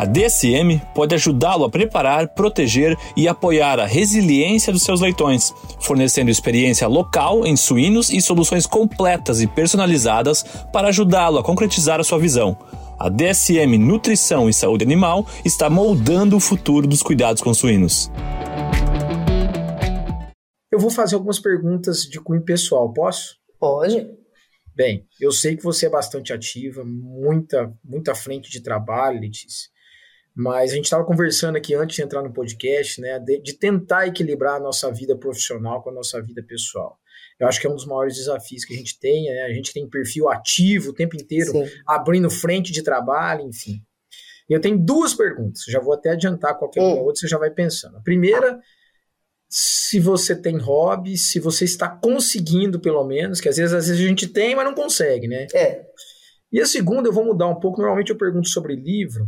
A 0.03 0.05
DSM 0.05 0.81
pode 0.93 1.15
ajudá-lo 1.15 1.63
a 1.63 1.69
preparar, 1.69 2.27
proteger 2.27 2.93
e 3.15 3.25
apoiar 3.25 3.79
a 3.79 3.85
resiliência 3.85 4.73
dos 4.73 4.83
seus 4.83 4.99
leitões, 4.99 5.53
fornecendo 5.79 6.29
experiência 6.29 6.89
local 6.89 7.45
em 7.45 7.55
suínos 7.55 8.09
e 8.09 8.21
soluções 8.21 8.65
completas 8.65 9.41
e 9.41 9.47
personalizadas 9.47 10.43
para 10.73 10.89
ajudá-lo 10.89 11.37
a 11.37 11.43
concretizar 11.43 12.01
a 12.01 12.03
sua 12.03 12.19
visão. 12.19 12.57
A 12.99 13.07
DSM 13.07 13.77
Nutrição 13.77 14.49
e 14.49 14.53
Saúde 14.53 14.83
Animal 14.83 15.25
está 15.45 15.69
moldando 15.69 16.35
o 16.35 16.41
futuro 16.41 16.85
dos 16.85 17.01
cuidados 17.01 17.41
com 17.41 17.53
suínos. 17.53 18.11
Eu 20.69 20.79
vou 20.79 20.89
fazer 20.89 21.15
algumas 21.15 21.39
perguntas 21.39 22.01
de 22.01 22.19
cunho 22.19 22.43
pessoal, 22.43 22.91
posso? 22.91 23.37
Pode. 23.57 24.05
Bem, 24.75 25.07
eu 25.17 25.31
sei 25.31 25.55
que 25.55 25.63
você 25.63 25.85
é 25.85 25.89
bastante 25.89 26.33
ativa, 26.33 26.83
muita, 26.83 27.73
muita 27.81 28.13
frente 28.13 28.51
de 28.51 28.61
trabalho, 28.61 29.21
Letícia. 29.21 29.71
Mas 30.35 30.71
a 30.71 30.75
gente 30.75 30.85
estava 30.85 31.05
conversando 31.05 31.57
aqui 31.57 31.75
antes 31.75 31.95
de 31.95 32.01
entrar 32.01 32.23
no 32.23 32.33
podcast, 32.33 32.99
né, 32.99 33.19
de, 33.19 33.39
de, 33.39 33.53
tentar 33.53 34.07
equilibrar 34.07 34.55
a 34.55 34.59
nossa 34.59 34.91
vida 34.91 35.15
profissional 35.15 35.83
com 35.83 35.91
a 35.91 35.93
nossa 35.93 36.19
vida 36.21 36.41
pessoal. 36.41 36.97
Eu 37.39 37.47
acho 37.47 37.59
que 37.59 37.67
é 37.67 37.69
um 37.69 37.75
dos 37.75 37.85
maiores 37.85 38.15
desafios 38.15 38.65
que 38.65 38.73
a 38.73 38.77
gente 38.77 38.99
tem, 38.99 39.25
né? 39.25 39.43
A 39.43 39.53
gente 39.53 39.73
tem 39.73 39.87
perfil 39.87 40.29
ativo 40.29 40.91
o 40.91 40.93
tempo 40.93 41.15
inteiro, 41.15 41.51
Sim. 41.51 41.65
abrindo 41.85 42.29
frente 42.29 42.71
de 42.71 42.81
trabalho, 42.81 43.41
enfim. 43.41 43.81
E 44.49 44.53
eu 44.53 44.61
tenho 44.61 44.77
duas 44.77 45.13
perguntas, 45.13 45.63
já 45.67 45.79
vou 45.79 45.93
até 45.93 46.11
adiantar 46.11 46.57
qualquer 46.57 46.81
hum. 46.81 46.99
outra, 46.99 47.21
você 47.21 47.27
já 47.27 47.37
vai 47.37 47.49
pensando. 47.49 47.97
A 47.97 48.01
primeira, 48.01 48.59
se 49.49 49.99
você 49.99 50.35
tem 50.35 50.57
hobby, 50.57 51.17
se 51.17 51.39
você 51.39 51.65
está 51.65 51.87
conseguindo, 51.87 52.79
pelo 52.79 53.03
menos, 53.03 53.39
que 53.39 53.49
às 53.49 53.57
vezes, 53.57 53.73
às 53.73 53.87
vezes 53.87 54.03
a 54.03 54.07
gente 54.07 54.27
tem, 54.27 54.55
mas 54.55 54.65
não 54.65 54.75
consegue, 54.75 55.27
né? 55.27 55.47
É. 55.53 55.85
E 56.51 56.59
a 56.59 56.65
segunda, 56.65 57.09
eu 57.09 57.13
vou 57.13 57.25
mudar 57.25 57.47
um 57.47 57.59
pouco. 57.59 57.79
Normalmente 57.79 58.11
eu 58.11 58.17
pergunto 58.17 58.47
sobre 58.47 58.75
livro, 58.75 59.27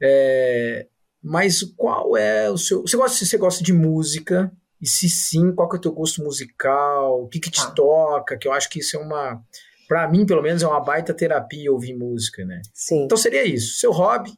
é, 0.00 0.86
mas 1.22 1.62
qual 1.76 2.16
é 2.16 2.50
o 2.50 2.56
seu. 2.56 2.82
Você 2.82 2.96
gosta, 2.96 3.24
você 3.24 3.36
gosta 3.38 3.64
de 3.64 3.72
música? 3.72 4.52
E 4.80 4.86
se 4.86 5.08
sim, 5.08 5.54
qual 5.54 5.68
que 5.68 5.76
é 5.76 5.78
o 5.78 5.80
teu 5.80 5.92
gosto 5.92 6.22
musical? 6.22 7.22
O 7.22 7.28
que, 7.28 7.40
que 7.40 7.50
te 7.50 7.62
ah. 7.62 7.70
toca? 7.70 8.36
Que 8.36 8.46
eu 8.46 8.52
acho 8.52 8.68
que 8.68 8.80
isso 8.80 8.96
é 8.96 9.00
uma. 9.00 9.42
Para 9.88 10.08
mim, 10.08 10.26
pelo 10.26 10.42
menos, 10.42 10.62
é 10.62 10.66
uma 10.66 10.80
baita 10.80 11.14
terapia 11.14 11.72
ouvir 11.72 11.96
música, 11.96 12.44
né? 12.44 12.60
Sim. 12.74 13.04
Então 13.04 13.16
seria 13.16 13.44
isso: 13.44 13.78
seu 13.78 13.90
hobby 13.92 14.32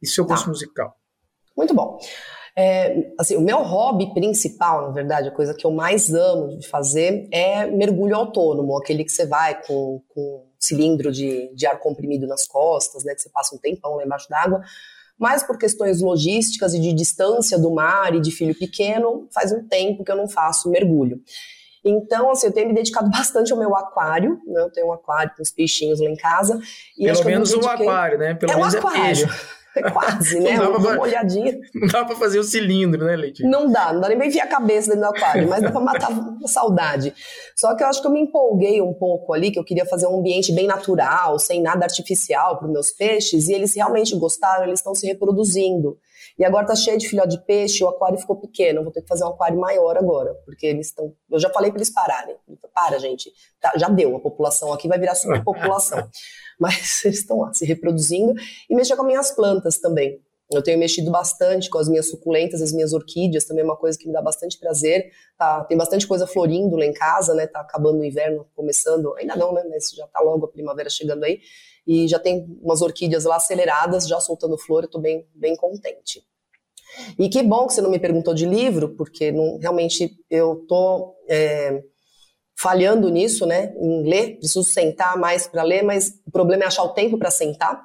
e 0.00 0.06
seu 0.06 0.24
gosto 0.24 0.44
tá. 0.44 0.50
musical. 0.50 0.96
Muito 1.56 1.74
bom. 1.74 1.98
É, 2.56 3.12
assim, 3.18 3.36
o 3.36 3.40
meu 3.40 3.62
hobby 3.62 4.12
principal, 4.12 4.82
na 4.82 4.90
verdade, 4.90 5.28
a 5.28 5.32
coisa 5.32 5.54
que 5.54 5.66
eu 5.66 5.70
mais 5.70 6.12
amo 6.12 6.58
de 6.58 6.68
fazer 6.68 7.26
é 7.32 7.66
mergulho 7.66 8.14
autônomo, 8.14 8.76
aquele 8.76 9.04
que 9.04 9.12
você 9.12 9.26
vai 9.26 9.62
com, 9.62 10.02
com 10.08 10.51
cilindro 10.64 11.10
de, 11.10 11.50
de 11.54 11.66
ar 11.66 11.78
comprimido 11.78 12.26
nas 12.26 12.46
costas, 12.46 13.04
né, 13.04 13.14
que 13.14 13.22
você 13.22 13.28
passa 13.30 13.54
um 13.54 13.58
tempão 13.58 13.96
lá 13.96 14.04
embaixo 14.04 14.28
d'água, 14.28 14.62
mas 15.18 15.42
por 15.42 15.58
questões 15.58 16.00
logísticas 16.00 16.74
e 16.74 16.80
de 16.80 16.92
distância 16.92 17.58
do 17.58 17.70
mar 17.70 18.14
e 18.14 18.20
de 18.20 18.30
filho 18.30 18.54
pequeno, 18.54 19.28
faz 19.32 19.52
um 19.52 19.66
tempo 19.66 20.04
que 20.04 20.10
eu 20.10 20.16
não 20.16 20.28
faço 20.28 20.70
mergulho. 20.70 21.20
Então, 21.84 22.30
assim, 22.30 22.46
eu 22.46 22.52
tenho 22.52 22.68
me 22.68 22.74
dedicado 22.74 23.10
bastante 23.10 23.52
ao 23.52 23.58
meu 23.58 23.76
aquário, 23.76 24.40
né? 24.46 24.60
Eu 24.62 24.70
tenho 24.70 24.86
um 24.88 24.92
aquário 24.92 25.32
com 25.36 25.42
os 25.42 25.50
peixinhos 25.50 26.00
lá 26.00 26.06
em 26.06 26.16
casa. 26.16 26.60
Pelo 26.96 27.24
menos 27.24 27.52
um 27.54 27.68
aquário, 27.68 28.18
né? 28.18 28.34
Pelo 28.34 28.52
é 28.52 28.56
menos 28.56 28.74
um 28.74 28.78
aquário. 28.78 28.98
é 28.98 29.04
peixe. 29.04 29.24
É 29.24 29.28
quase, 29.92 30.38
né? 30.40 30.56
Dá 30.56 30.68
uma 30.68 31.00
olhadinha. 31.00 31.58
Não 31.74 31.88
dá 31.88 32.04
pra 32.04 32.16
fazer 32.16 32.38
o 32.38 32.44
cilindro, 32.44 33.04
né, 33.04 33.16
Leite? 33.16 33.42
Não 33.42 33.70
dá, 33.70 33.92
não 33.92 34.00
dá 34.00 34.08
nem 34.08 34.16
pra 34.16 34.26
enfiar 34.26 34.44
a 34.44 34.48
cabeça 34.48 34.90
dentro 34.94 35.08
do 35.08 35.16
aquário, 35.16 35.48
mas 35.48 35.62
dá 35.62 35.70
pra 35.70 35.80
matar 35.80 36.10
a 36.10 36.48
saudade. 36.48 37.14
Só 37.56 37.74
que 37.74 37.82
eu 37.82 37.86
acho 37.86 38.00
que 38.00 38.06
eu 38.06 38.12
me 38.12 38.20
empolguei 38.20 38.80
um 38.82 38.92
pouco 38.94 39.32
ali, 39.32 39.50
que 39.50 39.58
eu 39.58 39.64
queria 39.64 39.86
fazer 39.86 40.06
um 40.06 40.18
ambiente 40.18 40.52
bem 40.52 40.66
natural, 40.66 41.38
sem 41.38 41.62
nada 41.62 41.84
artificial 41.84 42.58
para 42.58 42.66
os 42.66 42.72
meus 42.72 42.92
peixes, 42.92 43.48
e 43.48 43.52
eles 43.52 43.74
realmente 43.74 44.14
gostaram, 44.16 44.64
eles 44.64 44.80
estão 44.80 44.94
se 44.94 45.06
reproduzindo. 45.06 45.98
E 46.38 46.44
agora 46.44 46.66
tá 46.66 46.74
cheio 46.74 46.98
de 46.98 47.08
filhote 47.08 47.36
de 47.36 47.44
peixe, 47.44 47.84
o 47.84 47.88
aquário 47.88 48.18
ficou 48.18 48.36
pequeno. 48.36 48.82
Vou 48.82 48.92
ter 48.92 49.02
que 49.02 49.08
fazer 49.08 49.24
um 49.24 49.28
aquário 49.28 49.58
maior 49.58 49.96
agora, 49.96 50.34
porque 50.44 50.66
eles 50.66 50.88
estão. 50.88 51.12
Eu 51.30 51.38
já 51.38 51.50
falei 51.50 51.70
para 51.70 51.78
eles 51.78 51.92
pararem. 51.92 52.36
Para, 52.74 52.98
gente. 52.98 53.30
Tá, 53.60 53.72
já 53.76 53.88
deu, 53.88 54.16
a 54.16 54.20
população 54.20 54.72
aqui 54.72 54.88
vai 54.88 54.98
virar 54.98 55.14
superpopulação. 55.16 56.08
Mas 56.62 57.04
eles 57.04 57.18
estão 57.18 57.40
lá 57.40 57.52
se 57.52 57.66
reproduzindo 57.66 58.34
e 58.70 58.74
mexer 58.74 58.94
com 58.94 59.02
as 59.02 59.08
minhas 59.08 59.30
plantas 59.32 59.78
também. 59.78 60.20
Eu 60.50 60.62
tenho 60.62 60.78
mexido 60.78 61.10
bastante 61.10 61.70
com 61.70 61.78
as 61.78 61.88
minhas 61.88 62.10
suculentas, 62.10 62.60
as 62.60 62.72
minhas 62.72 62.92
orquídeas, 62.92 63.44
também 63.44 63.62
é 63.62 63.64
uma 63.64 63.76
coisa 63.76 63.98
que 63.98 64.06
me 64.06 64.12
dá 64.12 64.20
bastante 64.20 64.58
prazer. 64.58 65.10
Tá, 65.36 65.64
tem 65.64 65.76
bastante 65.76 66.06
coisa 66.06 66.26
florindo 66.26 66.76
lá 66.76 66.84
em 66.84 66.92
casa, 66.92 67.34
né? 67.34 67.46
Tá 67.46 67.60
acabando 67.60 68.00
o 68.00 68.04
inverno, 68.04 68.46
começando, 68.54 69.14
ainda 69.16 69.34
não, 69.34 69.52
né? 69.52 69.64
Mas 69.70 69.90
já 69.90 70.06
tá 70.06 70.20
logo 70.20 70.44
a 70.44 70.48
primavera 70.48 70.90
chegando 70.90 71.24
aí. 71.24 71.40
E 71.86 72.06
já 72.06 72.18
tem 72.18 72.46
umas 72.62 72.82
orquídeas 72.82 73.24
lá 73.24 73.36
aceleradas, 73.36 74.06
já 74.06 74.20
soltando 74.20 74.58
flor, 74.58 74.84
eu 74.84 74.90
tô 74.90 74.98
bem, 75.00 75.26
bem 75.34 75.56
contente. 75.56 76.22
E 77.18 77.28
que 77.28 77.42
bom 77.42 77.66
que 77.66 77.72
você 77.72 77.80
não 77.80 77.90
me 77.90 77.98
perguntou 77.98 78.34
de 78.34 78.44
livro, 78.44 78.90
porque 78.94 79.32
não, 79.32 79.58
realmente 79.58 80.14
eu 80.28 80.66
tô 80.68 81.16
é, 81.28 81.82
falhando 82.62 83.08
nisso, 83.08 83.44
né? 83.44 83.74
Em 83.76 84.08
ler, 84.08 84.36
preciso 84.36 84.62
sentar 84.62 85.18
mais 85.18 85.48
para 85.48 85.64
ler, 85.64 85.82
mas 85.82 86.20
o 86.24 86.30
problema 86.30 86.62
é 86.62 86.66
achar 86.66 86.84
o 86.84 86.90
tempo 86.90 87.18
para 87.18 87.28
sentar. 87.28 87.82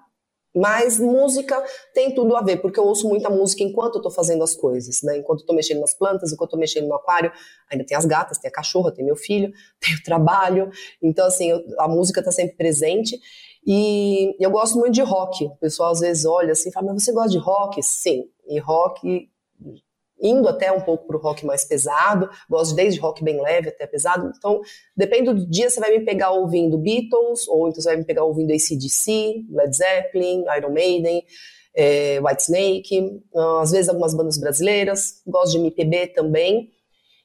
Mas 0.56 1.00
música 1.00 1.64
tem 1.96 2.14
tudo 2.14 2.36
a 2.36 2.42
ver, 2.42 2.58
porque 2.58 2.80
eu 2.80 2.84
ouço 2.84 3.08
muita 3.08 3.28
música 3.30 3.64
enquanto 3.64 3.96
eu 3.96 4.02
tô 4.04 4.12
fazendo 4.12 4.44
as 4.44 4.56
coisas, 4.56 5.02
né? 5.02 5.18
Enquanto 5.18 5.42
eu 5.42 5.46
tô 5.48 5.54
mexendo 5.54 5.80
nas 5.80 5.96
plantas, 5.98 6.32
enquanto 6.32 6.50
eu 6.50 6.52
tô 6.52 6.58
mexendo 6.58 6.88
no 6.88 6.94
aquário, 6.94 7.32
ainda 7.72 7.84
tem 7.84 7.98
as 7.98 8.06
gatas, 8.06 8.38
tem 8.38 8.50
a 8.50 8.52
cachorra, 8.52 8.92
tem 8.92 9.04
meu 9.04 9.16
filho, 9.16 9.52
tem 9.82 9.96
o 9.96 10.04
trabalho. 10.04 10.70
Então, 11.02 11.26
assim, 11.26 11.50
eu, 11.50 11.64
a 11.80 11.88
música 11.88 12.24
tá 12.24 12.32
sempre 12.32 12.56
presente. 12.56 13.20
E 13.66 14.36
eu 14.40 14.52
gosto 14.52 14.78
muito 14.78 14.94
de 14.94 15.02
rock. 15.02 15.46
O 15.46 15.58
pessoal 15.58 15.92
às 15.92 16.00
vezes 16.00 16.24
olha 16.24 16.52
assim 16.52 16.70
e 16.70 16.72
fala, 16.72 16.94
mas 16.94 17.04
você 17.04 17.12
gosta 17.12 17.32
de 17.32 17.40
rock? 17.40 17.82
Sim. 17.82 18.26
E 18.48 18.60
rock 18.60 19.28
indo 20.22 20.48
até 20.48 20.72
um 20.72 20.82
pouco 20.82 21.06
para 21.06 21.18
o 21.18 21.20
rock 21.20 21.46
mais 21.46 21.64
pesado, 21.64 22.30
gosto 22.50 22.76
desde 22.76 23.00
rock 23.00 23.24
bem 23.24 23.42
leve 23.42 23.70
até 23.70 23.86
pesado, 23.86 24.32
então 24.36 24.62
depende 24.96 25.34
do 25.34 25.50
dia 25.50 25.70
você 25.70 25.80
vai 25.80 25.92
me 25.92 26.04
pegar 26.04 26.32
ouvindo 26.32 26.78
Beatles, 26.78 27.48
ou 27.48 27.68
então 27.68 27.82
você 27.82 27.90
vai 27.90 27.98
me 27.98 28.06
pegar 28.06 28.24
ouvindo 28.24 28.52
ACDC, 28.52 29.46
Led 29.50 29.76
Zeppelin, 29.76 30.44
Iron 30.58 30.72
Maiden, 30.72 31.24
é, 31.76 32.20
White 32.20 32.44
Snake, 32.44 33.22
às 33.62 33.72
vezes 33.72 33.90
algumas 33.90 34.16
bandas 34.16 34.38
brasileiras, 34.38 35.22
gosto 35.26 35.52
de 35.52 35.60
MPB 35.60 36.08
também, 36.08 36.72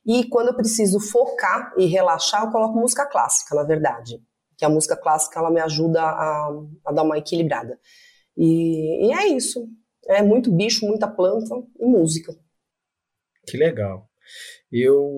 e 0.04 0.24
quando 0.24 0.48
eu 0.48 0.54
preciso 0.54 1.00
focar 1.00 1.72
e 1.78 1.86
relaxar, 1.86 2.44
eu 2.44 2.50
coloco 2.50 2.78
música 2.78 3.06
clássica, 3.06 3.54
na 3.54 3.62
verdade, 3.62 4.20
que 4.58 4.64
a 4.64 4.68
música 4.68 4.96
clássica 4.96 5.38
ela 5.38 5.50
me 5.50 5.60
ajuda 5.60 6.02
a, 6.02 6.50
a 6.84 6.92
dar 6.92 7.02
uma 7.02 7.18
equilibrada. 7.18 7.78
E, 8.36 9.06
e 9.06 9.12
é 9.12 9.28
isso, 9.28 9.66
é 10.06 10.22
muito 10.22 10.50
bicho, 10.50 10.86
muita 10.86 11.06
planta 11.06 11.54
e 11.78 11.86
música. 11.86 12.36
Que 13.46 13.56
legal. 13.56 14.08
Eu 14.70 15.08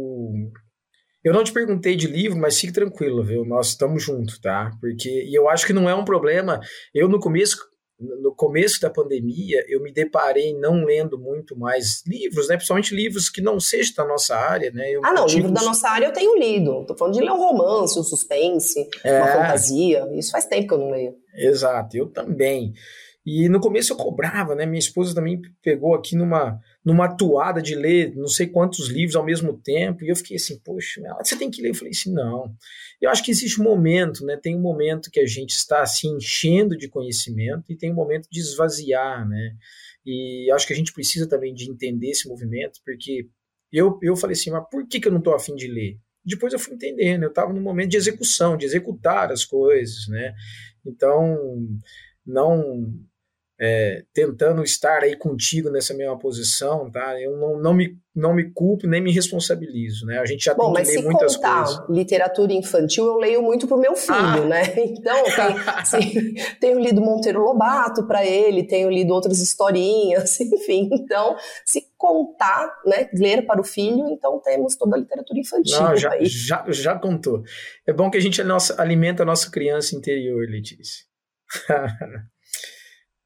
eu 1.25 1.33
não 1.33 1.43
te 1.43 1.53
perguntei 1.53 1.97
de 1.97 2.07
livro, 2.07 2.39
mas 2.39 2.59
fique 2.59 2.73
tranquilo, 2.73 3.25
viu? 3.25 3.45
Nós 3.45 3.69
estamos 3.69 4.03
juntos, 4.03 4.39
tá? 4.39 4.71
Porque 4.81 5.09
e 5.09 5.35
eu 5.35 5.49
acho 5.49 5.67
que 5.67 5.73
não 5.73 5.89
é 5.89 5.95
um 5.95 6.05
problema. 6.05 6.61
Eu 6.93 7.09
no 7.09 7.19
começo 7.19 7.57
no 7.99 8.35
começo 8.35 8.81
da 8.81 8.91
pandemia, 8.91 9.65
eu 9.69 9.81
me 9.81 9.93
deparei 9.93 10.53
não 10.59 10.85
lendo 10.85 11.19
muito 11.19 11.57
mais 11.57 12.03
livros, 12.07 12.49
né? 12.49 12.57
Principalmente 12.57 12.95
livros 12.95 13.29
que 13.29 13.41
não 13.41 13.61
sejam 13.61 13.95
da 13.97 14.05
nossa 14.05 14.35
área, 14.35 14.71
né? 14.73 14.91
Eu, 14.91 15.01
ah, 15.05 15.13
não, 15.13 15.27
livro 15.27 15.53
da 15.53 15.63
nossa 15.63 15.89
área 15.89 16.07
eu 16.07 16.13
tenho 16.13 16.37
lido. 16.37 16.85
Tô 16.87 16.97
falando 16.97 17.15
de 17.15 17.21
ler 17.21 17.31
um 17.31 17.39
romance, 17.39 17.99
um 17.99 18.03
suspense, 18.03 18.89
é... 19.05 19.17
uma 19.19 19.29
fantasia. 19.29 20.09
Isso 20.13 20.33
faz 20.33 20.45
tempo 20.47 20.69
que 20.69 20.75
eu 20.75 20.79
não 20.79 20.91
leio. 20.91 21.15
Exato, 21.37 21.97
eu 21.97 22.09
também. 22.09 22.75
E 23.27 23.49
no 23.49 23.59
começo 23.59 23.93
eu 23.93 23.97
cobrava, 23.97 24.55
né? 24.55 24.67
Minha 24.67 24.79
esposa 24.79 25.15
também 25.15 25.41
pegou 25.63 25.95
aqui 25.95 26.15
numa, 26.15 26.61
numa 26.85 27.07
atuada 27.07 27.63
de 27.63 27.75
ler 27.75 28.15
não 28.15 28.29
sei 28.29 28.47
quantos 28.47 28.89
livros 28.89 29.17
ao 29.17 29.25
mesmo 29.25 29.57
tempo. 29.57 30.05
E 30.05 30.11
eu 30.11 30.17
fiquei 30.17 30.37
assim, 30.37 30.59
poxa, 30.59 31.01
você 31.23 31.35
tem 31.35 31.51
que 31.51 31.63
ler. 31.63 31.71
Eu 31.71 31.75
falei 31.75 31.91
assim, 31.91 32.13
não. 32.13 32.55
Eu 33.01 33.09
acho 33.09 33.25
que 33.25 33.31
existe 33.31 33.59
um 33.61 33.65
momento, 33.65 34.27
né? 34.27 34.37
Tem 34.37 34.55
um 34.55 34.61
momento 34.61 35.11
que 35.11 35.21
a 35.21 35.27
gente 35.27 35.53
está 35.53 35.87
se 35.87 36.07
enchendo 36.07 36.77
de 36.77 36.87
conhecimento 36.87 37.73
e 37.73 37.77
tem 37.77 37.91
um 37.91 37.95
momento 37.95 38.29
de 38.31 38.41
esvaziar, 38.41 39.27
né? 39.27 39.57
E 40.05 40.51
acho 40.53 40.67
que 40.67 40.75
a 40.75 40.77
gente 40.77 40.93
precisa 40.93 41.27
também 41.27 41.55
de 41.55 41.71
entender 41.71 42.11
esse 42.11 42.29
movimento, 42.29 42.79
porque 42.85 43.27
eu, 43.73 43.99
eu 44.03 44.15
falei 44.17 44.35
assim, 44.35 44.51
mas 44.51 44.69
por 44.71 44.87
que, 44.87 45.01
que 45.01 45.09
eu 45.09 45.13
não 45.13 45.19
estou 45.19 45.35
afim 45.35 45.55
de 45.55 45.67
ler? 45.67 45.99
Depois 46.23 46.53
eu 46.53 46.59
fui 46.59 46.75
entendendo, 46.75 47.23
eu 47.23 47.31
estava 47.31 47.55
no 47.55 47.61
momento 47.61 47.93
de 47.93 47.97
execução, 47.97 48.57
de 48.57 48.67
executar 48.67 49.33
as 49.33 49.47
coisas, 49.47 50.09
né? 50.09 50.35
Então, 50.87 51.39
não 52.27 52.93
é, 53.61 54.03
tentando 54.13 54.65
estar 54.65 55.05
aí 55.05 55.17
contigo 55.17 55.71
nessa 55.71 55.95
mesma 55.95 56.19
posição, 56.19 56.91
tá? 56.91 57.21
Eu 57.21 57.37
não, 57.37 57.61
não, 57.61 57.73
me, 57.73 57.97
não 58.15 58.35
me 58.35 58.51
culpo 58.51 58.87
nem 58.87 59.01
me 59.01 59.13
responsabilizo, 59.13 60.07
né? 60.07 60.19
A 60.19 60.27
gente 60.27 60.45
já 60.45 60.55
Bom, 60.55 60.73
tem 60.73 60.85
que 60.85 60.91
ler 60.91 61.03
muitas 61.03 61.37
contar 61.37 61.65
coisas. 61.65 61.89
literatura 61.89 62.53
infantil, 62.53 63.07
eu 63.07 63.17
leio 63.17 63.43
muito 63.43 63.69
pro 63.69 63.79
meu 63.79 63.95
filho, 63.95 64.17
ah. 64.17 64.47
né? 64.47 64.63
Então, 64.77 65.25
tem, 65.25 65.57
sim, 65.85 66.35
tenho 66.61 66.81
lido 66.81 67.01
Monteiro 67.01 67.41
Lobato 67.41 68.07
para 68.07 68.25
ele, 68.27 68.67
tenho 68.67 68.91
lido 68.91 69.13
outras 69.13 69.39
historinhas, 69.41 70.39
enfim. 70.41 70.89
Então, 70.93 71.37
se 71.65 71.83
contar, 71.97 72.75
né, 72.85 73.09
ler 73.15 73.47
para 73.47 73.61
o 73.61 73.65
filho, 73.65 74.09
então 74.09 74.41
temos 74.41 74.77
toda 74.77 74.97
a 74.97 74.99
literatura 74.99 75.39
infantil 75.39 75.81
não, 75.81 75.97
já, 75.97 76.13
aí. 76.13 76.27
Já, 76.27 76.65
já 76.69 76.99
contou. 76.99 77.43
É 77.87 77.93
bom 77.93 78.11
que 78.11 78.19
a 78.19 78.21
gente 78.21 78.43
nossa, 78.43 78.81
alimenta 78.83 79.23
a 79.23 79.27
nossa 79.27 79.51
criança 79.51 79.95
interior, 79.95 80.45
Letícia. 80.49 81.05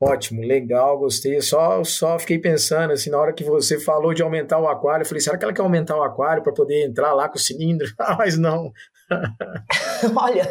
Ótimo, 0.01 0.43
legal, 0.43 0.97
gostei. 0.97 1.41
Só, 1.41 1.83
só 1.83 2.19
fiquei 2.19 2.39
pensando 2.39 2.93
assim, 2.93 3.11
na 3.11 3.19
hora 3.19 3.33
que 3.33 3.43
você 3.43 3.81
falou 3.81 4.15
de 4.15 4.23
aumentar 4.23 4.59
o 4.59 4.69
aquário, 4.69 5.03
eu 5.03 5.09
falei, 5.09 5.21
será 5.21 5.37
que 5.37 5.45
ela 5.45 5.53
quer 5.53 5.63
aumentar 5.63 5.97
o 5.97 6.03
aquário 6.03 6.43
para 6.43 6.53
poder 6.53 6.87
entrar 6.87 7.13
lá 7.15 7.29
com 7.29 7.37
o 7.37 7.41
cilindro? 7.41 7.87
Ah, 7.99 8.17
mas 8.17 8.39
não. 8.39 8.73
Olha, 10.17 10.45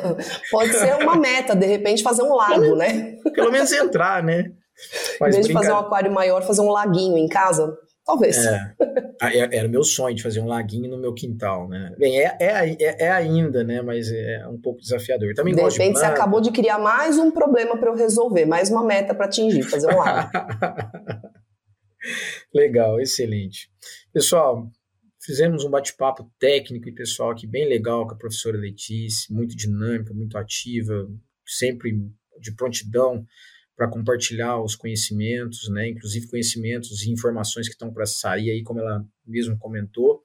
pode 0.52 0.74
ser 0.74 0.96
uma 0.96 1.16
meta, 1.16 1.56
de 1.56 1.66
repente 1.66 2.04
fazer 2.04 2.24
um 2.24 2.36
lago, 2.36 2.76
né? 2.76 3.16
Pelo 3.34 3.52
menos 3.52 3.72
entrar, 3.72 4.22
né? 4.22 4.52
Mas 5.20 5.36
em 5.36 5.38
vez 5.38 5.48
de 5.48 5.54
fazer 5.54 5.72
um 5.72 5.78
aquário 5.78 6.12
maior, 6.12 6.44
fazer 6.44 6.62
um 6.62 6.70
laguinho 6.70 7.18
em 7.18 7.28
casa. 7.28 7.74
Talvez. 8.06 8.38
É, 8.38 8.74
é, 8.82 9.07
era 9.22 9.68
o 9.68 9.72
meu 9.72 9.84
sonho 9.84 10.16
de 10.16 10.24
fazer 10.24 10.40
um 10.40 10.48
laguinho 10.48 10.90
no 10.90 10.98
meu 10.98 11.14
quintal, 11.14 11.68
né? 11.68 11.94
Bem, 11.98 12.20
é, 12.20 12.38
é, 12.40 12.70
é, 12.70 13.04
é 13.06 13.12
ainda, 13.12 13.64
né? 13.64 13.82
Mas 13.82 14.12
é 14.12 14.48
um 14.48 14.60
pouco 14.60 14.82
desafiador. 14.82 15.34
Também 15.34 15.54
de 15.54 15.62
repente 15.62 15.94
de 15.94 16.00
você 16.00 16.06
acabou 16.06 16.42
de 16.42 16.52
criar 16.52 16.80
mais 16.80 17.18
um 17.18 17.32
problema 17.32 17.78
para 17.78 17.90
eu 17.90 17.96
resolver, 17.96 18.46
mais 18.46 18.70
uma 18.70 18.84
meta 18.84 19.16
para 19.16 19.26
atingir, 19.26 19.64
fazer 19.64 19.94
um 19.94 19.98
lago. 19.98 20.30
legal, 22.54 23.00
excelente. 23.00 23.70
Pessoal, 24.14 24.70
fizemos 25.22 25.64
um 25.64 25.70
bate-papo 25.70 26.30
técnico 26.40 26.88
e 26.88 26.94
pessoal 26.94 27.32
aqui 27.32 27.48
bem 27.48 27.68
legal 27.68 28.08
com 28.08 28.14
a 28.14 28.18
professora 28.18 28.58
Letícia, 28.58 29.34
muito 29.34 29.56
dinâmica, 29.56 30.14
muito 30.14 30.38
ativa, 30.38 31.08
sempre 31.46 31.92
de 32.40 32.56
prontidão 32.56 33.26
para 33.78 33.88
compartilhar 33.88 34.60
os 34.60 34.76
conhecimentos, 34.76 35.70
né, 35.70 35.90
inclusive 35.90 36.28
conhecimentos 36.28 37.04
e 37.04 37.12
informações 37.12 37.68
que 37.68 37.76
estão 37.76 37.94
para 37.94 38.08
sair 38.08 38.50
aí, 38.50 38.64
como 38.64 38.80
ela 38.80 39.06
mesmo 39.26 39.58
comentou. 39.58 40.24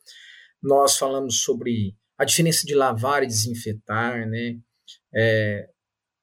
Nós 0.62 0.96
falamos 0.96 1.42
sobre 1.42 1.94
a 2.16 2.24
diferença 2.24 2.66
de 2.66 2.74
lavar 2.74 3.22
e 3.22 3.26
desinfetar, 3.26 4.26
né, 4.26 4.58
é, 5.14 5.68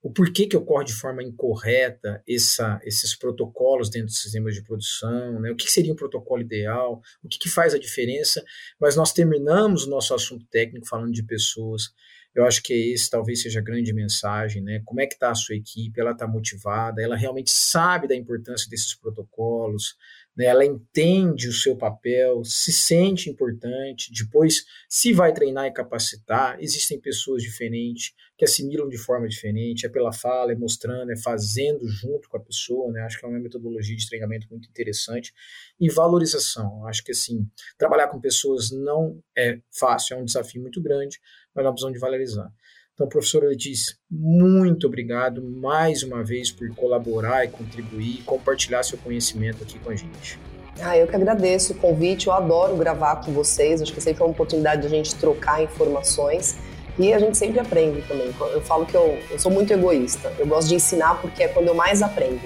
o 0.02 0.12
porquê 0.12 0.48
que 0.48 0.56
ocorre 0.56 0.86
de 0.86 0.94
forma 0.94 1.22
incorreta 1.22 2.24
essa, 2.28 2.80
esses 2.84 3.16
protocolos 3.16 3.90
dentro 3.90 4.08
dos 4.08 4.22
sistemas 4.22 4.56
de 4.56 4.64
produção, 4.64 5.40
né? 5.42 5.52
o 5.52 5.56
que 5.56 5.70
seria 5.70 5.92
um 5.92 5.96
protocolo 5.96 6.42
ideal, 6.42 7.02
o 7.22 7.28
que, 7.28 7.38
que 7.38 7.50
faz 7.50 7.74
a 7.74 7.80
diferença, 7.80 8.44
mas 8.80 8.96
nós 8.96 9.12
terminamos 9.12 9.84
o 9.86 9.90
nosso 9.90 10.14
assunto 10.14 10.46
técnico 10.50 10.88
falando 10.88 11.12
de 11.12 11.24
pessoas, 11.24 11.90
eu 12.36 12.46
acho 12.46 12.62
que 12.62 12.94
esse 12.94 13.10
talvez 13.10 13.42
seja 13.42 13.60
a 13.60 13.64
grande 13.64 13.94
mensagem, 13.94 14.62
né? 14.62 14.82
Como 14.86 15.02
é 15.02 15.08
que 15.08 15.16
está 15.16 15.32
a 15.32 15.36
sua 15.36 15.56
equipe? 15.56 16.00
Ela 16.00 16.12
está 16.12 16.28
motivada? 16.28 17.02
Ela 17.02 17.16
realmente 17.16 17.52
sabe 17.52 18.08
da 18.08 18.16
importância 18.16 18.70
desses 18.70 18.96
protocolos? 18.96 19.96
Né? 20.36 20.46
Ela 20.46 20.66
entende 20.66 21.48
o 21.48 21.54
seu 21.54 21.76
papel, 21.76 22.44
se 22.44 22.72
sente 22.72 23.30
importante. 23.30 24.12
Depois, 24.14 24.66
se 24.88 25.14
vai 25.14 25.34
treinar 25.34 25.68
e 25.68 25.74
capacitar, 25.74 26.58
existem 26.62 27.00
pessoas 27.00 27.44
diferentes 27.44 28.14
que 28.38 28.46
assimilam 28.46 28.88
de 28.88 28.98
forma 28.98 29.28
diferente. 29.28 29.86
É 29.86 29.90
pela 29.90 30.14
fala, 30.14 30.52
é 30.52 30.56
mostrando, 30.56 31.12
é 31.12 31.18
fazendo 31.18 31.88
junto 31.88 32.30
com 32.30 32.38
a 32.38 32.42
pessoa, 32.42 32.92
né? 32.92 33.02
Acho 33.02 33.20
que 33.20 33.26
é 33.26 33.28
uma 33.28 33.40
metodologia 33.40 33.96
de 33.96 34.08
treinamento 34.08 34.48
muito 34.50 34.70
interessante. 34.70 35.34
E 35.80 35.90
valorização. 35.90 36.86
Acho 36.88 37.04
que 37.04 37.12
assim, 37.12 37.46
trabalhar 37.78 38.08
com 38.08 38.20
pessoas 38.20 38.72
não 38.72 39.22
é 39.38 39.60
fácil, 39.72 40.16
é 40.16 40.20
um 40.20 40.26
desafio 40.26 40.62
muito 40.62 40.82
grande 40.82 41.20
mas 41.60 41.66
nós 41.66 41.74
precisamos 41.74 41.94
de 41.94 42.00
valorizar. 42.00 42.52
Então, 43.00 43.08
professora 43.08 43.48
Letícia, 43.48 43.96
muito 44.12 44.86
obrigado 44.86 45.42
mais 45.42 46.04
uma 46.04 46.22
vez 46.22 46.52
por 46.52 46.68
colaborar 46.76 47.46
e 47.46 47.48
contribuir 47.48 48.20
e 48.20 48.24
compartilhar 48.24 48.84
seu 48.84 48.98
conhecimento 48.98 49.64
aqui 49.64 49.80
com 49.80 49.90
a 49.90 49.96
gente. 49.96 50.38
Ah, 50.82 50.98
eu 50.98 51.08
que 51.08 51.16
agradeço 51.16 51.72
o 51.72 51.76
convite, 51.78 52.28
eu 52.28 52.34
adoro 52.34 52.76
gravar 52.76 53.24
com 53.24 53.32
vocês, 53.32 53.82
acho 53.82 53.94
que 53.94 54.02
sempre 54.02 54.22
é 54.22 54.26
uma 54.26 54.34
oportunidade 54.34 54.82
de 54.82 54.88
a 54.88 54.90
gente 54.90 55.16
trocar 55.16 55.64
informações 55.64 56.58
e 56.98 57.14
a 57.14 57.20
gente 57.20 57.38
sempre 57.38 57.62
aprende 57.62 58.02
também. 58.02 58.34
Eu 58.52 58.60
falo 58.64 58.86
que 58.86 58.96
eu, 58.96 59.18
eu 59.32 59.40
sou 59.40 59.50
muito 59.50 59.72
egoísta, 59.72 60.34
eu 60.38 60.46
gosto 60.46 60.68
de 60.68 60.76
ensinar 60.76 61.22
porque 61.22 61.44
é 61.44 61.48
quando 61.48 61.70
eu 61.70 61.74
mais 61.74 62.02
aprendo. 62.02 62.42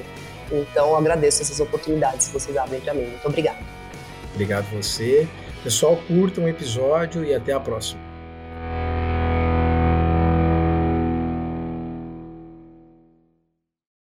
Então, 0.51 0.89
eu 0.89 0.95
agradeço 0.95 1.41
essas 1.41 1.59
oportunidades 1.59 2.27
que 2.27 2.33
vocês 2.33 2.55
abrem 2.55 2.79
para 2.79 2.93
mim. 2.93 3.07
Muito 3.07 3.27
obrigada. 3.27 3.57
Obrigado 4.31 4.65
você. 4.65 5.27
Pessoal, 5.63 5.97
curtam 6.07 6.43
o 6.43 6.47
episódio 6.47 7.25
e 7.25 7.33
até 7.33 7.53
a 7.53 7.59
próxima. 7.59 8.12